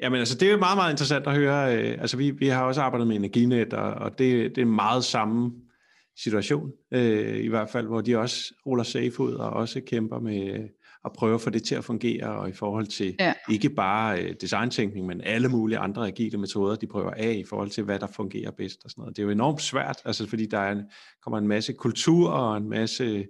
Jamen 0.00 0.18
altså, 0.18 0.38
det 0.38 0.50
er 0.50 0.56
meget, 0.56 0.76
meget 0.76 0.90
interessant 0.90 1.26
at 1.26 1.34
høre. 1.34 1.76
Øh, 1.76 2.00
altså, 2.00 2.16
vi, 2.16 2.30
vi 2.30 2.46
har 2.46 2.64
også 2.64 2.82
arbejdet 2.82 3.08
med 3.08 3.16
Energinet, 3.16 3.72
og, 3.72 3.94
og 3.94 4.18
det, 4.18 4.56
det 4.56 4.62
er 4.62 4.66
meget 4.66 5.04
samme 5.04 5.52
situation, 6.16 6.72
øh, 6.90 7.36
i 7.36 7.48
hvert 7.48 7.68
fald, 7.68 7.86
hvor 7.86 8.00
de 8.00 8.16
også 8.16 8.54
ruller 8.66 8.84
safe 8.84 9.20
ud 9.20 9.32
og 9.32 9.50
også 9.50 9.80
kæmper 9.80 10.20
med 10.20 10.68
at 11.04 11.12
prøve 11.12 11.34
at 11.34 11.40
få 11.40 11.50
det 11.50 11.62
til 11.62 11.74
at 11.74 11.84
fungere, 11.84 12.26
og 12.26 12.48
i 12.48 12.52
forhold 12.52 12.86
til 12.86 13.16
ja. 13.20 13.34
ikke 13.50 13.70
bare 13.70 14.22
øh, 14.22 14.34
designtænkning, 14.40 15.06
men 15.06 15.20
alle 15.20 15.48
mulige 15.48 15.78
andre 15.78 16.06
agile 16.06 16.38
metoder, 16.38 16.76
de 16.76 16.86
prøver 16.86 17.10
af 17.10 17.34
i 17.34 17.44
forhold 17.44 17.70
til, 17.70 17.84
hvad 17.84 17.98
der 17.98 18.06
fungerer 18.06 18.50
bedst 18.50 18.84
og 18.84 18.90
sådan 18.90 19.02
noget. 19.02 19.16
Det 19.16 19.22
er 19.22 19.26
jo 19.26 19.30
enormt 19.32 19.62
svært, 19.62 19.96
altså 20.04 20.28
fordi 20.28 20.46
der 20.46 20.58
er 20.58 20.72
en, 20.72 20.82
kommer 21.22 21.38
en 21.38 21.48
masse 21.48 21.72
kultur 21.72 22.30
og 22.30 22.56
en 22.56 22.68
masse 22.68 23.26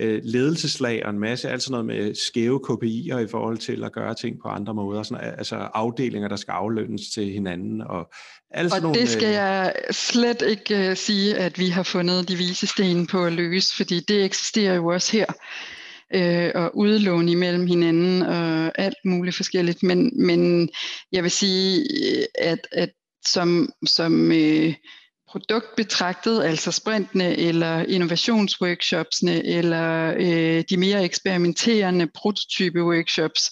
øh, 0.00 0.20
ledelseslag 0.24 1.04
og 1.04 1.10
en 1.10 1.18
masse, 1.18 1.48
alt 1.48 1.62
sådan 1.62 1.72
noget 1.72 1.86
med 1.86 2.14
skæve 2.14 2.60
KPI'er 2.70 3.18
i 3.18 3.28
forhold 3.30 3.58
til 3.58 3.84
at 3.84 3.92
gøre 3.92 4.14
ting 4.14 4.36
på 4.42 4.48
andre 4.48 4.74
måder, 4.74 5.02
sådan, 5.02 5.34
altså 5.38 5.56
afdelinger, 5.56 6.28
der 6.28 6.36
skal 6.36 6.52
aflønnes 6.52 7.10
til 7.14 7.32
hinanden. 7.32 7.80
Og, 7.80 8.12
alt 8.50 8.74
og 8.74 8.80
nogle, 8.80 9.00
det 9.00 9.08
skal 9.08 9.28
øh, 9.28 9.34
jeg 9.34 9.74
slet 9.90 10.42
ikke 10.42 10.90
uh, 10.90 10.96
sige, 10.96 11.36
at 11.36 11.58
vi 11.58 11.68
har 11.68 11.82
fundet 11.82 12.28
de 12.28 12.36
vise 12.36 12.66
sten 12.66 13.06
på 13.06 13.24
at 13.24 13.32
løse, 13.32 13.76
fordi 13.76 14.00
det 14.00 14.24
eksisterer 14.24 14.74
jo 14.74 14.86
også 14.86 15.12
her 15.12 15.26
øh, 16.14 16.50
og 16.54 16.76
udlåne 16.76 17.32
imellem 17.32 17.66
hinanden 17.66 18.22
og 18.22 18.78
alt 18.78 19.04
muligt 19.04 19.36
forskelligt. 19.36 19.82
Men, 19.82 20.26
men 20.26 20.68
jeg 21.12 21.22
vil 21.22 21.30
sige, 21.30 21.86
at, 22.38 22.68
at 22.72 22.90
som, 23.26 23.68
som 23.86 24.32
øh, 24.32 24.74
produkt 25.36 25.76
betragtet, 25.76 26.44
altså 26.44 26.72
sprintene 26.72 27.36
eller 27.36 27.84
innovationsworkshopsene 27.84 29.46
eller 29.46 30.14
øh, 30.18 30.64
de 30.70 30.76
mere 30.76 31.04
eksperimenterende 31.04 32.06
prototype-workshops, 32.06 33.50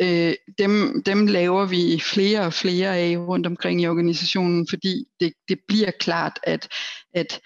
øh, 0.00 0.34
dem, 0.58 1.02
dem 1.06 1.26
laver 1.26 1.66
vi 1.66 2.02
flere 2.04 2.40
og 2.40 2.52
flere 2.52 2.98
af 2.98 3.16
rundt 3.16 3.46
omkring 3.46 3.82
i 3.82 3.86
organisationen, 3.86 4.66
fordi 4.70 5.04
det, 5.20 5.32
det 5.48 5.58
bliver 5.68 5.90
klart, 5.90 6.38
at, 6.42 6.68
at 7.14 7.40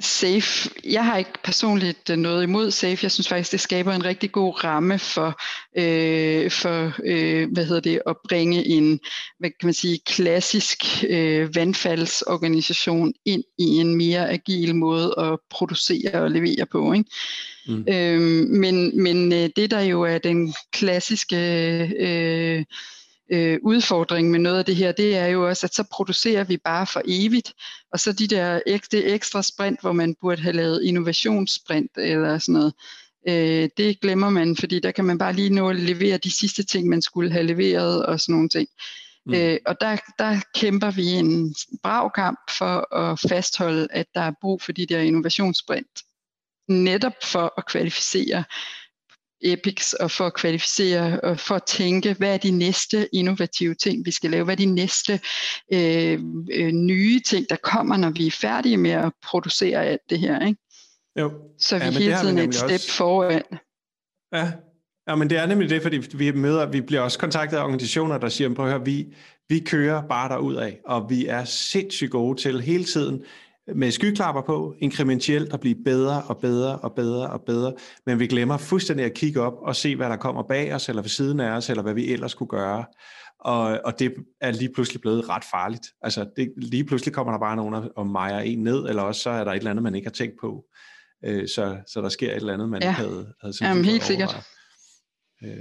Safe, 0.00 0.70
jeg 0.84 1.04
har 1.04 1.16
ikke 1.16 1.30
personligt 1.44 2.10
øh, 2.10 2.16
noget 2.16 2.42
imod 2.42 2.70
Safe. 2.70 2.98
Jeg 3.02 3.10
synes 3.10 3.28
faktisk, 3.28 3.52
det 3.52 3.60
skaber 3.60 3.92
en 3.92 4.04
rigtig 4.04 4.32
god 4.32 4.64
ramme 4.64 4.98
for, 4.98 5.40
øh, 5.78 6.50
for 6.50 6.92
øh, 7.04 7.52
hvad 7.52 7.66
hedder 7.66 7.80
det, 7.80 8.00
at 8.06 8.16
bringe 8.28 8.66
en 8.66 9.00
hvad 9.38 9.50
kan 9.50 9.66
man 9.66 9.74
sige, 9.74 9.98
klassisk 10.06 10.84
øh, 11.08 11.54
vandfaldsorganisation 11.54 13.12
ind 13.24 13.44
i 13.58 13.64
en 13.64 13.96
mere 13.96 14.30
agil 14.30 14.74
måde 14.74 15.14
at 15.18 15.38
producere 15.50 16.22
og 16.22 16.30
levere 16.30 16.66
på. 16.72 16.92
Ikke? 16.92 17.10
Mm. 17.66 17.84
Øh, 17.88 18.20
men 18.48 19.02
men 19.02 19.32
øh, 19.32 19.50
det 19.56 19.70
der 19.70 19.80
jo 19.80 20.02
er 20.02 20.18
den 20.18 20.54
klassiske 20.72 21.36
øh, 22.00 22.64
øh, 23.32 23.58
udfordring 23.62 24.30
med 24.30 24.38
noget 24.38 24.58
af 24.58 24.64
det 24.64 24.76
her, 24.76 24.92
det 24.92 25.16
er 25.16 25.26
jo 25.26 25.48
også, 25.48 25.66
at 25.66 25.74
så 25.74 25.84
producerer 25.92 26.44
vi 26.44 26.56
bare 26.56 26.86
for 26.86 27.02
evigt, 27.04 27.54
og 27.92 28.00
så 28.00 28.12
de 28.12 28.26
der 28.26 28.60
det 28.92 29.14
ekstra 29.14 29.42
sprint, 29.42 29.80
hvor 29.80 29.92
man 29.92 30.14
burde 30.20 30.42
have 30.42 30.56
lavet 30.56 30.82
innovationssprint 30.82 31.90
eller 31.96 32.38
sådan 32.38 32.52
noget, 32.52 32.74
øh, 33.28 33.68
det 33.76 34.00
glemmer 34.00 34.30
man, 34.30 34.56
fordi 34.56 34.80
der 34.80 34.90
kan 34.90 35.04
man 35.04 35.18
bare 35.18 35.32
lige 35.32 35.50
nå 35.50 35.70
at 35.70 35.76
levere 35.76 36.18
de 36.18 36.30
sidste 36.30 36.62
ting, 36.62 36.88
man 36.88 37.02
skulle 37.02 37.32
have 37.32 37.46
leveret 37.46 38.06
og 38.06 38.20
sådan 38.20 38.32
nogle 38.32 38.48
ting. 38.48 38.68
Mm. 39.26 39.34
Øh, 39.34 39.58
og 39.66 39.80
der, 39.80 39.96
der 40.18 40.40
kæmper 40.54 40.90
vi 40.90 41.06
en 41.06 41.54
brav 41.82 42.10
kamp 42.14 42.38
for 42.50 42.94
at 42.94 43.20
fastholde, 43.28 43.88
at 43.90 44.06
der 44.14 44.20
er 44.20 44.32
brug 44.40 44.62
for 44.62 44.72
de 44.72 44.86
der 44.86 45.00
innovationssprint. 45.00 46.02
Netop 46.68 47.12
for 47.24 47.54
at 47.58 47.66
kvalificere 47.66 48.44
epics 49.42 49.92
og 49.92 50.10
for 50.10 50.26
at 50.26 50.34
kvalificere 50.34 51.20
og 51.20 51.38
for 51.38 51.54
at 51.54 51.64
tænke, 51.64 52.14
hvad 52.14 52.34
er 52.34 52.38
de 52.38 52.50
næste 52.50 53.08
innovative 53.12 53.74
ting, 53.74 54.06
vi 54.06 54.10
skal 54.10 54.30
lave? 54.30 54.44
Hvad 54.44 54.54
er 54.54 54.56
de 54.56 54.66
næste 54.66 55.20
øh, 55.72 56.20
øh, 56.52 56.72
nye 56.72 57.20
ting, 57.20 57.46
der 57.48 57.56
kommer, 57.62 57.96
når 57.96 58.10
vi 58.10 58.26
er 58.26 58.30
færdige 58.30 58.76
med 58.76 58.90
at 58.90 59.12
producere 59.24 59.84
alt 59.84 60.00
det 60.10 60.18
her? 60.18 60.46
Ikke? 60.46 60.60
Jo. 61.20 61.32
Så 61.58 61.78
vi 61.78 61.84
ja, 61.84 61.90
hele 61.90 62.16
tiden 62.16 62.38
er 62.38 62.42
et 62.42 62.54
step 62.54 62.70
også... 62.70 62.92
foran. 62.92 63.42
Ja. 64.32 64.52
ja, 65.08 65.14
men 65.14 65.30
det 65.30 65.38
er 65.38 65.46
nemlig 65.46 65.70
det, 65.70 65.82
fordi 65.82 66.16
vi 66.16 66.32
møder, 66.32 66.66
vi 66.66 66.80
bliver 66.80 67.00
også 67.00 67.18
kontaktet 67.18 67.56
af 67.56 67.62
organisationer, 67.62 68.18
der 68.18 68.28
siger, 68.28 68.54
prøv 68.54 68.66
at 68.66 68.72
høre, 68.72 68.84
vi, 68.84 69.14
vi 69.48 69.58
kører 69.58 70.02
bare 70.08 70.28
derud 70.28 70.54
af, 70.54 70.80
og 70.86 71.10
vi 71.10 71.26
er 71.26 71.44
sindssygt 71.44 72.10
gode 72.10 72.40
til 72.40 72.60
hele 72.60 72.84
tiden 72.84 73.24
med 73.74 73.90
skyklapper 73.90 74.42
på, 74.42 74.74
inkrementelt 74.78 75.52
at 75.52 75.60
blive 75.60 75.74
bedre 75.84 76.22
og 76.22 76.38
bedre 76.38 76.78
og 76.78 76.92
bedre 76.94 77.30
og 77.30 77.42
bedre, 77.46 77.74
men 78.06 78.18
vi 78.18 78.26
glemmer 78.26 78.56
fuldstændig 78.56 79.06
at 79.06 79.14
kigge 79.14 79.40
op 79.40 79.54
og 79.62 79.76
se, 79.76 79.96
hvad 79.96 80.10
der 80.10 80.16
kommer 80.16 80.42
bag 80.42 80.74
os, 80.74 80.88
eller 80.88 81.02
ved 81.02 81.08
siden 81.08 81.40
af 81.40 81.50
os, 81.50 81.70
eller 81.70 81.82
hvad 81.82 81.94
vi 81.94 82.12
ellers 82.12 82.34
kunne 82.34 82.46
gøre. 82.48 82.84
Og, 83.40 83.80
og 83.84 83.98
det 83.98 84.14
er 84.40 84.50
lige 84.50 84.72
pludselig 84.74 85.00
blevet 85.00 85.28
ret 85.28 85.44
farligt. 85.50 85.86
Altså, 86.02 86.26
det, 86.36 86.52
lige 86.56 86.84
pludselig 86.84 87.14
kommer 87.14 87.32
der 87.32 87.40
bare 87.40 87.56
nogen 87.56 87.88
og, 87.96 88.06
mejer 88.06 88.40
en 88.40 88.58
ned, 88.58 88.88
eller 88.88 89.02
også 89.02 89.20
så 89.20 89.30
er 89.30 89.44
der 89.44 89.52
et 89.52 89.56
eller 89.56 89.70
andet, 89.70 89.82
man 89.82 89.94
ikke 89.94 90.06
har 90.06 90.12
tænkt 90.12 90.34
på. 90.40 90.64
Øh, 91.24 91.48
så, 91.48 91.76
så 91.86 92.00
der 92.00 92.08
sker 92.08 92.30
et 92.30 92.36
eller 92.36 92.52
andet, 92.52 92.68
man 92.68 92.82
ja. 92.82 92.88
ikke 92.88 93.00
havde, 93.00 93.32
havde 93.40 93.54
Jamen, 93.60 93.84
helt 93.84 94.04
sikkert. 94.04 94.34
Øh, 94.36 94.42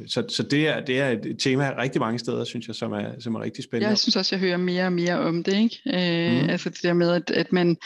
så, 0.07 0.23
så 0.29 0.43
det, 0.43 0.67
er, 0.67 0.79
det 0.79 0.99
er 0.99 1.09
et 1.09 1.35
tema 1.39 1.73
rigtig 1.77 2.01
mange 2.01 2.19
steder, 2.19 2.43
synes 2.43 2.67
jeg, 2.67 2.75
som 2.75 2.91
er, 2.93 3.19
som 3.19 3.35
er 3.35 3.41
rigtig 3.41 3.63
spændende. 3.63 3.89
Jeg 3.89 3.97
synes 3.97 4.15
også, 4.15 4.35
jeg 4.35 4.39
hører 4.39 4.57
mere 4.57 4.85
og 4.85 4.93
mere 4.93 5.19
om 5.19 5.43
det. 5.43 5.53
Ikke? 5.53 5.81
Øh, 5.85 6.43
mm. 6.43 6.49
Altså 6.49 6.69
det 6.69 6.83
der 6.83 6.93
med, 6.93 7.11
at, 7.11 7.31
at, 7.31 7.51
man, 7.53 7.77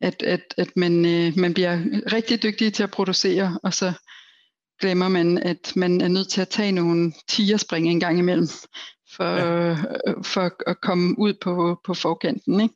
at, 0.00 0.22
at, 0.22 0.54
at 0.58 0.76
man, 0.76 1.06
øh, 1.06 1.32
man 1.36 1.54
bliver 1.54 1.78
rigtig 2.12 2.42
dygtig 2.42 2.72
til 2.72 2.82
at 2.82 2.90
producere, 2.90 3.58
og 3.62 3.74
så 3.74 3.92
glemmer 4.80 5.08
man, 5.08 5.38
at 5.38 5.72
man 5.76 6.00
er 6.00 6.08
nødt 6.08 6.28
til 6.28 6.40
at 6.40 6.48
tage 6.48 6.72
nogle 6.72 7.12
tierspring 7.28 7.88
en 7.88 8.00
gang 8.00 8.18
imellem, 8.18 8.48
for, 9.16 9.24
ja. 9.24 9.72
for 10.22 10.70
at 10.70 10.80
komme 10.80 11.18
ud 11.18 11.34
på, 11.42 11.80
på 11.86 11.94
forkanten. 11.94 12.60
Ikke? 12.60 12.74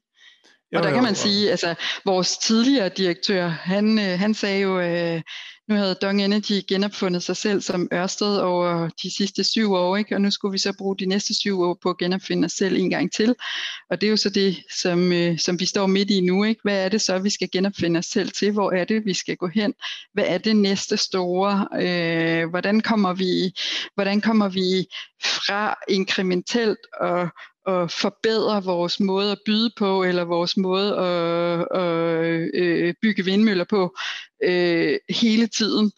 Jo, 0.73 0.79
og 0.79 0.85
der 0.85 0.93
kan 0.93 1.03
man 1.03 1.15
sige, 1.15 1.51
altså 1.51 1.75
vores 2.05 2.39
tidligere 2.39 2.89
direktør, 2.89 3.49
han, 3.49 3.99
han 3.99 4.35
sagde 4.35 4.61
jo, 4.61 4.81
øh, 4.81 5.23
nu 5.69 5.75
havde 5.75 5.95
Dong 5.95 6.23
Energy 6.23 6.61
genopfundet 6.69 7.23
sig 7.23 7.37
selv 7.37 7.61
som 7.61 7.89
Ørsted 7.93 8.37
over 8.37 8.89
de 9.03 9.17
sidste 9.17 9.45
syv 9.45 9.73
år, 9.73 9.97
ikke? 9.97 10.15
og 10.15 10.21
nu 10.21 10.31
skulle 10.31 10.53
vi 10.53 10.59
så 10.59 10.73
bruge 10.79 10.97
de 10.97 11.07
næste 11.07 11.35
syv 11.35 11.61
år 11.61 11.79
på 11.83 11.91
at 11.91 11.99
genopfinde 11.99 12.47
os 12.47 12.53
selv 12.53 12.77
en 12.77 12.91
gang 12.91 13.13
til. 13.13 13.35
Og 13.91 14.01
det 14.01 14.07
er 14.07 14.11
jo 14.11 14.17
så 14.17 14.31
det, 14.31 14.57
som, 14.81 15.13
øh, 15.13 15.39
som 15.39 15.61
vi 15.61 15.67
står 15.67 15.87
midt 15.87 16.11
i 16.11 16.21
nu. 16.21 16.45
Ikke? 16.45 16.61
Hvad 16.65 16.85
er 16.85 16.89
det 16.89 17.01
så, 17.01 17.19
vi 17.19 17.31
skal 17.31 17.51
genopfinde 17.51 17.99
os 17.99 18.07
selv 18.07 18.31
til? 18.31 18.53
Hvor 18.53 18.73
er 18.73 18.85
det, 18.85 19.05
vi 19.05 19.15
skal 19.15 19.37
gå 19.37 19.47
hen? 19.47 19.75
Hvad 20.13 20.25
er 20.27 20.39
det 20.39 20.57
næste 20.57 20.97
store? 20.97 21.69
Øh, 21.81 22.51
hvordan, 22.51 22.81
kommer 22.81 23.13
vi, 23.13 23.55
hvordan 23.95 24.21
kommer 24.21 24.49
vi 24.49 24.87
fra 25.25 25.75
inkrementelt 25.89 26.79
og 27.01 27.29
at 27.67 27.91
forbedre 27.91 28.65
vores 28.65 29.01
måde 29.01 29.33
at 29.33 29.39
byde 29.47 29.71
på, 29.77 30.03
eller 30.03 30.25
vores 30.25 30.57
måde 30.57 30.97
at, 30.97 31.81
at 31.81 32.51
øh, 32.55 32.95
bygge 33.03 33.25
vindmøller 33.25 33.65
på 33.65 33.97
øh, 34.45 34.99
hele 35.09 35.47
tiden 35.47 35.93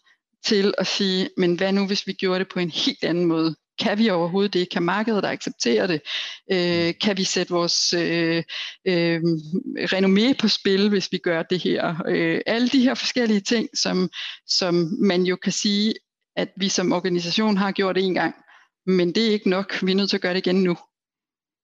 til 0.45 0.73
at 0.77 0.87
sige, 0.87 1.29
men 1.37 1.55
hvad 1.55 1.71
nu 1.71 1.87
hvis 1.87 2.07
vi 2.07 2.13
gjorde 2.13 2.39
det 2.39 2.47
på 2.53 2.59
en 2.59 2.69
helt 2.69 3.03
anden 3.03 3.25
måde? 3.25 3.55
Kan 3.79 3.97
vi 3.97 4.09
overhovedet 4.09 4.53
det? 4.53 4.69
Kan 4.69 4.83
markedet 4.83 5.23
der 5.23 5.29
acceptere 5.29 5.87
det? 5.87 6.01
Øh, 6.51 6.93
kan 7.01 7.17
vi 7.17 7.23
sætte 7.23 7.53
vores 7.53 7.93
øh, 7.93 8.43
øh, 8.87 9.21
renommé 9.77 10.33
på 10.39 10.47
spil, 10.47 10.89
hvis 10.89 11.11
vi 11.11 11.17
gør 11.17 11.43
det 11.43 11.59
her? 11.59 11.95
Øh, 12.07 12.41
alle 12.45 12.69
de 12.69 12.81
her 12.81 12.93
forskellige 12.93 13.39
ting, 13.39 13.69
som, 13.73 14.09
som 14.47 14.97
man 14.99 15.23
jo 15.23 15.35
kan 15.35 15.51
sige, 15.51 15.93
at 16.35 16.49
vi 16.57 16.69
som 16.69 16.91
organisation 16.91 17.57
har 17.57 17.71
gjort 17.71 17.97
en 17.97 18.13
gang, 18.13 18.35
men 18.85 19.15
det 19.15 19.27
er 19.27 19.31
ikke 19.31 19.49
nok. 19.49 19.83
Vi 19.83 19.91
er 19.91 19.95
nødt 19.95 20.09
til 20.09 20.17
at 20.17 20.21
gøre 20.21 20.33
det 20.33 20.47
igen 20.47 20.63
nu. 20.63 20.77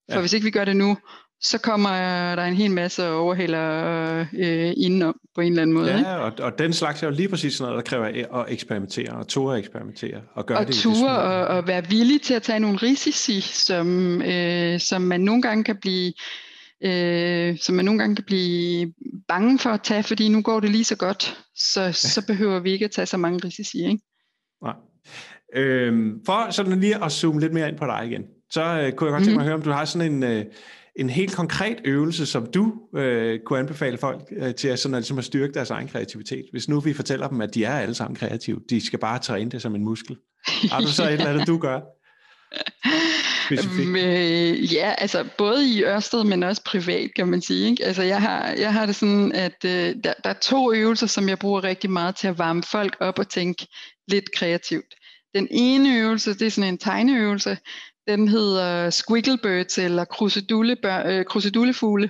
For 0.09 0.15
ja. 0.15 0.19
hvis 0.19 0.33
ikke 0.33 0.43
vi 0.43 0.51
gør 0.51 0.65
det 0.65 0.75
nu, 0.75 0.97
så 1.41 1.57
kommer 1.57 1.89
der 2.35 2.43
en 2.43 2.53
hel 2.53 2.71
masse 2.71 3.09
overhælder 3.09 4.25
øh, 4.33 4.73
indenom 4.77 5.15
på 5.35 5.41
en 5.41 5.51
eller 5.51 5.61
anden 5.61 5.73
måde. 5.73 5.91
Ja, 5.91 5.97
ikke? 5.97 6.09
Og, 6.09 6.33
og 6.39 6.59
den 6.59 6.73
slags 6.73 7.03
er 7.03 7.07
jo 7.07 7.13
lige 7.13 7.29
præcis 7.29 7.53
sådan 7.53 7.71
noget, 7.71 7.85
der 7.85 7.89
kræver 7.89 8.35
at 8.41 8.45
eksperimentere, 8.49 9.13
og 9.13 9.27
ture 9.27 9.59
eksperimentere, 9.59 10.21
og 10.33 10.45
gøre 10.45 10.57
og 10.57 10.67
det 10.67 10.75
ture 10.75 11.17
og, 11.19 11.57
og 11.57 11.67
være 11.67 11.87
villig 11.89 12.21
til 12.21 12.33
at 12.33 12.43
tage 12.43 12.59
nogle 12.59 12.77
risici, 12.77 13.41
som, 13.41 14.21
øh, 14.21 14.79
som 14.79 15.01
man 15.01 15.21
nogle 15.21 15.41
gange 15.41 15.63
kan 15.63 15.77
blive 15.81 16.13
øh, 16.83 17.57
som 17.57 17.75
man 17.75 17.85
nogle 17.85 17.99
gange 17.99 18.15
kan 18.15 18.25
blive 18.25 18.93
bange 19.27 19.59
for 19.59 19.69
at 19.69 19.81
tage, 19.83 20.03
fordi 20.03 20.29
nu 20.29 20.41
går 20.41 20.59
det 20.59 20.69
lige 20.69 20.83
så 20.83 20.95
godt, 20.95 21.37
så, 21.55 21.81
ja. 21.81 21.91
så 21.91 22.25
behøver 22.27 22.59
vi 22.59 22.71
ikke 22.71 22.85
at 22.85 22.91
tage 22.91 23.05
så 23.05 23.17
mange 23.17 23.39
risici. 23.45 23.77
Ikke? 23.77 24.03
Nej. 24.63 24.75
Øhm, 25.55 26.25
for 26.25 26.51
sådan 26.51 26.79
lige 26.79 27.03
at 27.03 27.11
zoome 27.11 27.39
lidt 27.39 27.53
mere 27.53 27.69
ind 27.69 27.77
på 27.77 27.85
dig 27.85 28.07
igen, 28.07 28.23
så 28.51 28.61
øh, 28.61 28.91
kunne 28.91 29.07
jeg 29.07 29.13
godt 29.13 29.23
tænke 29.23 29.25
mig 29.25 29.27
at 29.27 29.35
mhm. 29.35 29.43
høre, 29.43 29.53
om 29.53 29.61
du 29.61 29.71
har 29.71 29.85
sådan 29.85 30.11
en, 30.11 30.23
øh, 30.23 30.45
en 30.95 31.09
helt 31.09 31.35
konkret 31.35 31.81
øvelse, 31.85 32.25
som 32.25 32.45
du 32.45 32.73
øh, 32.95 33.39
kunne 33.45 33.59
anbefale 33.59 33.97
folk 33.97 34.21
øh, 34.31 34.55
til 34.55 34.67
at, 34.67 34.79
sådan, 34.79 34.95
at, 34.95 35.01
ligesom 35.01 35.17
at 35.17 35.25
styrke 35.25 35.53
deres 35.53 35.69
egen 35.69 35.87
kreativitet. 35.87 36.45
Hvis 36.51 36.69
nu 36.69 36.79
vi 36.79 36.93
fortæller 36.93 37.27
dem, 37.27 37.41
at 37.41 37.53
de 37.53 37.63
er 37.63 37.79
alle 37.79 37.95
sammen 37.95 38.15
kreative, 38.15 38.61
de 38.69 38.85
skal 38.85 38.99
bare 38.99 39.19
træne 39.19 39.51
det 39.51 39.61
som 39.61 39.75
en 39.75 39.83
muskel. 39.83 40.17
Har 40.71 40.81
du 40.81 40.87
så 40.87 41.03
et 41.03 41.13
eller 41.13 41.29
andet, 41.29 41.47
du 41.47 41.57
gør? 41.57 41.79
Øh, 43.51 44.73
ja, 44.73 44.93
altså 44.97 45.25
både 45.37 45.69
i 45.69 45.83
Ørsted, 45.83 46.23
men 46.23 46.43
også 46.43 46.63
privat, 46.65 47.09
kan 47.15 47.27
man 47.27 47.41
sige. 47.41 47.69
Ikke? 47.69 47.85
Altså 47.85 48.03
jeg 48.03 48.21
har, 48.21 48.47
jeg 48.47 48.73
har 48.73 48.85
det 48.85 48.95
sådan, 48.95 49.31
at 49.31 49.65
øh, 49.65 49.95
der, 50.03 50.13
der 50.23 50.29
er 50.29 50.39
to 50.41 50.73
øvelser, 50.73 51.07
som 51.07 51.29
jeg 51.29 51.39
bruger 51.39 51.63
rigtig 51.63 51.91
meget 51.91 52.15
til 52.15 52.27
at 52.27 52.37
varme 52.37 52.63
folk 52.63 52.97
op 52.99 53.19
og 53.19 53.29
tænke 53.29 53.67
lidt 54.07 54.35
kreativt. 54.35 54.95
Den 55.35 55.47
ene 55.51 55.97
øvelse, 55.97 56.33
det 56.33 56.47
er 56.47 56.51
sådan 56.51 56.73
en 56.73 56.77
tegneøvelse, 56.77 57.57
den 58.07 58.27
hedder 58.27 58.89
Squigglebirds 58.89 59.77
eller 59.77 60.05
øh, 61.05 61.25
krusedullefugle. 61.25 62.09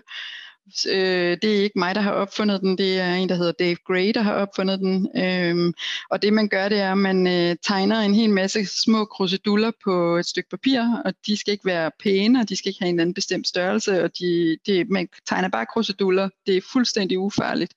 Øh, 0.89 1.37
det 1.41 1.57
er 1.57 1.63
ikke 1.63 1.79
mig, 1.79 1.95
der 1.95 2.01
har 2.01 2.11
opfundet 2.11 2.61
den, 2.61 2.77
det 2.77 2.99
er 2.99 3.13
en, 3.13 3.29
der 3.29 3.35
hedder 3.35 3.51
Dave 3.51 3.75
Gray, 3.87 4.11
der 4.15 4.21
har 4.21 4.33
opfundet 4.33 4.79
den. 4.79 5.07
Øhm, 5.17 5.73
og 6.09 6.21
det 6.21 6.33
man 6.33 6.47
gør, 6.47 6.69
det 6.69 6.79
er, 6.79 6.91
at 6.91 6.97
man 6.97 7.27
øh, 7.27 7.55
tegner 7.67 7.99
en 7.99 8.13
hel 8.13 8.29
masse 8.29 8.65
små 8.65 9.05
kruseduller 9.05 9.71
på 9.83 10.17
et 10.17 10.25
stykke 10.25 10.49
papir, 10.49 11.01
og 11.05 11.13
de 11.27 11.37
skal 11.37 11.51
ikke 11.51 11.65
være 11.65 11.91
pæne, 12.03 12.39
og 12.39 12.49
de 12.49 12.55
skal 12.55 12.69
ikke 12.69 12.83
have 12.83 12.89
en 12.89 12.99
anden 12.99 13.13
bestemt 13.13 13.47
størrelse, 13.47 14.03
og 14.03 14.11
de, 14.19 14.57
det, 14.65 14.89
man 14.89 15.07
tegner 15.27 15.49
bare 15.49 15.65
kruseduller. 15.65 16.29
Det 16.47 16.57
er 16.57 16.61
fuldstændig 16.73 17.19
ufarligt. 17.19 17.73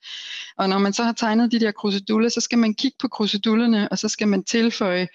Og 0.58 0.68
når 0.68 0.78
man 0.78 0.92
så 0.92 1.02
har 1.02 1.12
tegnet 1.12 1.52
de 1.52 1.60
der 1.60 1.72
kruseduller, 1.72 2.28
så 2.28 2.40
skal 2.40 2.58
man 2.58 2.74
kigge 2.74 2.96
på 3.00 3.08
krusedullerne, 3.08 3.88
og 3.88 3.98
så 3.98 4.08
skal 4.08 4.28
man 4.28 4.44
tilføje 4.44 5.08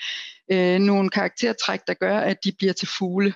øh, 0.51 0.79
nogle 0.79 1.09
karaktertræk, 1.09 1.79
der 1.87 1.93
gør, 1.93 2.19
at 2.19 2.37
de 2.43 2.51
bliver 2.51 2.73
til 2.73 2.87
fugle. 2.97 3.33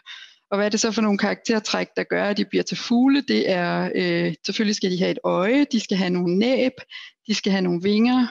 Og 0.52 0.58
hvad 0.58 0.66
er 0.66 0.70
det 0.70 0.80
så 0.80 0.92
for 0.92 1.02
nogle 1.02 1.18
karaktertræk, 1.18 1.88
der 1.96 2.04
gør, 2.04 2.26
at 2.26 2.38
de 2.38 2.46
bliver 2.46 2.64
til 2.64 2.78
fugle? 2.78 3.22
Det 3.22 3.50
er, 3.50 3.92
øh, 3.96 4.34
selvfølgelig 4.46 4.76
skal 4.76 4.92
de 4.92 5.00
have 5.00 5.12
et 5.12 5.20
øje, 5.24 5.66
de 5.72 5.80
skal 5.80 5.98
have 5.98 6.10
nogle 6.10 6.38
næb, 6.38 6.74
de 7.28 7.36
skal 7.36 7.52
have 7.52 7.62
nogle 7.62 7.82
vinger, 7.84 8.28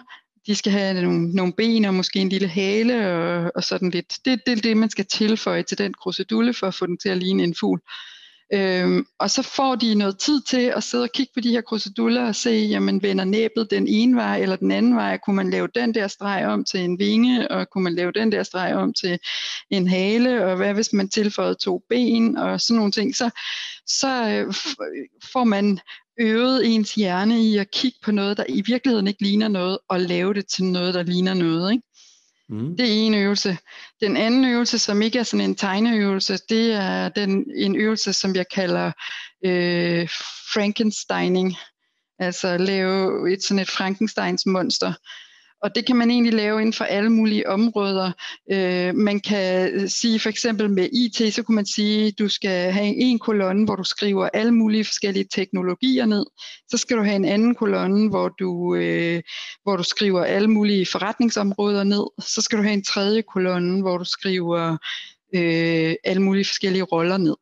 de 0.47 0.55
skal 0.55 0.73
have 0.73 1.03
nogle, 1.03 1.35
nogle 1.35 1.53
ben 1.53 1.85
og 1.85 1.95
måske 1.95 2.19
en 2.19 2.29
lille 2.29 2.49
hale 2.49 3.13
og, 3.13 3.53
og 3.55 3.65
sådan 3.65 3.91
lidt. 3.91 4.19
Det, 4.25 4.41
det 4.47 4.59
er 4.59 4.63
det, 4.63 4.77
man 4.77 4.91
skal 4.91 5.07
tilføje 5.07 5.63
til 5.63 5.79
den 5.79 5.95
krusedulle 5.95 6.55
for 6.55 6.67
at 6.67 6.75
få 6.75 6.87
den 6.87 6.99
til 6.99 7.09
at 7.09 7.19
ligne 7.19 7.43
en 7.43 7.55
fugl. 7.61 7.81
Øhm, 8.55 9.07
og 9.19 9.31
så 9.31 9.43
får 9.43 9.75
de 9.75 9.95
noget 9.95 10.19
tid 10.19 10.41
til 10.41 10.73
at 10.77 10.83
sidde 10.83 11.03
og 11.03 11.11
kigge 11.15 11.33
på 11.35 11.41
de 11.41 11.51
her 11.51 11.61
kruseduller 11.61 12.27
og 12.27 12.35
se, 12.35 12.51
jamen 12.51 13.03
vender 13.03 13.25
næbet 13.25 13.71
den 13.71 13.89
ene 13.89 14.17
vej 14.17 14.43
eller 14.43 14.57
den 14.57 14.71
anden 14.71 14.97
vej, 14.97 15.19
kunne 15.19 15.37
man 15.37 15.51
lave 15.51 15.69
den 15.75 15.95
der 15.95 16.09
streg 16.09 16.47
om 16.47 16.65
til 16.65 16.81
en 16.81 16.99
vinge, 16.99 17.51
og 17.51 17.71
kunne 17.71 17.85
man 17.85 17.95
lave 17.95 18.13
den 18.13 18.33
der 18.33 18.43
streg 18.43 18.75
om 18.75 18.95
til 18.95 19.19
en 19.71 19.89
hale, 19.89 20.47
og 20.47 20.57
hvad 20.57 20.75
hvis 20.75 20.93
man 20.93 21.09
tilføjede 21.09 21.55
to 21.55 21.83
ben 21.89 22.37
og 22.37 22.61
sådan 22.61 22.77
nogle 22.77 22.93
ting, 22.93 23.17
så, 23.17 23.31
så 23.87 24.29
øh, 24.29 24.55
får 25.33 25.45
man 25.45 25.79
øvet 26.21 26.75
ens 26.75 26.95
hjerne 26.95 27.43
i 27.43 27.57
at 27.57 27.71
kigge 27.71 27.99
på 28.03 28.13
noget, 28.13 28.37
der 28.37 28.45
i 28.49 28.63
virkeligheden 28.67 29.07
ikke 29.07 29.23
ligner 29.23 29.49
noget, 29.49 29.79
og 29.89 30.01
lave 30.01 30.35
det 30.35 30.47
til 30.47 30.65
noget, 30.65 30.95
der 30.95 31.03
ligner 31.03 31.35
noget. 31.35 31.73
Ikke? 31.73 31.85
Mm. 32.53 32.77
Det 32.77 32.87
er 32.87 32.93
en 32.93 33.15
øvelse. 33.15 33.59
Den 34.01 34.17
anden 34.17 34.45
øvelse, 34.45 34.79
som 34.79 35.03
ikke 35.03 35.19
er 35.19 35.23
sådan 35.23 35.45
en 35.45 35.57
tegneøvelse, 35.57 36.39
det 36.49 36.73
er 36.73 37.09
den, 37.09 37.45
en 37.57 37.77
øvelse, 37.77 38.13
som 38.13 38.35
jeg 38.35 38.47
kalder 38.55 38.93
øh, 39.45 40.09
Frankensteining. 40.55 41.57
Altså 42.19 42.57
lave 42.59 43.33
et 43.33 43.43
sådan 43.43 43.59
et 43.59 43.71
Frankensteins 43.71 44.47
monster. 44.47 44.93
Og 45.63 45.75
det 45.75 45.87
kan 45.87 45.97
man 45.97 46.11
egentlig 46.11 46.35
lave 46.35 46.61
inden 46.61 46.73
for 46.73 46.85
alle 46.85 47.11
mulige 47.11 47.49
områder. 47.49 48.13
Øh, 48.53 48.95
man 48.95 49.21
kan 49.21 49.89
sige 49.89 50.21
for 50.21 50.29
eksempel 50.29 50.71
med 50.71 50.89
IT, 50.93 51.35
så 51.35 51.43
kunne 51.43 51.55
man 51.55 51.67
sige, 51.67 52.07
at 52.07 52.19
du 52.19 52.29
skal 52.29 52.73
have 52.73 52.95
en 52.97 53.19
kolonne, 53.19 53.65
hvor 53.65 53.77
du 53.77 53.85
skriver 53.85 54.29
alle 54.29 54.53
mulige 54.53 54.85
forskellige 54.85 55.29
teknologier 55.35 56.07
ned. 56.07 56.27
Så 56.69 56.77
skal 56.77 56.97
du 56.97 57.03
have 57.03 57.17
en 57.17 57.25
anden 57.25 57.55
kolonne, 57.55 58.09
hvor 58.09 58.29
du, 58.29 58.75
øh, 58.75 59.23
hvor 59.63 59.77
du 59.77 59.83
skriver 59.83 60.25
alle 60.25 60.49
mulige 60.49 60.87
forretningsområder 60.87 61.85
ned. 61.85 62.05
Så 62.19 62.43
skal 62.43 62.59
du 62.59 62.63
have 62.63 62.75
en 62.75 62.85
tredje 62.85 63.23
kolonne, 63.23 63.81
hvor 63.83 63.99
du 63.99 64.05
skriver 64.05 64.77
øh, 65.35 65.95
alle 66.05 66.23
mulige 66.23 66.45
forskellige 66.45 66.83
roller 66.83 67.17
ned. 67.17 67.37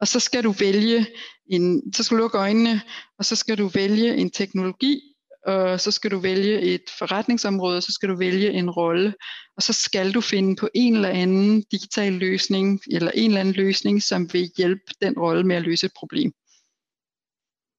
Og 0.00 0.08
så 0.08 0.20
skal 0.20 0.44
du 0.44 0.50
vælge 0.50 1.06
en, 1.50 1.92
så 1.94 2.02
skal 2.02 2.16
du 2.16 2.22
lukke 2.22 2.38
øjnene, 2.38 2.80
og 3.18 3.24
så 3.24 3.36
skal 3.36 3.58
du 3.58 3.66
vælge 3.66 4.16
en 4.16 4.30
teknologi, 4.30 5.13
og 5.46 5.80
så 5.80 5.90
skal 5.90 6.10
du 6.10 6.18
vælge 6.18 6.60
et 6.60 6.82
forretningsområde, 6.98 7.82
så 7.82 7.92
skal 7.92 8.08
du 8.08 8.16
vælge 8.16 8.52
en 8.52 8.70
rolle, 8.70 9.14
og 9.56 9.62
så 9.62 9.72
skal 9.72 10.14
du 10.14 10.20
finde 10.20 10.56
på 10.56 10.68
en 10.74 10.94
eller 10.94 11.08
anden 11.08 11.62
digital 11.62 12.12
løsning, 12.12 12.80
eller 12.90 13.10
en 13.10 13.30
eller 13.30 13.40
anden 13.40 13.54
løsning, 13.54 14.02
som 14.02 14.32
vil 14.32 14.50
hjælpe 14.56 14.92
den 15.02 15.18
rolle 15.18 15.44
med 15.44 15.56
at 15.56 15.62
løse 15.62 15.86
et 15.86 15.92
problem. 15.96 16.32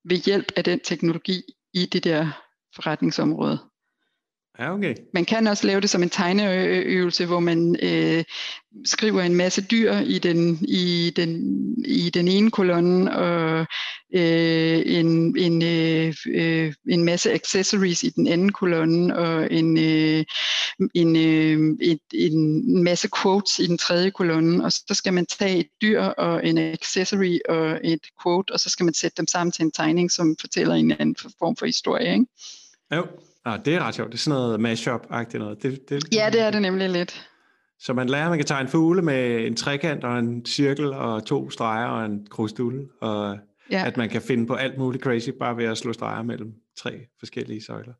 Ved 0.04 0.18
hjælp 0.18 0.52
af 0.56 0.64
den 0.64 0.80
teknologi 0.80 1.42
i 1.74 1.86
det 1.86 2.04
der 2.04 2.46
forretningsområde. 2.76 3.60
Ja, 4.60 4.74
okay. 4.74 4.96
Man 5.14 5.26
kan 5.26 5.48
også 5.48 5.68
lave 5.68 5.82
det 5.82 5.90
som 5.90 6.04
en 6.04 6.10
tegneøvelse, 6.10 7.26
hvor 7.26 7.40
man 7.40 7.76
øh, 7.82 8.24
skriver 8.86 9.22
en 9.22 9.36
masse 9.36 9.62
dyr 9.62 9.94
i 9.94 10.20
den, 10.20 10.66
i 10.68 11.14
den, 11.16 11.40
i 11.86 12.10
den 12.10 12.28
ene 12.28 12.52
kolonne, 12.52 13.18
og 13.18 13.60
øh, 14.16 14.82
en, 14.86 15.38
en, 15.38 15.64
øh, 15.64 16.14
øh, 16.28 16.74
en 16.90 17.04
masse 17.04 17.34
accessories 17.34 18.04
i 18.04 18.10
den 18.10 18.28
anden 18.28 18.52
kolonne, 18.52 19.18
og 19.18 19.52
en, 19.52 19.78
øh, 19.78 20.26
en, 20.94 21.16
øh, 21.16 21.78
et, 21.82 22.00
en 22.14 22.84
masse 22.84 23.10
quotes 23.22 23.60
i 23.60 23.68
den 23.68 23.78
tredje 23.78 24.10
kolonne, 24.10 24.66
og 24.66 24.72
så 24.72 24.94
skal 24.94 25.14
man 25.14 25.26
tage 25.26 25.58
et 25.58 25.68
dyr 25.82 26.02
og 26.02 26.48
en 26.48 26.58
accessory 26.58 27.40
og 27.50 27.80
et 27.84 28.02
quote, 28.24 28.52
og 28.52 28.60
så 28.60 28.70
skal 28.70 28.84
man 28.84 28.94
sætte 28.94 29.18
dem 29.18 29.28
sammen 29.28 29.52
til 29.52 29.64
en 29.64 29.72
tegning, 29.72 30.12
som 30.12 30.36
fortæller 30.42 30.76
en 30.76 30.92
anden 30.92 31.16
form 31.40 31.56
for 31.56 31.66
historie. 31.66 32.14
Ikke? 32.14 32.26
Jo. 32.96 33.08
Ah, 33.46 33.66
det 33.66 33.76
er 33.76 33.80
ret 33.80 33.96
sjovt. 33.96 34.12
Det 34.12 34.18
er 34.18 34.20
sådan 34.20 34.40
noget 34.40 34.60
mashup-agtigt 34.60 35.38
noget. 35.38 35.64
Det, 35.64 35.90
det, 35.90 36.14
ja, 36.14 36.30
det 36.34 36.42
er 36.42 36.52
det 36.52 36.62
nemlig 36.62 36.90
lidt. 36.90 37.30
Så 37.80 37.94
man 37.94 38.10
lærer, 38.10 38.24
at 38.24 38.30
man 38.30 38.40
kan 38.40 38.46
tegne 38.46 38.70
fugle 38.70 39.02
med 39.02 39.48
en 39.48 39.56
trekant 39.56 40.04
og 40.04 40.20
en 40.20 40.46
cirkel 40.46 40.94
og 40.94 41.26
to 41.26 41.50
streger 41.50 41.88
og 41.88 42.06
en 42.06 42.28
krusdulle, 42.30 42.88
og 43.02 43.38
ja. 43.72 43.84
at 43.86 43.98
man 43.98 44.10
kan 44.10 44.22
finde 44.22 44.48
på 44.48 44.54
alt 44.54 44.78
muligt 44.78 45.04
crazy 45.04 45.30
bare 45.40 45.58
ved 45.58 45.66
at 45.66 45.78
slå 45.78 45.94
streger 45.94 46.24
mellem 46.24 46.54
tre 46.78 47.00
forskellige 47.20 47.64
søjler. 47.64 47.94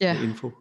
Ja. 0.00 0.22
Info. 0.22 0.52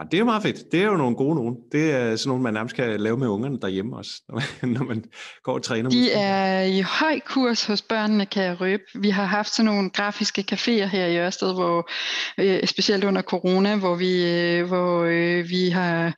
Ja, 0.00 0.04
det 0.04 0.14
er 0.14 0.18
jo 0.18 0.24
meget 0.24 0.42
fedt. 0.42 0.72
Det 0.72 0.80
er 0.80 0.84
jo 0.84 0.96
nogle 0.96 1.16
gode 1.16 1.34
nogen. 1.34 1.56
Det 1.72 1.90
er 1.90 2.16
sådan 2.16 2.28
nogle, 2.28 2.42
man 2.42 2.54
nærmest 2.54 2.76
kan 2.76 3.00
lave 3.00 3.16
med 3.16 3.28
ungerne 3.28 3.58
derhjemme 3.60 3.96
også, 3.96 4.22
når 4.28 4.34
man, 4.34 4.72
når 4.72 4.84
man 4.84 5.04
går 5.42 5.52
og 5.52 5.62
træner. 5.62 5.90
De 5.90 6.12
er 6.12 6.62
i 6.62 6.80
høj 6.80 7.20
kurs 7.26 7.64
hos 7.64 7.82
børnene, 7.82 8.26
kan 8.26 8.42
jeg 8.42 8.60
røbe. 8.60 8.82
Vi 8.94 9.10
har 9.10 9.24
haft 9.24 9.54
sådan 9.54 9.64
nogle 9.64 9.90
grafiske 9.90 10.44
caféer 10.52 10.84
her 10.84 11.06
i 11.06 11.18
Ørsted, 11.18 11.54
hvor, 11.54 11.90
øh, 12.38 12.66
specielt 12.66 13.04
under 13.04 13.22
corona, 13.22 13.76
hvor 13.76 13.94
vi, 13.94 14.30
øh, 14.30 14.66
hvor, 14.66 15.02
øh, 15.02 15.48
vi 15.48 15.68
har, 15.68 16.14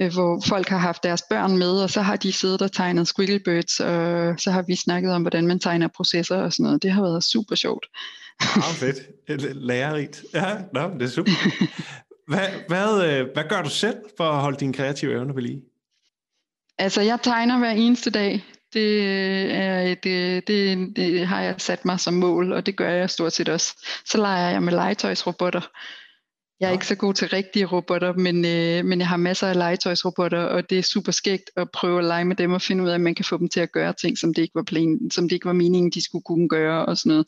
øh, 0.00 0.12
hvor 0.12 0.42
folk 0.46 0.68
har 0.68 0.78
haft 0.78 1.02
deres 1.02 1.22
børn 1.30 1.58
med, 1.58 1.82
og 1.82 1.90
så 1.90 2.02
har 2.02 2.16
de 2.16 2.32
siddet 2.32 2.62
og 2.62 2.72
tegnet 2.72 3.08
squigglebirds, 3.08 3.80
og 3.80 4.34
så 4.40 4.50
har 4.50 4.64
vi 4.66 4.76
snakket 4.76 5.12
om, 5.12 5.22
hvordan 5.22 5.46
man 5.46 5.58
tegner 5.58 5.88
processer 5.96 6.36
og 6.36 6.52
sådan 6.52 6.64
noget. 6.64 6.82
Det 6.82 6.90
har 6.90 7.02
været 7.02 7.24
super 7.24 7.54
sjovt. 7.54 7.86
Ja, 8.42 8.60
fedt. 8.60 8.96
Lærerigt. 9.56 10.24
Ja, 10.34 10.56
no, 10.74 10.90
det 10.94 11.02
er 11.02 11.08
super. 11.08 11.32
Hvad, 12.26 12.48
hvad, 12.68 13.08
øh, 13.08 13.26
hvad 13.34 13.44
gør 13.48 13.62
du 13.62 13.70
selv 13.70 13.96
for 14.16 14.24
at 14.24 14.40
holde 14.40 14.58
dine 14.58 14.72
kreative 14.72 15.12
evner 15.12 15.34
ved 15.34 15.42
lige? 15.42 15.62
Altså, 16.78 17.00
jeg 17.02 17.18
tegner 17.22 17.58
hver 17.58 17.70
eneste 17.70 18.10
dag. 18.10 18.44
Det, 18.72 19.00
er 19.54 19.80
et, 19.80 20.04
det, 20.04 20.48
det, 20.48 20.92
det 20.96 21.26
har 21.26 21.42
jeg 21.42 21.54
sat 21.58 21.84
mig 21.84 22.00
som 22.00 22.14
mål, 22.14 22.52
og 22.52 22.66
det 22.66 22.76
gør 22.76 22.90
jeg 22.90 23.10
stort 23.10 23.32
set 23.32 23.48
også. 23.48 23.88
Så 24.06 24.18
leger 24.18 24.50
jeg 24.50 24.62
med 24.62 24.72
legetøjsrobotter. 24.72 25.60
Jeg 26.60 26.68
er 26.68 26.72
ikke 26.72 26.86
så 26.86 26.94
god 26.94 27.14
til 27.14 27.28
rigtige 27.28 27.64
robotter, 27.66 28.12
men, 28.12 28.44
øh, 28.44 28.84
men 28.84 28.98
jeg 28.98 29.08
har 29.08 29.16
masser 29.16 29.48
af 29.48 29.56
legetøjsrobotter, 29.56 30.42
og 30.42 30.70
det 30.70 30.78
er 30.78 30.82
super 30.82 31.12
skægt 31.12 31.50
at 31.56 31.70
prøve 31.70 31.98
at 31.98 32.04
lege 32.04 32.24
med 32.24 32.36
dem 32.36 32.52
og 32.52 32.62
finde 32.62 32.84
ud 32.84 32.88
af, 32.88 32.94
at 32.94 33.00
man 33.00 33.14
kan 33.14 33.24
få 33.24 33.38
dem 33.38 33.48
til 33.48 33.60
at 33.60 33.72
gøre 33.72 33.92
ting, 33.92 34.18
som 34.18 34.34
det 34.34 34.42
ikke 34.42 34.54
var, 34.54 34.62
plan, 34.62 35.10
som 35.10 35.28
det 35.28 35.32
ikke 35.32 35.46
var 35.46 35.52
meningen, 35.52 35.90
de 35.90 36.04
skulle 36.04 36.22
kunne 36.22 36.48
gøre 36.48 36.86
og 36.86 36.96
sådan 36.96 37.10
noget. 37.10 37.26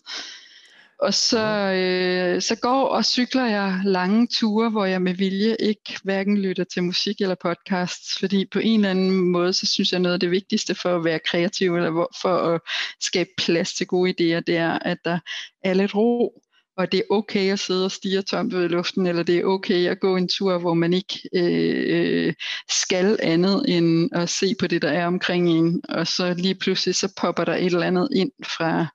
Og 1.01 1.14
så, 1.14 1.72
øh, 1.72 2.42
så 2.42 2.57
går 2.57 2.88
og 2.88 3.05
cykler 3.05 3.46
jeg 3.46 3.80
lange 3.84 4.28
ture, 4.38 4.70
hvor 4.70 4.84
jeg 4.84 5.03
med 5.03 5.14
vilje 5.14 5.57
ikke 5.61 5.99
hverken 6.05 6.38
lytter 6.38 6.64
til 6.64 6.82
musik 6.82 7.20
eller 7.20 7.34
podcasts, 7.42 8.18
fordi 8.18 8.46
på 8.53 8.59
en 8.59 8.80
eller 8.80 8.90
anden 8.90 9.32
måde, 9.32 9.53
så 9.53 9.66
synes 9.66 9.92
jeg 9.92 10.01
noget 10.01 10.14
af 10.14 10.20
det 10.20 10.30
vigtigste 10.30 10.74
for 10.74 10.96
at 10.96 11.05
være 11.05 11.20
kreativ, 11.30 11.76
eller 11.76 12.07
for 12.22 12.36
at 12.36 12.61
skabe 13.01 13.30
plads 13.38 13.74
til 13.74 13.86
gode 13.86 14.11
idéer, 14.11 14.40
det 14.40 14.57
er, 14.57 14.78
at 14.78 14.99
der 15.05 15.18
er 15.64 15.74
lidt 15.74 15.94
ro, 15.94 16.42
og 16.76 16.92
det 16.92 16.99
er 16.99 17.14
okay 17.14 17.53
at 17.53 17.59
sidde 17.59 17.84
og 17.84 17.90
stige 17.90 18.22
tomt 18.22 18.55
ud 18.55 18.64
i 18.64 18.68
luften, 18.68 19.07
eller 19.07 19.22
det 19.22 19.38
er 19.38 19.44
okay 19.44 19.86
at 19.86 20.01
gå 20.01 20.16
en 20.16 20.28
tur, 20.28 20.59
hvor 20.59 20.74
man 20.74 20.92
ikke 20.92 21.28
øh, 21.34 22.34
skal 22.70 23.18
andet 23.22 23.64
end 23.68 24.11
at 24.12 24.28
se 24.28 24.55
på 24.61 24.66
det, 24.66 24.82
der 24.82 24.90
er 24.90 25.07
omkring 25.07 25.49
en, 25.49 25.82
og 25.88 26.07
så 26.07 26.34
lige 26.34 26.55
pludselig 26.55 26.94
så 26.94 27.12
popper 27.20 27.44
der 27.44 27.55
et 27.55 27.66
eller 27.66 27.86
andet 27.86 28.09
ind 28.12 28.30
fra 28.44 28.86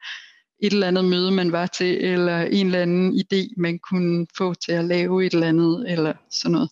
et 0.64 0.74
eller 0.74 0.88
andet 0.88 1.05
møde, 1.05 1.32
man 1.32 1.51
var 1.51 1.68
til, 1.68 2.05
eller 2.05 2.41
en 2.41 2.66
eller 2.66 2.82
anden 2.82 3.14
idé, 3.14 3.53
man 3.57 3.80
kunne 3.80 4.28
få 4.38 4.53
til 4.53 4.72
at 4.72 4.86
lave 4.86 5.26
et 5.26 5.34
eller 5.34 5.47
andet, 5.47 5.91
eller 5.91 6.14
sådan 6.30 6.51
noget. 6.51 6.70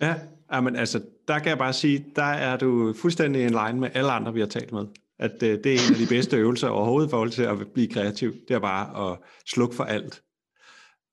Ja, 0.00 0.60
men 0.60 0.76
altså, 0.76 1.00
der 1.28 1.38
kan 1.38 1.48
jeg 1.48 1.58
bare 1.58 1.72
sige, 1.72 2.04
der 2.16 2.22
er 2.22 2.56
du 2.56 2.94
fuldstændig 3.00 3.42
in 3.42 3.50
line 3.50 3.80
med 3.80 3.90
alle 3.94 4.12
andre, 4.12 4.34
vi 4.34 4.40
har 4.40 4.46
talt 4.46 4.72
med. 4.72 4.86
At 5.18 5.42
øh, 5.42 5.58
det 5.64 5.66
er 5.66 5.72
en 5.72 5.94
af 5.94 5.98
de 5.98 6.06
bedste 6.08 6.36
øvelser 6.44 6.68
overhovedet 6.68 7.08
i 7.08 7.10
forhold 7.10 7.30
til 7.30 7.42
at 7.42 7.56
blive 7.74 7.88
kreativ. 7.88 8.34
Det 8.48 8.54
er 8.54 8.58
bare 8.58 9.12
at 9.12 9.18
slukke 9.46 9.74
for 9.74 9.84
alt. 9.84 10.22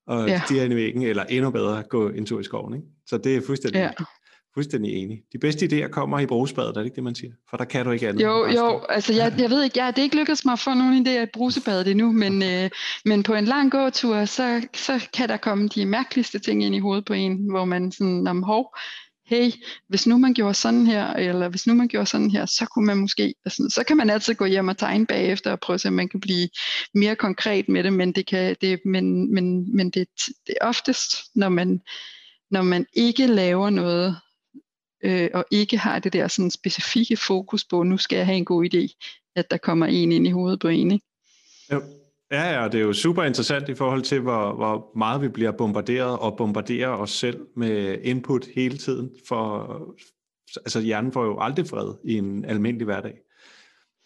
Og 0.06 0.28
ja. 0.28 0.40
stige 0.44 0.64
ind 0.64 0.72
i 0.72 0.76
væggen, 0.76 1.02
eller 1.02 1.24
endnu 1.24 1.50
bedre, 1.50 1.82
gå 1.82 2.08
en 2.08 2.26
tur 2.26 2.40
i 2.40 2.44
skoven. 2.44 2.74
Ikke? 2.74 2.86
Så 3.06 3.18
det 3.18 3.36
er 3.36 3.40
fuldstændig 3.46 3.78
ja. 3.78 3.90
Fuldstændig 4.54 4.92
enig. 4.92 5.22
De 5.32 5.38
bedste 5.38 5.66
idéer 5.66 5.88
kommer 5.88 6.18
i 6.18 6.26
brugsbadet, 6.26 6.68
er 6.68 6.72
det 6.72 6.84
ikke 6.84 6.94
det, 6.94 7.04
man 7.04 7.14
siger? 7.14 7.32
For 7.50 7.56
der 7.56 7.64
kan 7.64 7.84
du 7.84 7.90
ikke 7.90 8.08
andet. 8.08 8.22
Jo, 8.22 8.46
jo, 8.46 8.80
altså 8.88 9.12
jeg, 9.12 9.34
jeg 9.38 9.50
ved 9.50 9.64
ikke, 9.64 9.78
jeg, 9.78 9.96
det 9.96 9.98
er 9.98 10.02
ikke 10.02 10.16
lykkedes 10.16 10.44
mig 10.44 10.52
at 10.52 10.58
få 10.58 10.74
nogen 10.74 11.06
idéer 11.06 11.22
i 11.22 11.26
brusebadet 11.32 11.88
endnu, 11.88 12.12
men, 12.12 12.42
øh, 12.42 12.70
men 13.04 13.22
på 13.22 13.34
en 13.34 13.44
lang 13.44 13.70
gåtur, 13.70 14.24
så, 14.24 14.66
så 14.74 15.08
kan 15.12 15.28
der 15.28 15.36
komme 15.36 15.68
de 15.68 15.86
mærkeligste 15.86 16.38
ting 16.38 16.64
ind 16.64 16.74
i 16.74 16.78
hovedet 16.78 17.04
på 17.04 17.12
en, 17.12 17.50
hvor 17.50 17.64
man 17.64 17.92
sådan, 17.92 18.26
om 18.26 18.42
hov, 18.42 18.76
hey, 19.26 19.50
hvis 19.88 20.06
nu 20.06 20.18
man 20.18 20.34
gjorde 20.34 20.54
sådan 20.54 20.86
her, 20.86 21.12
eller 21.12 21.48
hvis 21.48 21.66
nu 21.66 21.74
man 21.74 21.88
gjorde 21.88 22.06
sådan 22.06 22.30
her, 22.30 22.46
så 22.46 22.66
kunne 22.74 22.86
man 22.86 22.96
måske, 22.96 23.34
altså, 23.44 23.68
så 23.74 23.84
kan 23.84 23.96
man 23.96 24.10
altid 24.10 24.34
gå 24.34 24.44
hjem 24.44 24.68
og 24.68 24.78
tegne 24.78 25.06
bagefter 25.06 25.52
og 25.52 25.60
prøve 25.60 25.74
at 25.74 25.80
se, 25.80 25.88
om 25.88 25.94
man 25.94 26.08
kan 26.08 26.20
blive 26.20 26.48
mere 26.94 27.16
konkret 27.16 27.68
med 27.68 27.84
det, 27.84 27.92
men 27.92 28.12
det 28.12 28.26
kan, 28.26 28.56
det, 28.60 28.80
men, 28.84 29.34
men, 29.34 29.76
men 29.76 29.90
det, 29.90 30.08
det 30.46 30.54
er 30.60 30.66
oftest, 30.66 31.16
når 31.34 31.48
man, 31.48 31.80
når 32.50 32.62
man 32.62 32.86
ikke 32.92 33.26
laver 33.26 33.70
noget, 33.70 34.16
øh, 35.04 35.30
og 35.34 35.44
ikke 35.50 35.78
har 35.78 35.98
det 35.98 36.12
der 36.12 36.28
sådan 36.28 36.50
specifikke 36.50 37.16
fokus 37.16 37.64
på, 37.64 37.82
nu 37.82 37.96
skal 37.96 38.16
jeg 38.16 38.26
have 38.26 38.38
en 38.38 38.44
god 38.44 38.64
idé, 38.74 38.98
at 39.36 39.50
der 39.50 39.56
kommer 39.56 39.86
en 39.86 40.12
ind 40.12 40.26
i 40.26 40.30
hovedet 40.30 40.60
på 40.60 40.68
en. 40.68 40.90
Ikke? 40.90 41.06
Jo. 41.72 41.82
Ja, 42.30 42.60
ja, 42.60 42.68
det 42.68 42.74
er 42.74 42.84
jo 42.84 42.92
super 42.92 43.22
interessant 43.22 43.68
i 43.68 43.74
forhold 43.74 44.02
til, 44.02 44.20
hvor, 44.20 44.54
hvor 44.54 44.98
meget 44.98 45.22
vi 45.22 45.28
bliver 45.28 45.52
bombarderet 45.52 46.18
og 46.18 46.36
bombarderer 46.36 46.88
os 46.88 47.10
selv 47.10 47.46
med 47.56 47.98
input 48.02 48.46
hele 48.54 48.78
tiden. 48.78 49.10
For, 49.28 49.66
altså 50.56 50.80
hjernen 50.80 51.12
får 51.12 51.24
jo 51.24 51.38
aldrig 51.40 51.66
fred 51.66 51.94
i 52.04 52.14
en 52.18 52.44
almindelig 52.44 52.84
hverdag. 52.84 53.14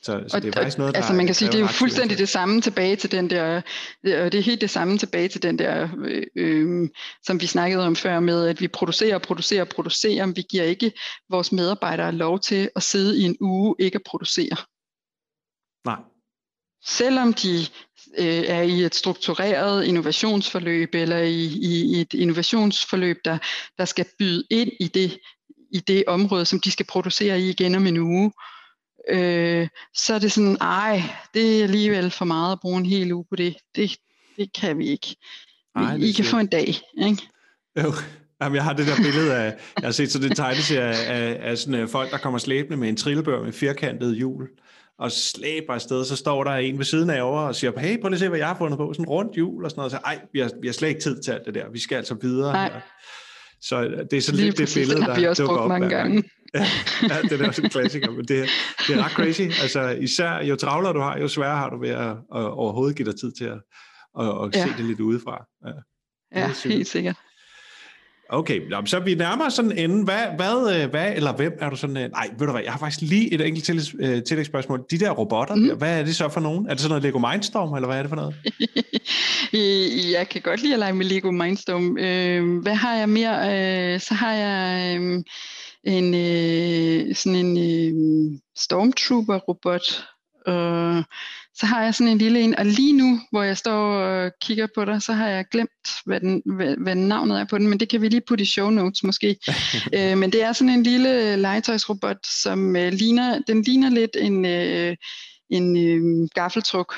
Så, 0.03 0.25
så 0.29 0.41
det 0.41 0.49
er 0.49 0.53
faktisk 0.53 0.79
noget, 0.79 0.95
der 0.95 0.99
altså 0.99 1.13
man 1.13 1.27
kan 1.27 1.35
sige, 1.35 1.49
det 1.49 1.55
er 1.55 1.61
jo 1.61 1.67
fuldstændig 1.67 2.19
det 2.19 2.29
samme 2.29 2.61
tilbage 2.61 2.97
til 2.97 3.13
den 3.13 3.31
der, 3.31 3.57
og 4.05 4.33
det 4.33 4.35
er 4.35 4.41
helt 4.41 4.61
det 4.61 4.71
samme 4.71 4.99
tilbage 4.99 5.29
til 5.29 5.43
den 5.43 5.59
der, 5.59 5.89
øh, 6.05 6.23
øh, 6.37 6.89
som 7.23 7.41
vi 7.41 7.47
snakkede 7.47 7.87
om 7.87 7.97
før 7.97 8.21
med, 8.21 8.47
at 8.47 8.61
vi 8.61 8.69
producerer 8.69 9.15
og 9.15 9.23
producerer 9.23 9.61
og 9.61 9.69
producerer, 9.69 10.27
men 10.27 10.37
vi 10.37 10.43
giver 10.51 10.65
ikke 10.65 10.93
vores 11.31 11.53
medarbejdere 11.53 12.13
lov 12.13 12.41
til 12.41 12.71
at 12.77 12.83
sidde 12.83 13.19
i 13.19 13.23
en 13.23 13.37
uge 13.41 13.75
ikke 13.79 13.97
at 13.97 14.03
producere. 14.07 14.57
Nej. 15.85 15.99
Selvom 16.85 17.33
de 17.33 17.61
øh, 18.19 18.45
er 18.47 18.63
i 18.63 18.85
et 18.85 18.95
struktureret 18.95 19.85
innovationsforløb, 19.85 20.95
eller 20.95 21.19
i, 21.19 21.45
i 21.45 22.01
et 22.01 22.15
innovationsforløb, 22.15 23.17
der, 23.25 23.39
der 23.79 23.85
skal 23.85 24.07
byde 24.19 24.45
ind 24.51 24.71
i 24.81 24.89
det, 24.89 25.19
i 25.73 25.81
det 25.81 26.05
område, 26.07 26.47
som 26.47 26.61
de 26.61 26.71
skal 26.71 26.87
producere 26.87 27.41
i 27.41 27.51
igen 27.51 27.75
om 27.75 27.87
en 27.87 27.97
uge, 27.97 28.27
øh, 28.27 28.58
øh, 29.09 29.69
så 29.95 30.15
er 30.15 30.19
det 30.19 30.33
sådan, 30.33 30.57
ej, 30.61 31.03
det 31.35 31.59
er 31.59 31.63
alligevel 31.63 32.11
for 32.11 32.25
meget 32.25 32.53
at 32.53 32.61
bruge 32.61 32.79
en 32.79 32.87
hel 32.87 33.13
uge 33.13 33.25
på 33.31 33.37
det. 33.37 33.57
Det, 33.77 33.97
det 34.37 34.53
kan 34.61 34.79
vi 34.79 34.87
ikke. 34.87 35.17
Ej, 35.77 35.97
I 35.97 36.13
kan 36.13 36.25
få 36.25 36.37
en 36.37 36.47
dag, 36.47 36.75
ikke? 36.99 37.23
Jo. 37.83 37.93
Jamen, 38.43 38.57
jeg 38.57 38.65
har 38.65 38.73
det 38.73 38.87
der 38.87 38.97
billede 38.97 39.37
af, 39.37 39.55
jeg 39.81 39.87
har 39.87 39.93
set 39.93 40.13
sådan 40.13 40.29
en 40.29 40.35
tegneserie 40.35 40.95
af, 40.95 41.41
af, 41.43 41.51
af 41.51 41.59
sådan, 41.59 41.83
uh, 41.83 41.89
folk, 41.89 42.11
der 42.11 42.19
kommer 42.19 42.39
slæbende 42.39 42.77
med 42.77 42.89
en 42.89 42.97
trillebør 42.97 43.45
med 43.45 43.53
firkantet 43.53 44.17
hjul, 44.17 44.49
og 44.99 45.13
slæber 45.13 45.75
afsted, 45.75 46.05
så 46.05 46.17
står 46.17 46.45
der 46.45 46.51
en 46.51 46.79
ved 46.79 46.85
siden 46.85 47.11
af 47.11 47.23
over 47.23 47.41
og 47.41 47.55
siger, 47.55 47.81
hey, 47.81 48.01
prøv 48.01 48.09
lige 48.09 48.17
at 48.17 48.21
se, 48.21 48.29
hvad 48.29 48.39
jeg 48.39 48.49
har 48.49 48.59
fundet 48.59 48.79
på, 48.79 48.93
sådan 48.93 49.05
en 49.05 49.09
rundt 49.09 49.35
hjul 49.35 49.65
og 49.65 49.71
sådan 49.71 49.81
noget, 49.81 49.93
og 49.93 49.99
så, 49.99 50.05
ej, 50.05 50.21
vi 50.33 50.41
har, 50.41 50.51
vi 50.61 50.69
har 50.69 50.73
slet 50.73 50.89
ikke 50.89 51.01
tid 51.01 51.23
til 51.23 51.33
alt 51.33 51.47
det 51.47 51.55
der, 51.55 51.71
vi 51.73 51.79
skal 51.79 51.97
altså 51.97 52.15
videre. 52.15 52.53
Nej. 52.53 52.81
Så 53.61 53.85
det 54.11 54.17
er 54.17 54.21
sådan 54.21 54.37
Lige 54.37 54.47
lidt 54.47 54.59
det 54.59 54.71
billede, 54.75 55.01
der 55.01 55.17
vi 55.17 55.25
også 55.25 55.43
dukker 55.43 55.57
op 55.57 55.69
mange 55.69 55.89
gange. 55.89 56.23
Ja, 56.55 56.67
ja, 57.03 57.23
det 57.23 57.41
er 57.41 57.49
også 57.49 57.63
en 57.63 57.71
klassiker, 57.71 58.11
men 58.11 58.25
det, 58.25 58.49
det 58.87 58.97
er 58.97 59.05
ret 59.05 59.13
crazy. 59.13 59.41
Altså, 59.41 59.89
især 59.89 60.43
jo 60.43 60.57
travlere 60.57 60.93
du 60.93 61.01
har, 61.01 61.19
jo 61.19 61.29
sværere 61.29 61.57
har 61.57 61.71
du 61.71 61.81
ved 61.81 61.89
at, 61.89 62.11
at 62.11 62.51
overhovedet 62.51 62.97
give 62.97 63.11
dig 63.11 63.21
tid 63.21 63.33
til 63.33 63.45
at, 63.45 63.61
at, 64.21 64.27
at 64.27 64.57
ja. 64.57 64.67
se 64.67 64.77
det 64.77 64.85
lidt 64.85 65.01
udefra. 65.01 65.45
Ja, 65.67 66.41
ja 66.41 66.53
helt 66.65 66.89
sikkert. 66.89 67.17
Okay, 68.31 68.61
så 68.87 69.01
vi 69.01 69.15
nærmere 69.15 69.51
sådan 69.51 69.79
enden. 69.79 70.03
Hvad, 70.03 70.27
hvad, 70.37 70.83
øh, 70.83 70.91
hvad, 70.91 71.13
eller 71.17 71.33
hvem 71.33 71.53
er 71.61 71.71
du 71.71 71.77
sådan... 71.77 71.97
Øh, 71.97 72.11
nej, 72.11 72.31
ved 72.39 72.47
du 72.47 72.53
hvad, 72.53 72.63
jeg 72.63 72.73
har 72.73 72.79
faktisk 72.79 73.01
lige 73.01 73.35
et 73.35 73.41
enkelt 73.41 73.95
øh, 74.01 74.23
tillægsspørgsmål. 74.23 74.85
De 74.91 74.99
der 74.99 75.11
robotter, 75.11 75.55
mm. 75.55 75.69
der, 75.69 75.75
hvad 75.75 76.01
er 76.01 76.05
det 76.05 76.17
så 76.17 76.29
for 76.29 76.41
nogen? 76.41 76.67
Er 76.67 76.71
det 76.71 76.81
sådan 76.81 76.89
noget 76.89 77.03
Lego 77.03 77.19
Mindstorm, 77.19 77.75
eller 77.75 77.87
hvad 77.87 77.99
er 77.99 78.03
det 78.03 78.09
for 78.09 78.17
noget? 78.17 78.35
jeg 80.19 80.29
kan 80.29 80.43
godt 80.43 80.63
lide 80.63 80.73
at 80.73 80.79
lege 80.79 80.93
med 80.93 81.07
Lego 81.07 81.31
Mindstorm. 81.31 81.93
hvad 82.63 82.75
har 82.75 82.95
jeg 82.95 83.09
mere? 83.09 84.01
så 84.01 84.15
har 84.15 84.33
jeg 84.33 85.01
en, 85.85 87.15
sådan 87.15 87.57
en 87.57 88.41
Stormtrooper-robot, 88.59 90.05
og 90.47 91.05
så 91.55 91.67
har 91.67 91.83
jeg 91.83 91.95
sådan 91.95 92.13
en 92.13 92.19
lille 92.19 92.41
en, 92.41 92.59
og 92.59 92.67
lige 92.67 92.93
nu, 92.93 93.21
hvor 93.31 93.43
jeg 93.43 93.57
står 93.57 93.95
og 93.95 94.33
kigger 94.41 94.67
på 94.75 94.85
dig, 94.85 95.03
så 95.03 95.13
har 95.13 95.29
jeg 95.29 95.45
glemt, 95.51 95.89
hvad, 96.05 96.21
den, 96.21 96.43
hvad, 96.45 96.77
hvad 96.77 96.95
navnet 96.95 97.41
er 97.41 97.45
på 97.45 97.59
den, 97.59 97.69
men 97.69 97.81
det 97.81 97.89
kan 97.89 98.03
vi 98.03 98.09
lige 98.09 98.23
putte 98.29 98.43
i 98.43 98.47
show 98.47 98.71
notes 98.71 99.05
måske. 99.05 99.37
øh, 99.97 100.19
men 100.19 100.33
det 100.33 100.43
er 100.43 100.53
sådan 100.53 100.75
en 100.75 100.83
lille 100.83 101.37
legetøjsrobot, 101.37 102.27
som 102.43 102.77
øh, 102.77 102.93
ligner, 102.93 103.39
den 103.47 103.63
ligner 103.63 103.91
lidt 103.91 104.17
en, 104.21 104.45
øh, 104.45 104.97
en 105.51 105.77
øh, 105.77 106.29
gaffeltruk, 106.35 106.95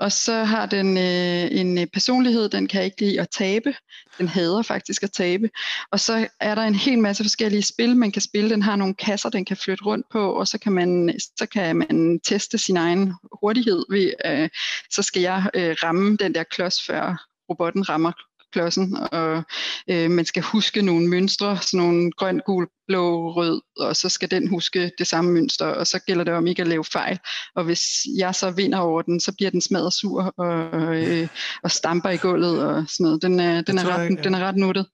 og 0.00 0.12
så 0.12 0.44
har 0.44 0.66
den 0.66 0.98
øh, 0.98 1.60
en 1.60 1.78
øh, 1.78 1.86
personlighed, 1.86 2.48
den 2.48 2.68
kan 2.68 2.84
ikke 2.84 3.00
lide 3.00 3.20
at 3.20 3.28
tabe. 3.30 3.74
Den 4.18 4.28
hader 4.28 4.62
faktisk 4.62 5.02
at 5.02 5.12
tabe. 5.12 5.50
Og 5.92 6.00
så 6.00 6.28
er 6.40 6.54
der 6.54 6.62
en 6.62 6.74
hel 6.74 6.98
masse 6.98 7.24
forskellige 7.24 7.62
spil, 7.62 7.96
man 7.96 8.12
kan 8.12 8.22
spille. 8.22 8.50
Den 8.50 8.62
har 8.62 8.76
nogle 8.76 8.94
kasser, 8.94 9.30
den 9.30 9.44
kan 9.44 9.56
flytte 9.56 9.84
rundt 9.84 10.06
på, 10.12 10.32
og 10.32 10.48
så 10.48 10.58
kan 10.58 10.72
man, 10.72 11.14
så 11.38 11.46
kan 11.46 11.76
man 11.76 12.20
teste 12.24 12.58
sin 12.58 12.76
egen 12.76 13.12
hurtighed 13.40 13.84
ved, 13.90 14.12
øh, 14.26 14.48
så 14.90 15.02
skal 15.02 15.22
jeg 15.22 15.50
øh, 15.54 15.76
ramme 15.82 16.16
den 16.16 16.34
der 16.34 16.42
klods, 16.42 16.86
før 16.86 17.26
robotten 17.50 17.88
rammer 17.88 18.12
klodsen, 18.56 18.96
og 19.12 19.42
øh, 19.90 20.10
man 20.10 20.24
skal 20.24 20.42
huske 20.42 20.82
nogle 20.82 21.08
mønstre, 21.08 21.58
sådan 21.62 21.86
nogle 21.86 22.10
grøn, 22.12 22.40
gul, 22.46 22.66
blå, 22.88 23.32
rød, 23.32 23.60
og 23.76 23.96
så 23.96 24.08
skal 24.08 24.30
den 24.30 24.48
huske 24.48 24.90
det 24.98 25.06
samme 25.06 25.32
mønster, 25.32 25.66
og 25.66 25.86
så 25.86 25.98
gælder 26.06 26.24
det 26.24 26.34
om 26.34 26.46
ikke 26.46 26.62
at 26.62 26.68
lave 26.68 26.84
fejl. 26.84 27.18
Og 27.54 27.64
hvis 27.64 27.82
jeg 28.18 28.34
så 28.34 28.50
vinder 28.50 28.78
over 28.78 29.02
den, 29.02 29.20
så 29.20 29.32
bliver 29.36 29.50
den 29.50 29.60
smadret 29.60 29.92
sur 29.92 30.34
og, 30.36 30.96
øh, 30.96 31.28
og 31.62 31.70
stamper 31.70 32.10
i 32.10 32.16
gulvet 32.16 32.64
og 32.64 32.84
sådan 32.88 33.04
noget. 33.04 33.22
Den 33.22 33.40
er, 33.40 33.60
den 33.60 33.78
er, 33.78 33.88
ret, 33.88 34.10
jeg, 34.10 34.24
den 34.24 34.34
er 34.34 34.40
ret 34.40 34.56
nuttet. 34.56 34.86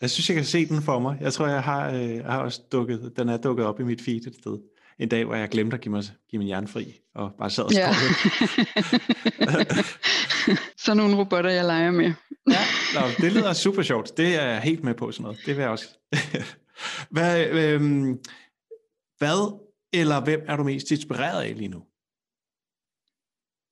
Jeg 0.00 0.10
synes, 0.10 0.28
jeg 0.28 0.34
kan 0.34 0.44
se 0.44 0.66
den 0.66 0.82
for 0.82 0.98
mig. 0.98 1.16
Jeg 1.20 1.32
tror, 1.32 1.46
jeg 1.46 1.62
har, 1.62 1.90
øh, 1.90 2.14
jeg 2.14 2.24
har 2.24 2.38
også 2.38 2.60
dukket, 2.72 3.12
den 3.16 3.28
er 3.28 3.36
dukket 3.36 3.66
op 3.66 3.80
i 3.80 3.82
mit 3.82 4.00
feed 4.00 4.26
et 4.26 4.34
sted 4.40 4.58
en 4.98 5.08
dag, 5.08 5.24
hvor 5.24 5.34
jeg 5.34 5.48
glemte 5.48 5.74
at 5.74 5.80
give, 5.80 5.90
mig, 5.90 6.04
give 6.30 6.38
min 6.38 6.46
hjerne 6.46 6.68
fri, 6.68 6.94
og 7.14 7.32
bare 7.38 7.50
sad 7.50 7.64
og 7.64 7.72
ja. 7.72 7.94
Sådan 10.84 10.96
nogle 10.96 11.16
robotter, 11.16 11.50
jeg 11.50 11.64
leger 11.64 11.90
med. 11.90 12.12
ja, 12.50 12.60
nå, 12.94 13.00
det 13.18 13.32
lyder 13.32 13.52
super 13.52 13.82
sjovt. 13.82 14.16
Det 14.16 14.34
er 14.34 14.46
jeg 14.46 14.60
helt 14.60 14.84
med 14.84 14.94
på 14.94 15.12
sådan 15.12 15.22
noget. 15.22 15.38
Det 15.46 15.56
vil 15.56 15.62
jeg 15.62 15.70
også. 15.70 15.86
hvad, 17.14 17.46
øhm, 17.46 18.18
hvad 19.18 19.60
eller 19.92 20.20
hvem 20.20 20.40
er 20.46 20.56
du 20.56 20.62
mest 20.62 20.90
inspireret 20.90 21.42
af 21.42 21.54
lige 21.56 21.68
nu? 21.68 21.82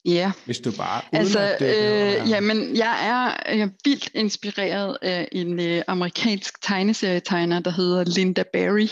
Ja. 0.05 0.33
Hvis 0.45 0.59
du 0.59 0.73
bare... 0.77 1.03
Altså, 1.13 1.57
det, 1.59 1.67
øh, 1.67 2.31
jamen, 2.31 2.77
jeg 2.77 3.09
er, 3.09 3.53
jeg 3.55 3.63
er 3.63 3.69
vildt 3.85 4.11
inspireret 4.15 4.99
af 5.03 5.29
en 5.33 5.61
øh, 5.61 5.83
amerikansk 5.87 6.63
tegneserietegner, 6.63 7.61
der 7.61 7.71
hedder 7.71 8.05
Linda 8.05 8.45
Barry. 8.53 8.89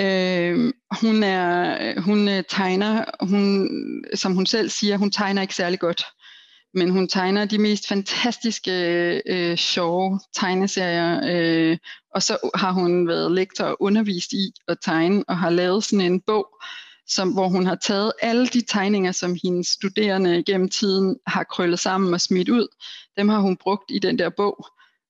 Øh, 0.00 0.72
hun 1.00 1.22
er 1.22 2.00
hun 2.00 2.28
øh, 2.28 2.44
tegner, 2.48 3.04
hun, 3.20 3.68
som 4.14 4.34
hun 4.34 4.46
selv 4.46 4.70
siger, 4.70 4.96
hun 4.96 5.10
tegner 5.10 5.42
ikke 5.42 5.54
særlig 5.54 5.80
godt 5.80 6.04
men 6.74 6.90
hun 6.90 7.08
tegner 7.08 7.44
de 7.44 7.58
mest 7.58 7.88
fantastiske, 7.88 8.72
øh, 9.26 9.56
sjove 9.56 10.20
tegneserier, 10.36 11.20
øh, 11.24 11.78
og 12.14 12.22
så 12.22 12.50
har 12.54 12.72
hun 12.72 13.08
været 13.08 13.32
lektor 13.32 13.64
og 13.64 13.76
undervist 13.80 14.32
i 14.32 14.52
at 14.68 14.78
tegne, 14.84 15.24
og 15.28 15.38
har 15.38 15.50
lavet 15.50 15.84
sådan 15.84 16.12
en 16.12 16.20
bog, 16.20 16.48
som, 17.08 17.32
hvor 17.32 17.48
hun 17.48 17.66
har 17.66 17.74
taget 17.74 18.12
alle 18.22 18.46
de 18.46 18.60
tegninger, 18.60 19.12
som 19.12 19.36
hendes 19.42 19.68
studerende 19.68 20.42
gennem 20.46 20.68
tiden 20.68 21.16
har 21.26 21.44
krøllet 21.44 21.78
sammen 21.78 22.14
og 22.14 22.20
smidt 22.20 22.48
ud, 22.48 22.68
dem 23.16 23.28
har 23.28 23.40
hun 23.40 23.56
brugt 23.56 23.90
i 23.90 23.98
den 23.98 24.18
der 24.18 24.30
bog 24.36 24.66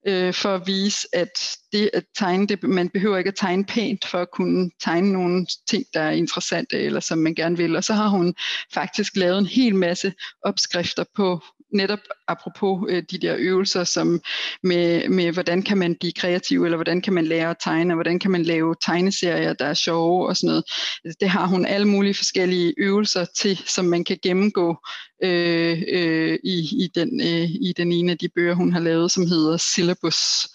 øh, 0.07 0.35
for 0.35 0.55
at 0.55 0.67
vise, 0.67 1.09
at 1.13 1.59
det 1.73 1.91
at 1.93 2.05
tegne, 2.19 2.47
det, 2.47 2.63
man 2.63 2.89
behøver 2.89 3.19
ikke 3.19 3.29
at 3.29 3.37
tegne 3.37 3.65
pænt 3.65 4.05
for 4.09 4.19
at 4.19 4.31
kunne 4.31 4.71
tegne 4.81 5.13
nogle 5.13 5.47
ting, 5.69 5.85
der 5.95 6.01
er 6.01 6.11
interessante, 6.11 6.79
eller 6.79 7.01
som 7.01 7.19
man 7.19 7.35
gerne 7.35 7.57
vil. 7.57 7.77
Og 7.77 7.85
så 7.85 7.95
har 7.95 8.09
hun 8.09 8.35
faktisk 8.75 9.17
lavet 9.17 9.39
en 9.39 9.47
hel 9.47 9.75
masse 9.75 10.13
opskrifter 10.43 11.05
på 11.17 11.43
netop 11.75 11.99
apropos 12.29 12.87
øh, 12.89 13.03
de 13.11 13.19
der 13.19 13.35
øvelser, 13.39 13.85
som 13.85 14.21
med, 14.63 15.09
med 15.09 15.33
hvordan 15.33 15.63
kan 15.63 15.79
man 15.79 15.97
blive 16.01 16.13
kreativ, 16.13 16.65
eller 16.65 16.77
hvordan 16.77 17.01
kan 17.01 17.13
man 17.13 17.27
lære 17.27 17.51
at 17.51 17.57
tegne, 17.61 17.95
og 17.95 17.97
hvordan 17.97 18.19
kan 18.19 18.31
man 18.31 18.43
lave 18.43 18.75
tegneserier, 18.85 19.53
der 19.53 19.67
er 19.67 19.75
sjove 19.75 20.29
og 20.29 20.37
sådan 20.37 20.49
noget. 20.49 20.65
Altså, 21.05 21.17
det 21.21 21.29
har 21.29 21.47
hun 21.47 21.67
alle 21.67 21.89
mulige 21.89 22.15
forskellige 22.15 22.75
øvelser 22.79 23.25
til, 23.25 23.63
som 23.67 23.85
man 23.85 24.05
kan 24.05 24.19
gennemgå 24.23 24.77
øh, 25.23 25.83
øh, 25.89 26.39
i, 26.45 26.59
i, 26.85 26.91
den, 26.95 27.21
øh, 27.21 27.51
i 27.51 27.75
den 27.77 27.93
ene 27.93 28.13
af 28.13 28.19
de 28.19 28.29
bøger, 28.29 28.55
hun 28.55 28.73
har 28.73 28.81
lavet, 28.81 29.13
som 29.13 29.27
hedder 29.27 29.57
Syllabus. 29.57 30.49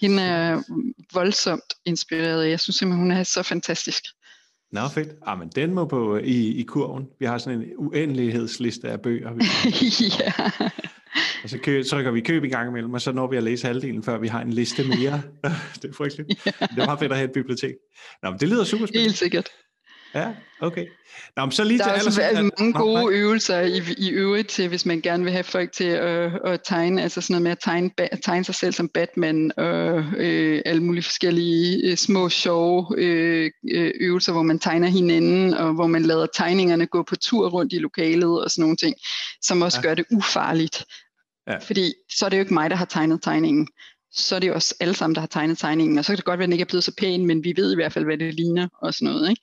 Hende 0.00 0.22
er 0.22 0.62
voldsomt 1.12 1.74
inspireret. 1.84 2.50
Jeg 2.50 2.60
synes 2.60 2.76
simpelthen, 2.76 3.02
hun 3.02 3.12
er 3.12 3.22
så 3.22 3.42
fantastisk. 3.42 4.04
Nå, 4.72 4.88
fedt. 4.88 5.08
Ah, 5.26 5.38
men 5.38 5.48
den 5.48 5.74
må 5.74 5.84
på 5.84 6.16
i, 6.16 6.60
i 6.60 6.62
kurven. 6.62 7.08
Vi 7.18 7.26
har 7.26 7.38
sådan 7.38 7.60
en 7.60 7.68
uendelighedsliste 7.76 8.88
af 8.88 9.00
bøger. 9.00 9.32
Vi 9.34 9.44
ja. 10.24 10.32
Og 11.44 11.50
så 11.50 11.58
kø, 11.58 11.82
trykker 11.82 12.10
vi 12.10 12.20
køb 12.20 12.44
i 12.44 12.48
gang 12.48 12.68
imellem, 12.68 12.94
og 12.94 13.00
så 13.00 13.12
når 13.12 13.26
vi 13.26 13.36
at 13.36 13.42
læse 13.42 13.66
halvdelen, 13.66 14.02
før 14.02 14.18
vi 14.18 14.28
har 14.28 14.40
en 14.40 14.52
liste 14.52 14.84
mere. 14.84 15.22
det 15.82 15.88
er 15.88 15.92
frygteligt. 15.92 16.46
Ja. 16.46 16.50
Det 16.60 16.78
er 16.78 16.86
meget 16.86 16.98
fedt 16.98 17.12
at 17.12 17.18
have 17.18 17.28
et 17.28 17.32
bibliotek. 17.32 17.74
Nå, 18.22 18.30
men 18.30 18.40
det 18.40 18.48
lyder 18.48 18.64
super 18.64 18.86
spændende. 18.86 19.02
Helt 19.02 19.16
sikkert. 19.16 19.48
Ja, 20.14 20.28
okay. 20.60 20.86
Nå, 21.36 21.44
men 21.44 21.52
så 21.52 21.64
lige 21.64 21.78
der 21.78 21.84
til 21.84 22.02
er 22.02 22.06
også 22.06 22.22
aller, 22.22 22.42
mange 22.42 22.72
gode 22.72 23.04
nej. 23.04 23.12
øvelser 23.12 23.60
i, 23.60 23.82
i 23.98 24.10
øvrigt 24.10 24.48
til, 24.48 24.68
hvis 24.68 24.86
man 24.86 25.00
gerne 25.00 25.24
vil 25.24 25.32
have 25.32 25.44
folk 25.44 25.72
til 25.72 25.84
at, 25.84 26.32
at 26.44 26.60
tegne, 26.64 27.02
altså 27.02 27.20
sådan 27.20 27.34
noget 27.34 27.42
med 27.42 27.50
at 27.50 27.58
tegne, 27.64 27.90
tegne 28.24 28.44
sig 28.44 28.54
selv 28.54 28.72
som 28.72 28.88
Batman, 28.88 29.52
og 29.56 30.04
øh, 30.16 30.62
alle 30.66 30.82
mulige 30.82 31.02
forskellige 31.02 31.90
øh, 31.90 31.96
små, 31.96 32.28
sjove 32.28 32.86
øh, 32.98 33.50
øh, 33.70 33.92
øvelser, 34.00 34.32
hvor 34.32 34.42
man 34.42 34.58
tegner 34.58 34.88
hinanden, 34.88 35.54
og 35.54 35.72
hvor 35.74 35.86
man 35.86 36.02
lader 36.02 36.26
tegningerne 36.26 36.86
gå 36.86 37.02
på 37.02 37.16
tur 37.16 37.48
rundt 37.48 37.72
i 37.72 37.78
lokalet, 37.78 38.44
og 38.44 38.50
sådan 38.50 38.62
nogle 38.62 38.76
ting, 38.76 38.96
som 39.42 39.62
også 39.62 39.78
ja. 39.82 39.88
gør 39.88 39.94
det 39.94 40.04
ufarligt. 40.10 40.84
Ja. 41.46 41.58
Fordi 41.58 41.94
så 42.10 42.24
er 42.24 42.28
det 42.28 42.36
jo 42.36 42.42
ikke 42.42 42.54
mig, 42.54 42.70
der 42.70 42.76
har 42.76 42.84
tegnet 42.84 43.22
tegningen 43.22 43.68
så 44.14 44.36
er 44.36 44.38
det 44.40 44.48
jo 44.48 44.54
også 44.54 44.74
alle 44.80 44.94
sammen, 44.94 45.14
der 45.14 45.20
har 45.20 45.26
tegnet 45.26 45.58
tegningen, 45.58 45.98
og 45.98 46.04
så 46.04 46.12
kan 46.12 46.16
det 46.16 46.24
godt 46.24 46.38
være, 46.38 46.44
at 46.44 46.46
den 46.46 46.52
ikke 46.52 46.62
er 46.62 46.66
blevet 46.66 46.84
så 46.84 46.92
pæn, 46.98 47.26
men 47.26 47.44
vi 47.44 47.52
ved 47.56 47.72
i 47.72 47.74
hvert 47.74 47.92
fald, 47.92 48.04
hvad 48.04 48.18
det 48.18 48.34
ligner, 48.34 48.68
og 48.82 48.94
sådan 48.94 49.14
noget, 49.14 49.30
ikke? 49.30 49.42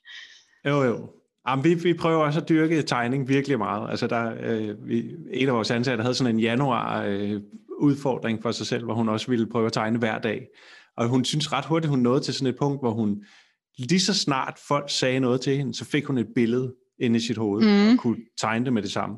Jo, 0.66 0.82
jo. 0.82 1.10
Jamen, 1.48 1.64
vi, 1.64 1.74
vi 1.74 1.94
prøver 1.94 2.24
også 2.24 2.40
at 2.40 2.48
dyrke 2.48 2.82
tegning 2.82 3.28
virkelig 3.28 3.58
meget. 3.58 3.90
Altså, 3.90 4.06
der, 4.06 4.34
øh, 4.42 4.88
vi, 4.88 5.14
en 5.32 5.48
af 5.48 5.54
vores 5.54 5.70
ansatte 5.70 6.02
havde 6.02 6.14
sådan 6.14 6.34
en 6.34 6.40
januar 6.40 7.04
øh, 7.04 7.40
udfordring 7.78 8.42
for 8.42 8.52
sig 8.52 8.66
selv, 8.66 8.84
hvor 8.84 8.94
hun 8.94 9.08
også 9.08 9.30
ville 9.30 9.46
prøve 9.46 9.66
at 9.66 9.72
tegne 9.72 9.98
hver 9.98 10.18
dag. 10.18 10.46
Og 10.96 11.08
hun 11.08 11.24
synes 11.24 11.52
ret 11.52 11.64
hurtigt, 11.64 11.90
hun 11.90 11.98
nåede 11.98 12.20
til 12.20 12.34
sådan 12.34 12.54
et 12.54 12.58
punkt, 12.58 12.80
hvor 12.80 12.90
hun 12.90 13.24
lige 13.78 14.00
så 14.00 14.14
snart 14.14 14.58
folk 14.68 14.90
sagde 14.90 15.20
noget 15.20 15.40
til 15.40 15.56
hende, 15.56 15.74
så 15.74 15.84
fik 15.84 16.04
hun 16.04 16.18
et 16.18 16.28
billede 16.34 16.74
inde 16.98 17.16
i 17.16 17.20
sit 17.20 17.36
hoved 17.36 17.62
mm. 17.62 17.92
og 17.92 17.98
kunne 17.98 18.16
tegne 18.40 18.64
det 18.64 18.72
med 18.72 18.82
det 18.82 18.90
samme. 18.90 19.16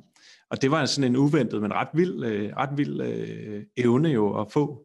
Og 0.50 0.62
det 0.62 0.70
var 0.70 0.86
sådan 0.86 1.10
en 1.10 1.16
uventet, 1.16 1.62
men 1.62 1.72
ret 1.72 1.88
vild, 1.94 2.24
øh, 2.24 2.52
ret 2.56 2.78
vild 2.78 3.00
øh, 3.00 3.62
evne 3.76 4.08
jo 4.08 4.40
at 4.40 4.52
få, 4.52 4.84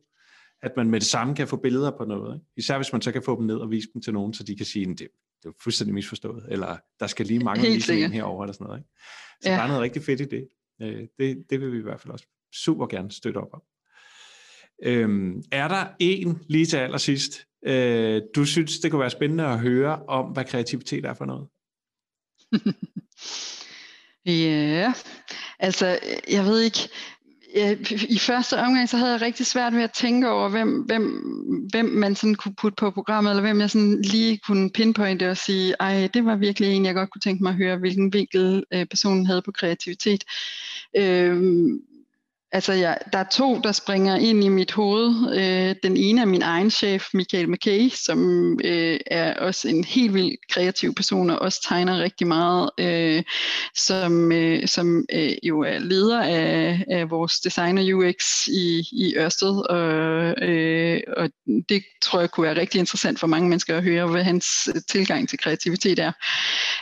at 0.61 0.71
man 0.77 0.89
med 0.89 0.99
det 0.99 1.07
samme 1.07 1.35
kan 1.35 1.47
få 1.47 1.55
billeder 1.55 1.91
på 1.97 2.05
noget. 2.05 2.35
Ikke? 2.35 2.45
Især 2.57 2.77
hvis 2.77 2.91
man 2.93 3.01
så 3.01 3.11
kan 3.11 3.23
få 3.23 3.39
dem 3.39 3.45
ned 3.45 3.55
og 3.55 3.71
vise 3.71 3.87
dem 3.93 4.01
til 4.01 4.13
nogen, 4.13 4.33
så 4.33 4.43
de 4.43 4.55
kan 4.55 4.65
sige, 4.65 4.85
det, 4.85 5.07
det 5.43 5.49
er 5.49 5.53
fuldstændig 5.63 5.93
misforstået, 5.93 6.45
eller 6.49 6.77
der 6.99 7.07
skal 7.07 7.25
lige 7.25 7.39
mange 7.39 7.67
ind 7.67 8.13
herover 8.13 8.43
eller 8.43 8.53
sådan 8.53 8.67
noget. 8.67 8.79
Ikke? 8.79 8.89
Så 9.41 9.49
ja. 9.49 9.55
der 9.55 9.61
er 9.61 9.67
noget 9.67 9.81
rigtig 9.81 10.03
fedt 10.03 10.21
i 10.21 10.25
det. 10.25 10.49
Øh, 10.81 11.07
det. 11.19 11.45
Det 11.49 11.61
vil 11.61 11.73
vi 11.73 11.77
i 11.77 11.81
hvert 11.81 12.01
fald 12.01 12.13
også 12.13 12.25
super 12.53 12.87
gerne 12.87 13.11
støtte 13.11 13.37
op 13.37 13.53
om. 13.53 13.61
Øhm, 14.83 15.43
er 15.51 15.67
der 15.67 15.87
en 15.99 16.41
lige 16.47 16.65
til 16.65 16.77
allersidst, 16.77 17.47
øh, 17.65 18.21
du 18.35 18.45
synes, 18.45 18.79
det 18.79 18.91
kunne 18.91 19.01
være 19.01 19.09
spændende 19.09 19.45
at 19.45 19.59
høre 19.59 20.05
om, 20.05 20.25
hvad 20.25 20.45
kreativitet 20.45 21.05
er 21.05 21.13
for 21.13 21.25
noget? 21.25 21.47
ja, 24.45 24.93
altså 25.59 25.99
jeg 26.29 26.45
ved 26.45 26.61
ikke, 26.61 26.89
i 28.09 28.17
første 28.17 28.57
omgang, 28.57 28.89
så 28.89 28.97
havde 28.97 29.11
jeg 29.11 29.21
rigtig 29.21 29.45
svært 29.45 29.73
ved 29.73 29.81
at 29.81 29.91
tænke 29.91 30.29
over, 30.29 30.49
hvem, 30.49 30.69
hvem, 30.81 31.03
hvem 31.71 31.85
man 31.85 32.15
sådan 32.15 32.35
kunne 32.35 32.55
putte 32.55 32.75
på 32.75 32.91
programmet, 32.91 33.29
eller 33.29 33.41
hvem 33.41 33.59
jeg 33.59 33.69
sådan 33.69 34.01
lige 34.01 34.37
kunne 34.37 34.69
pinpointe 34.69 35.29
og 35.29 35.37
sige, 35.37 35.75
ej, 35.79 36.09
det 36.13 36.25
var 36.25 36.35
virkelig 36.35 36.69
en, 36.69 36.85
jeg 36.85 36.93
godt 36.93 37.09
kunne 37.09 37.21
tænke 37.21 37.43
mig 37.43 37.49
at 37.49 37.55
høre, 37.55 37.77
hvilken 37.77 38.13
vinkel 38.13 38.63
øh, 38.73 38.85
personen 38.85 39.25
havde 39.25 39.41
på 39.41 39.51
kreativitet. 39.51 40.23
Øh, 40.97 41.69
Altså, 42.51 42.73
ja, 42.73 42.93
der 43.13 43.19
er 43.19 43.29
to, 43.31 43.59
der 43.59 43.71
springer 43.71 44.15
ind 44.15 44.43
i 44.43 44.49
mit 44.49 44.71
hoved. 44.71 45.37
Øh, 45.37 45.75
den 45.83 45.97
ene 45.97 46.21
er 46.21 46.25
min 46.25 46.41
egen 46.41 46.71
chef, 46.71 47.07
Michael 47.13 47.49
McKay, 47.49 47.89
som 47.89 48.51
øh, 48.63 48.99
er 49.05 49.33
også 49.33 49.67
en 49.67 49.83
helt 49.83 50.13
vild 50.13 50.37
kreativ 50.49 50.95
person, 50.95 51.29
og 51.29 51.39
også 51.39 51.67
tegner 51.67 51.99
rigtig 51.99 52.27
meget, 52.27 52.69
øh, 52.79 53.23
som, 53.75 54.31
øh, 54.31 54.67
som 54.67 55.05
øh, 55.13 55.31
jo 55.43 55.61
er 55.61 55.79
leder 55.79 56.21
af, 56.21 56.85
af 56.91 57.09
vores 57.09 57.39
designer 57.39 57.93
UX 57.93 58.47
i, 58.47 58.87
i 58.91 59.13
Ørsted, 59.17 59.69
og, 59.69 60.47
øh, 60.49 61.01
og 61.17 61.29
det 61.69 61.83
tror 62.03 62.19
jeg 62.19 62.31
kunne 62.31 62.47
være 62.47 62.59
rigtig 62.59 62.79
interessant 62.79 63.19
for 63.19 63.27
mange 63.27 63.49
mennesker 63.49 63.77
at 63.77 63.83
høre, 63.83 64.07
hvad 64.07 64.23
hans 64.23 64.69
tilgang 64.89 65.29
til 65.29 65.39
kreativitet 65.39 65.99
er. 65.99 66.11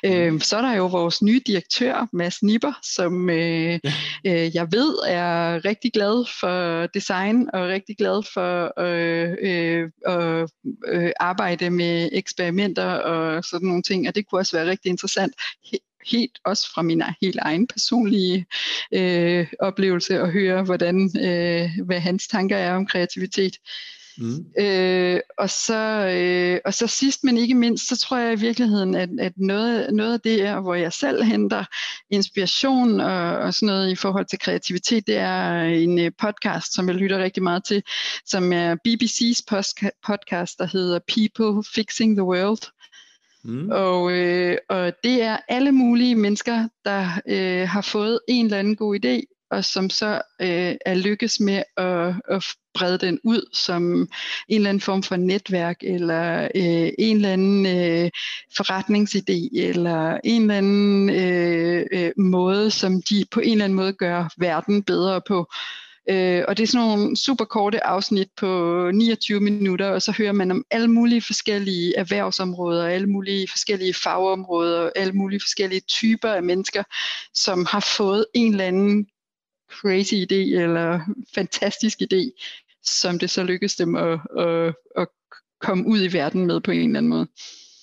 Øh, 0.06 0.42
så 0.42 0.58
er 0.58 0.62
der 0.62 0.74
jo 0.74 0.86
vores 0.86 1.22
nye 1.22 1.42
direktør, 1.48 2.08
Mads 2.14 2.44
Nipper, 2.44 2.74
som 2.96 3.30
øh, 3.30 3.80
øh, 4.28 4.56
jeg 4.56 4.68
ved 4.72 4.96
er 5.08 5.55
rigtig 5.66 5.92
glad 5.94 6.26
for 6.40 6.88
design 6.88 7.50
og 7.54 7.68
rigtig 7.68 7.98
glad 7.98 8.24
for 8.34 8.80
øh, 8.80 9.36
øh, 9.42 9.90
at 10.06 10.50
øh, 10.88 11.12
arbejde 11.20 11.70
med 11.70 12.10
eksperimenter 12.12 12.86
og 12.86 13.44
sådan 13.44 13.68
nogle 13.68 13.84
ting, 13.84 14.08
og 14.08 14.16
det 14.16 14.28
kunne 14.28 14.42
også 14.42 14.58
være 14.58 14.70
rigtig 14.70 14.90
interessant 14.90 15.34
helt 16.12 16.40
også 16.46 16.72
fra 16.74 16.82
min 16.82 17.02
e-, 17.02 17.14
helt 17.22 17.40
egen 17.42 17.68
personlige 17.68 18.46
øh, 18.92 19.48
oplevelse 19.60 20.20
at 20.20 20.32
høre, 20.32 20.64
hvordan 20.64 20.96
øh, 21.22 21.86
hvad 21.86 22.00
hans 22.00 22.28
tanker 22.28 22.58
er 22.58 22.76
om 22.76 22.86
kreativitet. 22.86 23.58
Mm. 24.18 24.46
Øh, 24.60 25.20
og, 25.38 25.50
så, 25.50 26.08
øh, 26.18 26.60
og 26.66 26.74
så 26.74 26.88
sidst, 26.88 27.24
men 27.24 27.38
ikke 27.38 27.56
mindst, 27.56 27.88
så 27.88 27.98
tror 27.98 28.18
jeg 28.18 28.34
i 28.34 28.40
virkeligheden, 28.40 28.96
at, 28.96 29.10
at 29.20 29.34
noget, 29.38 29.94
noget 29.94 30.14
af 30.14 30.20
det 30.20 30.42
er, 30.42 30.60
hvor 30.60 30.76
jeg 30.76 30.94
selv 30.94 31.24
henter 31.24 31.66
inspiration 32.10 33.00
og, 33.00 33.38
og 33.38 33.54
sådan 33.54 33.68
noget 33.68 33.92
i 33.92 33.96
forhold 33.96 34.26
til 34.26 34.40
kreativitet, 34.40 35.08
det 35.08 35.18
er 35.18 35.62
en 35.64 36.00
uh, 36.00 36.08
podcast, 36.22 36.74
som 36.74 36.88
jeg 36.88 36.96
lytter 36.96 37.18
rigtig 37.18 37.44
meget 37.44 37.64
til, 37.66 37.84
som 38.26 38.54
er 38.54 38.76
BBC's 38.88 39.42
podcast, 40.08 40.60
der 40.60 40.66
hedder 40.66 41.00
People 41.08 41.64
Fixing 41.76 42.16
the 42.16 42.24
World. 42.24 42.72
Mm. 43.44 43.70
Og, 43.72 44.12
øh, 44.12 44.58
og 44.70 44.94
det 45.04 45.22
er 45.22 45.38
alle 45.48 45.72
mulige 45.72 46.16
mennesker, 46.16 46.68
der 46.86 47.22
øh, 47.28 47.70
har 47.70 47.82
fået 47.82 48.20
en 48.28 48.46
eller 48.46 48.60
anden 48.60 48.76
god 48.76 49.00
idé, 49.06 49.48
og 49.52 49.66
som 49.66 49.90
så 49.90 50.22
øh, 50.42 50.76
er 50.86 50.94
lykkes 50.94 51.40
med 51.40 51.64
at, 51.78 52.14
at 52.30 52.46
brede 52.76 52.98
den 52.98 53.20
ud 53.24 53.50
som 53.54 53.84
en 53.94 54.08
eller 54.50 54.70
anden 54.70 54.82
form 54.82 55.04
for 55.04 55.16
netværk, 55.16 55.78
eller 55.82 56.44
øh, 56.56 56.90
en 57.00 57.16
eller 57.16 57.34
anden 57.34 57.66
øh, 57.66 58.12
forretningsidé, 58.58 59.60
eller 59.60 60.20
en 60.24 60.42
eller 60.42 60.58
anden 60.58 61.10
øh, 61.10 61.86
øh, 61.92 62.12
måde, 62.18 62.72
som 62.72 63.02
de 63.02 63.26
på 63.32 63.40
en 63.40 63.52
eller 63.52 63.66
anden 63.66 63.76
måde 63.76 63.94
gør 63.94 64.34
verden 64.38 64.84
bedre 64.84 65.22
på. 65.28 65.48
Øh, 66.10 66.44
og 66.48 66.58
det 66.58 66.64
er 66.64 66.68
sådan 66.68 66.88
nogle 66.88 67.18
super 67.18 67.46
korte 67.46 67.86
afsnit 67.86 68.28
på 68.38 68.92
29 68.94 69.40
minutter, 69.40 69.90
og 69.90 70.02
så 70.02 70.12
hører 70.12 70.32
man 70.32 70.52
om 70.52 70.66
alle 70.72 70.88
mulige 70.88 71.22
forskellige 71.22 71.98
erhvervsområder, 71.98 72.88
alle 72.88 73.08
mulige 73.08 73.48
forskellige 73.48 73.94
fagområder, 73.94 74.90
alle 74.96 75.14
mulige 75.14 75.40
forskellige 75.40 75.82
typer 75.82 76.30
af 76.30 76.44
mennesker, 76.44 76.84
som 77.34 77.66
har 77.66 77.80
fået 77.98 78.26
en 78.34 78.52
eller 78.52 78.66
anden 78.66 79.08
crazy 79.72 80.14
idé 80.14 80.62
eller 80.62 81.00
fantastisk 81.36 82.02
idé, 82.02 82.32
som 82.86 83.20
det 83.20 83.30
så 83.30 83.44
lykkes 83.44 83.76
dem 83.76 83.96
at, 83.96 84.20
at, 84.40 84.74
at 84.98 85.08
komme 85.62 85.88
ud 85.88 86.04
i 86.04 86.14
verden 86.14 86.46
med 86.46 86.62
på 86.62 86.72
en 86.72 86.80
eller 86.80 86.98
anden 86.98 87.10
måde. 87.10 87.28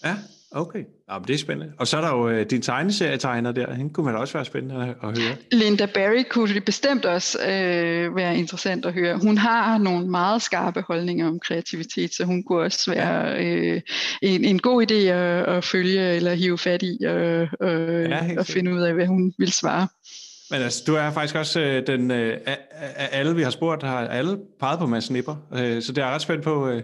Ja, 0.05 0.17
okay. 0.51 0.85
Ja, 1.11 1.19
det 1.27 1.35
er 1.35 1.39
spændende. 1.39 1.73
Og 1.79 1.87
så 1.87 1.97
er 1.97 2.01
der 2.01 2.09
jo 2.09 2.41
uh, 2.41 2.47
din 2.51 2.63
tegneserietegner 2.63 3.53
der. 3.53 3.75
Hende 3.75 3.95
kunne 3.95 4.07
man 4.07 4.17
også 4.17 4.35
være 4.35 4.45
spændende 4.45 4.83
at, 4.83 4.89
at 4.89 5.19
høre. 5.19 5.37
Linda 5.53 5.87
Barry 5.87 6.25
kunne 6.31 6.55
det 6.55 6.65
bestemt 6.65 7.05
også 7.05 7.39
uh, 7.39 8.17
være 8.17 8.39
interessant 8.39 8.87
at 8.87 8.93
høre. 8.93 9.19
Hun 9.19 9.39
har 9.39 9.79
nogle 9.79 10.11
meget 10.11 10.43
skarpe 10.43 10.81
holdninger 10.81 11.29
om 11.29 11.41
kreativitet, 11.41 12.15
så 12.15 12.25
hun 12.25 12.43
kunne 12.43 12.63
også 12.63 12.91
være 12.91 13.37
uh, 13.39 13.81
en, 14.23 14.45
en 14.45 14.59
god 14.59 14.91
idé 14.91 14.95
at, 14.95 15.57
at 15.57 15.65
følge 15.65 16.17
eller 16.17 16.35
hive 16.35 16.59
fat 16.59 16.83
i 16.83 17.05
og, 17.07 17.49
og, 17.61 17.91
ja, 18.09 18.39
og 18.39 18.47
finde 18.47 18.75
ud 18.75 18.81
af, 18.81 18.95
hvad 18.95 19.07
hun 19.07 19.33
vil 19.39 19.53
svare. 19.53 19.89
Men 20.53 20.63
altså, 20.63 20.83
du 20.87 20.95
er 20.95 21.11
faktisk 21.11 21.35
også 21.35 21.61
øh, 21.61 21.87
den, 21.87 22.11
øh, 22.11 22.39
af 22.77 23.09
alle, 23.13 23.37
vi 23.37 23.43
har 23.43 23.51
spurgt, 23.51 23.83
har 23.83 24.09
alle 24.09 24.39
peget 24.61 24.79
på 24.79 24.87
Mads 24.87 25.11
Nipper, 25.11 25.37
øh, 25.55 25.83
så 25.83 25.93
det 25.93 26.05
er 26.05 26.07
ret 26.07 26.23
spændt 26.23 26.45
på, 26.45 26.69
øh, 26.69 26.83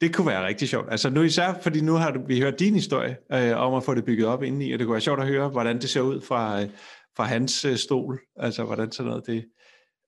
det 0.00 0.14
kunne 0.14 0.26
være 0.26 0.46
rigtig 0.46 0.68
sjovt. 0.68 0.86
Altså 0.90 1.10
nu 1.10 1.22
især, 1.22 1.54
fordi 1.62 1.80
nu 1.80 1.92
har 1.92 2.26
vi 2.26 2.40
hørt 2.40 2.60
din 2.60 2.74
historie 2.74 3.16
øh, 3.32 3.56
om 3.56 3.74
at 3.74 3.84
få 3.84 3.94
det 3.94 4.04
bygget 4.04 4.26
op 4.26 4.42
indeni, 4.42 4.72
og 4.72 4.78
det 4.78 4.86
kunne 4.86 4.92
være 4.92 5.00
sjovt 5.00 5.20
at 5.20 5.26
høre, 5.26 5.48
hvordan 5.48 5.80
det 5.80 5.90
ser 5.90 6.00
ud 6.00 6.20
fra, 6.20 6.62
øh, 6.62 6.68
fra 7.16 7.24
hans 7.24 7.64
øh, 7.64 7.76
stol, 7.76 8.20
altså 8.36 8.64
hvordan 8.64 8.92
sådan 8.92 9.08
noget 9.08 9.26
det 9.26 9.44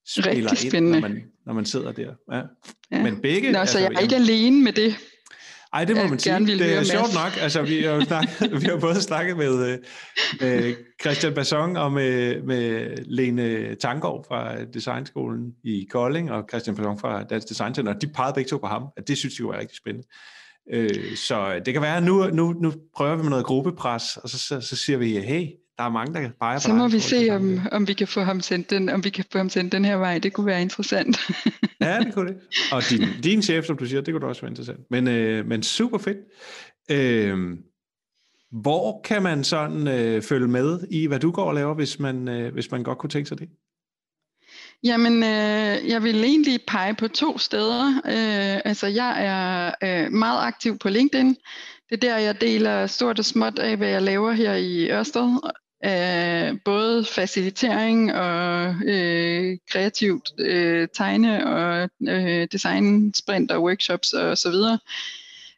spiller 0.08 0.50
rigtig 0.50 0.74
ind, 0.74 0.90
når 0.90 1.00
man, 1.00 1.22
når 1.46 1.52
man 1.52 1.64
sidder 1.64 1.92
der. 1.92 2.12
Ja. 2.32 2.42
Ja. 2.92 3.02
Men 3.02 3.20
begge... 3.22 3.52
Nå, 3.52 3.54
så 3.54 3.60
altså, 3.60 3.78
jeg 3.78 3.92
er 3.96 4.00
ikke 4.00 4.16
alene 4.16 4.64
med 4.64 4.72
det. 4.72 4.94
Ej, 5.72 5.84
det 5.84 5.96
må 5.96 6.06
man 6.06 6.18
sige. 6.18 6.46
Det 6.46 6.76
er 6.76 6.82
sjovt 6.82 7.14
nok. 7.14 7.32
Altså, 7.40 7.62
vi 7.62 7.82
har 7.82 8.04
snakket, 8.04 8.50
vi 8.62 8.66
har 8.66 8.76
både 8.76 9.02
snakket 9.02 9.36
med, 9.36 9.72
øh, 9.72 9.78
med 10.40 10.74
Christian 11.00 11.34
Basson 11.34 11.76
og 11.76 11.92
med, 11.92 12.42
med 12.42 12.96
Lene 13.06 13.74
Tangård 13.74 14.24
fra 14.28 14.64
Designskolen 14.64 15.52
i 15.64 15.86
Kolding 15.90 16.32
og 16.32 16.44
Christian 16.50 16.76
Basson 16.76 16.98
fra 16.98 17.22
Dansk 17.22 17.48
Design 17.48 17.74
Center. 17.74 17.92
De 17.92 18.06
pegede 18.06 18.34
begge 18.34 18.48
to 18.48 18.58
på 18.58 18.66
ham, 18.66 18.82
at 18.96 19.08
det 19.08 19.18
synes 19.18 19.34
de 19.34 19.40
jo 19.40 19.50
er 19.50 19.58
rigtig 19.58 19.76
spændende. 19.76 20.08
Øh, 20.72 21.16
så 21.16 21.60
det 21.66 21.72
kan 21.74 21.82
være, 21.82 21.96
at 21.96 22.02
nu, 22.02 22.26
nu, 22.26 22.52
nu 22.52 22.72
prøver 22.96 23.16
vi 23.16 23.22
med 23.22 23.30
noget 23.30 23.46
gruppepres, 23.46 24.16
og 24.16 24.28
så, 24.28 24.38
så, 24.38 24.60
så 24.60 24.76
siger 24.76 24.98
vi, 24.98 25.18
hey, 25.18 25.46
der 25.80 25.86
er 25.86 25.90
mange, 25.90 26.14
der 26.14 26.30
peger 26.40 26.58
på 26.58 26.60
Så 26.60 26.74
må 26.74 26.88
vi 26.88 27.00
se, 27.00 27.28
om, 27.30 27.60
om 27.72 27.88
vi 27.88 27.92
kan 27.92 28.06
få 28.06 28.20
ham 28.20 28.40
sendt 28.40 28.70
den, 28.70 28.88
om 28.88 29.04
vi 29.04 29.10
kan 29.10 29.24
få 29.32 29.38
ham 29.38 29.48
sendt 29.48 29.72
den 29.72 29.84
her 29.84 29.96
vej. 29.96 30.18
Det 30.18 30.32
kunne 30.32 30.46
være 30.46 30.62
interessant. 30.62 31.18
ja, 31.80 31.98
det 31.98 32.14
kunne 32.14 32.28
det. 32.28 32.36
Og 32.72 32.82
din, 32.90 33.02
din 33.22 33.42
chef, 33.42 33.64
som 33.64 33.76
du 33.76 33.86
siger, 33.86 34.00
det 34.00 34.14
kunne 34.14 34.26
også 34.26 34.42
være 34.42 34.50
interessant. 34.50 34.80
Men, 34.90 35.08
øh, 35.08 35.46
men 35.46 35.62
super 35.62 35.98
fedt. 35.98 36.18
Øh, 36.90 37.58
hvor 38.50 39.00
kan 39.04 39.22
man 39.22 39.44
sådan 39.44 39.88
øh, 39.88 40.22
følge 40.22 40.48
med 40.48 40.80
i, 40.90 41.06
hvad 41.06 41.18
du 41.18 41.30
går 41.30 41.44
og 41.44 41.54
laver, 41.54 41.74
hvis 41.74 41.98
man, 41.98 42.28
øh, 42.28 42.52
hvis 42.52 42.70
man 42.70 42.82
godt 42.82 42.98
kunne 42.98 43.10
tænke 43.10 43.28
sig 43.28 43.38
det? 43.38 43.48
Jamen, 44.84 45.22
øh, 45.22 45.88
jeg 45.88 46.02
vil 46.02 46.24
egentlig 46.24 46.60
pege 46.66 46.94
på 46.94 47.08
to 47.08 47.38
steder. 47.38 47.86
Øh, 47.88 48.60
altså, 48.64 48.86
jeg 48.86 49.24
er 49.24 49.74
øh, 49.82 50.12
meget 50.12 50.46
aktiv 50.46 50.78
på 50.78 50.88
LinkedIn. 50.88 51.36
Det 51.90 51.96
er 52.04 52.10
der, 52.10 52.18
jeg 52.18 52.40
deler 52.40 52.86
stort 52.86 53.18
og 53.18 53.24
småt 53.24 53.58
af, 53.58 53.76
hvad 53.76 53.88
jeg 53.88 54.02
laver 54.02 54.32
her 54.32 54.54
i 54.54 54.90
Ørsted 54.90 55.40
af 55.80 56.52
både 56.64 57.04
facilitering 57.04 58.14
og 58.14 58.74
øh, 58.84 59.58
kreativt 59.70 60.30
øh, 60.38 60.88
tegne 60.94 61.46
og 61.46 61.90
øh, 62.08 62.48
design 62.52 63.14
sprint 63.14 63.50
og 63.50 63.62
workshops 63.62 64.12
og 64.12 64.38
så 64.38 64.50
videre. 64.50 64.78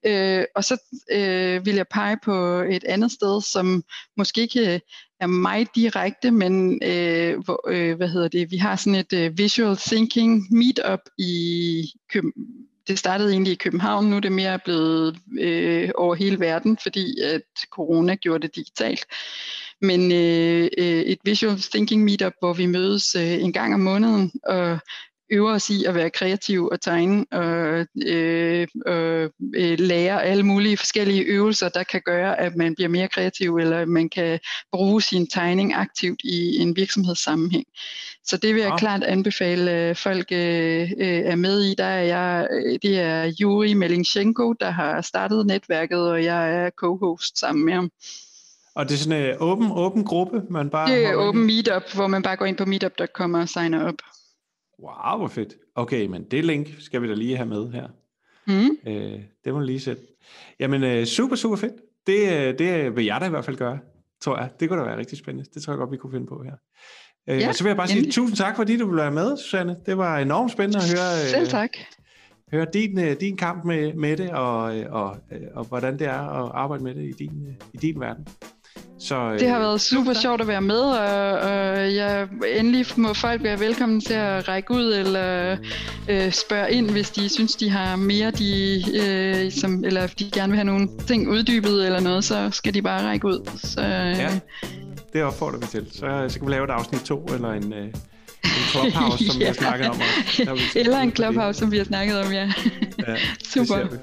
Øh, 0.07 0.45
og 0.55 0.65
så 0.65 0.77
øh, 1.13 1.67
vil 1.67 1.75
jeg 1.75 1.87
pege 1.89 2.17
på 2.25 2.61
et 2.71 2.85
andet 2.85 3.13
sted, 3.13 3.43
som 3.43 3.85
måske 4.17 4.41
ikke 4.41 4.75
øh, 4.75 4.81
er 5.21 5.27
mig 5.27 5.67
direkte, 5.75 6.31
men 6.31 6.83
øh, 6.85 7.39
hvor, 7.39 7.69
øh, 7.69 7.97
hvad 7.97 8.09
hedder 8.09 8.29
det? 8.29 8.51
Vi 8.51 8.57
har 8.57 8.77
sådan 8.77 8.95
et 8.95 9.13
øh, 9.13 9.39
visual 9.39 9.77
thinking 9.77 10.47
meetup 10.51 11.01
i 11.19 11.93
København 12.13 12.67
det 12.89 12.99
startede 12.99 13.33
egentlig 13.33 13.53
i 13.53 13.57
København, 13.57 14.11
nu 14.11 14.17
er 14.17 14.21
det 14.21 14.33
mere 14.33 14.59
blevet 14.59 15.17
øh, 15.41 15.91
over 15.95 16.15
hele 16.15 16.41
verden, 16.41 16.79
fordi 16.83 17.21
at 17.21 17.43
corona 17.71 18.15
gjorde 18.15 18.43
det 18.43 18.57
digitalt 18.57 19.07
men 19.83 20.13
øh, 20.13 20.69
øh, 20.79 21.03
et 21.03 21.19
visual 21.25 21.59
thinking 21.59 22.05
meetup, 22.05 22.33
hvor 22.39 22.53
vi 22.53 22.67
mødes 22.67 23.15
øh, 23.15 23.33
en 23.33 23.53
gang 23.53 23.75
om 23.75 23.81
måneden 23.81 24.33
og 24.47 24.79
øver 25.33 25.53
os 25.53 25.71
i 25.71 25.85
at 25.85 25.95
være 25.95 26.11
kreativ 26.11 26.69
og 26.73 26.81
tegne 26.81 27.25
og 27.33 27.87
øh, 28.07 28.67
øh, 28.87 29.79
lære 29.79 30.25
alle 30.25 30.43
mulige 30.43 30.77
forskellige 30.77 31.23
øvelser, 31.23 31.69
der 31.69 31.83
kan 31.83 32.03
gøre, 32.05 32.41
at 32.41 32.57
man 32.57 32.75
bliver 32.75 32.89
mere 32.89 33.09
kreativ, 33.09 33.57
eller 33.57 33.85
man 33.85 34.09
kan 34.09 34.39
bruge 34.73 35.03
sin 35.03 35.27
tegning 35.27 35.75
aktivt 35.75 36.21
i 36.25 36.57
en 36.57 36.77
virksomhedssammenhæng. 36.77 37.65
Så 38.25 38.37
det 38.37 38.55
vil 38.55 38.63
jeg 38.63 38.71
ja. 38.71 38.79
klart 38.79 39.03
anbefale, 39.03 39.71
at 39.71 39.99
folk 39.99 40.33
øh, 40.33 40.91
er 40.99 41.37
med 41.37 41.63
i. 41.63 41.75
Der 41.79 41.85
er 41.85 42.03
jeg, 42.03 42.49
det 42.83 43.01
er 43.01 43.33
Yuri 43.41 43.75
Melinchenko, 43.75 44.53
der 44.53 44.71
har 44.71 45.01
startet 45.01 45.47
netværket, 45.47 46.11
og 46.11 46.25
jeg 46.25 46.55
er 46.55 46.71
co-host 46.71 47.39
sammen 47.39 47.65
med 47.65 47.73
ham. 47.73 47.91
Og 48.75 48.89
det 48.89 48.95
er 48.95 48.99
sådan 48.99 49.31
en 49.31 49.37
åben, 49.41 49.71
åben 49.73 50.05
gruppe, 50.05 50.43
man 50.51 50.71
bare... 50.71 50.91
Det 50.91 51.07
er 51.07 51.15
åben 51.15 51.47
meetup, 51.47 51.95
hvor 51.95 52.07
man 52.07 52.23
bare 52.23 52.37
går 52.37 52.47
ind 52.47 52.57
på 52.57 52.65
meetup.com 52.65 53.35
og 53.35 53.49
signer 53.49 53.85
op. 53.85 53.95
Wow, 54.83 55.19
hvor 55.19 55.29
fedt. 55.29 55.55
Okay, 55.75 56.07
men 56.07 56.25
det 56.31 56.45
link 56.45 56.69
skal 56.79 57.03
vi 57.03 57.09
da 57.09 57.15
lige 57.15 57.37
have 57.37 57.49
med 57.49 57.73
her. 57.73 57.89
Mm. 58.47 58.77
Øh, 58.87 59.21
det 59.45 59.53
må 59.53 59.59
du 59.59 59.65
lige 59.65 59.81
sætte. 59.81 60.03
Jamen, 60.61 60.85
øh, 60.85 61.05
super, 61.05 61.37
super 61.37 61.57
fedt. 61.57 61.73
Det, 62.07 62.33
øh, 62.33 62.59
det 62.59 62.97
vil 62.97 63.05
jeg 63.05 63.21
da 63.21 63.27
i 63.27 63.31
hvert 63.31 63.45
fald 63.45 63.57
gøre, 63.57 63.79
tror 64.23 64.39
jeg. 64.39 64.51
Det 64.61 64.69
kunne 64.69 64.81
da 64.81 64.85
være 64.85 64.99
rigtig 64.99 65.19
spændende. 65.19 65.51
Det 65.55 65.63
tror 65.63 65.73
jeg 65.73 65.79
godt, 65.79 65.93
vi 65.93 65.97
kunne 65.97 66.13
finde 66.13 66.27
på 66.27 66.43
her. 66.45 66.53
Øh, 67.29 67.41
ja, 67.41 67.49
og 67.49 67.55
så 67.55 67.65
vil 67.65 67.71
jeg 67.71 67.77
bare 67.77 67.91
endelig. 67.91 68.13
sige 68.13 68.23
tusind 68.23 68.37
tak, 68.37 68.57
fordi 68.57 68.77
du 68.77 68.87
ville 68.87 69.03
være 69.03 69.11
med, 69.11 69.37
Susanne. 69.37 69.77
Det 69.87 69.99
var 69.99 70.19
enormt 70.19 70.53
spændende 70.53 70.79
at 70.79 70.91
høre... 70.91 71.23
Øh, 71.25 71.31
Selv 71.31 71.49
tak. 71.49 71.71
Høre 72.53 72.67
din, 72.73 73.17
din 73.17 73.37
kamp 73.37 73.65
med, 73.65 73.95
med 73.95 74.17
det, 74.17 74.31
og, 74.31 74.63
og, 74.91 75.17
og 75.55 75.65
hvordan 75.65 75.99
det 75.99 76.07
er 76.07 76.45
at 76.45 76.51
arbejde 76.55 76.85
med 76.85 76.95
det 76.95 77.03
i 77.03 77.13
din, 77.13 77.57
i 77.75 77.77
din 77.77 78.01
verden. 78.01 78.27
Så, 79.03 79.33
det 79.39 79.49
har 79.49 79.57
øh, 79.57 79.63
været 79.63 79.81
super 79.81 80.13
sjovt 80.13 80.41
at 80.41 80.47
være 80.47 80.61
med, 80.61 80.81
og, 80.81 81.39
og 81.39 81.95
jeg 81.95 82.29
endelig 82.57 82.87
må 82.97 83.15
folk 83.15 83.43
være 83.43 83.61
velkommen 83.61 84.01
til 84.01 84.15
at 84.15 84.49
række 84.49 84.71
ud 84.71 84.95
eller 84.95 85.57
øh, 86.09 86.33
spørge 86.33 86.73
ind, 86.73 86.91
hvis 86.91 87.11
de 87.11 87.29
synes, 87.29 87.57
de 87.57 87.71
har 87.71 87.97
mere, 87.97 88.31
de, 88.31 88.83
øh, 88.95 89.53
som, 89.53 89.85
eller 89.85 90.07
de 90.07 90.31
gerne 90.31 90.51
vil 90.51 90.57
have 90.57 90.65
nogle 90.65 90.89
ting 91.07 91.29
uddybet 91.29 91.87
eller 91.87 92.01
noget, 92.01 92.25
så 92.25 92.51
skal 92.51 92.75
de 92.75 92.83
bare 92.83 93.03
række 93.03 93.27
ud. 93.27 93.51
Så, 93.57 93.81
øh, 93.81 93.87
ja, 93.89 94.41
det 95.13 95.23
opfordrer 95.23 95.59
vi 95.59 95.67
til. 95.67 95.87
Så, 95.93 96.27
så 96.29 96.39
kan 96.39 96.47
vi 96.47 96.53
lave 96.53 96.65
et 96.65 96.71
afsnit 96.71 97.01
2 97.01 97.25
eller 97.25 97.53
en... 97.53 97.73
Øh, 97.73 97.87
en 98.45 98.51
clubhouse, 98.71 99.27
som 99.27 99.37
ja. 99.37 99.39
vi 99.39 99.45
har 99.45 99.53
snakket 99.65 99.89
om. 99.89 99.97
Også. 100.49 100.79
Eller 100.79 100.99
en 100.99 101.15
clubhouse, 101.15 101.59
som 101.59 101.73
vi 101.73 101.77
har 101.77 101.85
snakket 101.85 102.21
om, 102.21 102.33
ja. 102.33 102.53
ja 103.09 103.17
Super. 103.55 103.77
Det 103.77 104.01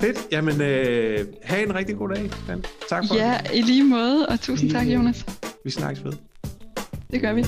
Fedt. 0.00 0.18
Jamen, 0.32 0.60
øh, 0.60 1.26
have 1.42 1.62
en 1.66 1.74
rigtig 1.74 1.96
god 1.96 2.08
dag. 2.08 2.30
Dan. 2.48 2.64
Tak 2.88 3.04
for 3.08 3.14
Ja, 3.14 3.38
det. 3.42 3.50
i 3.54 3.62
lige 3.62 3.84
måde, 3.84 4.26
og 4.26 4.40
tusind 4.40 4.70
tak, 4.70 4.86
Jonas. 4.86 5.26
Vi 5.64 5.70
snakkes 5.70 6.04
ved. 6.04 6.12
Det 7.10 7.20
gør 7.20 7.32
vi. 7.32 7.44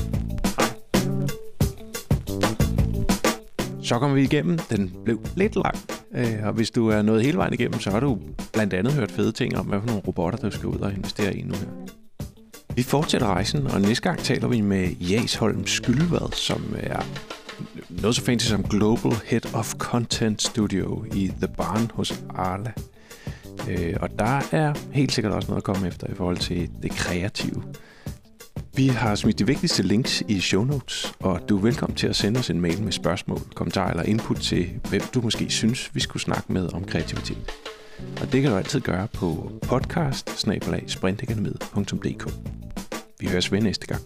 Så 3.83 3.99
kommer 3.99 4.15
vi 4.17 4.23
igennem. 4.23 4.59
Den 4.59 4.93
blev 5.05 5.21
lidt 5.37 5.57
lang. 5.57 5.77
Øh, 6.15 6.47
og 6.47 6.53
hvis 6.53 6.71
du 6.71 6.89
er 6.89 7.03
nået 7.03 7.23
hele 7.23 7.37
vejen 7.39 7.53
igennem, 7.55 7.81
så 7.81 7.91
har 7.91 8.01
du 8.01 8.19
blandt 8.53 8.75
andet 8.75 8.93
hørt 8.93 9.11
fede 9.11 9.33
ting 9.33 9.59
om, 9.59 9.67
hvad 9.67 9.81
for 9.81 9.87
nogle 9.87 10.03
robotter, 10.07 10.39
der 10.39 10.51
skal 10.51 10.67
ud 10.67 10.79
og 10.79 10.93
investere 10.93 11.37
i 11.37 11.43
nu 11.43 11.55
her. 11.55 11.69
Vi 12.77 12.83
fortsætter 12.83 13.27
rejsen, 13.27 13.67
og 13.67 13.81
næste 13.81 14.03
gang 14.03 14.19
taler 14.19 14.49
vi 14.49 14.61
med 14.61 14.89
Jasholm 14.89 15.67
Skyldvad, 15.67 16.33
som 16.33 16.77
er 16.81 17.01
noget 17.89 18.17
så 18.17 18.23
fancy 18.23 18.47
som 18.47 18.63
Global 18.63 19.13
Head 19.25 19.55
of 19.55 19.75
Content 19.75 20.43
Studio 20.43 21.05
i 21.15 21.29
The 21.29 21.49
Barn 21.57 21.91
hos 21.95 22.25
Arla. 22.31 22.73
Øh, 23.69 23.97
og 24.01 24.09
der 24.19 24.41
er 24.53 24.75
helt 24.93 25.13
sikkert 25.13 25.33
også 25.33 25.49
noget 25.49 25.61
at 25.61 25.65
komme 25.65 25.89
efter 25.89 26.07
i 26.07 26.15
forhold 26.15 26.37
til 26.37 26.71
det 26.83 26.91
kreative. 26.91 27.63
Vi 28.75 28.87
har 28.89 29.15
smidt 29.15 29.39
de 29.39 29.47
vigtigste 29.47 29.83
links 29.83 30.23
i 30.29 30.41
show 30.41 30.65
notes, 30.65 31.15
og 31.21 31.41
du 31.49 31.57
er 31.57 31.63
velkommen 31.63 31.97
til 31.97 32.07
at 32.07 32.17
sende 32.17 32.41
os 32.41 32.51
en 32.51 32.61
mail 32.61 32.83
med 32.83 32.93
spørgsmål, 32.93 33.41
kommentarer 33.55 33.91
eller 33.91 34.03
input 34.03 34.37
til, 34.37 34.71
hvem 34.89 35.03
du 35.15 35.21
måske 35.21 35.51
synes, 35.51 35.95
vi 35.95 36.01
skulle 36.01 36.23
snakke 36.23 36.53
med 36.53 36.73
om 36.73 36.85
kreativitet. 36.85 37.53
Og 38.21 38.33
det 38.33 38.43
kan 38.43 38.51
du 38.51 38.57
altid 38.57 38.81
gøre 38.81 39.09
på 39.09 39.53
podcast 39.63 40.47
Vi 43.21 43.27
høres 43.27 43.53
ved 43.53 43.61
næste 43.61 43.87
gang. 43.87 44.03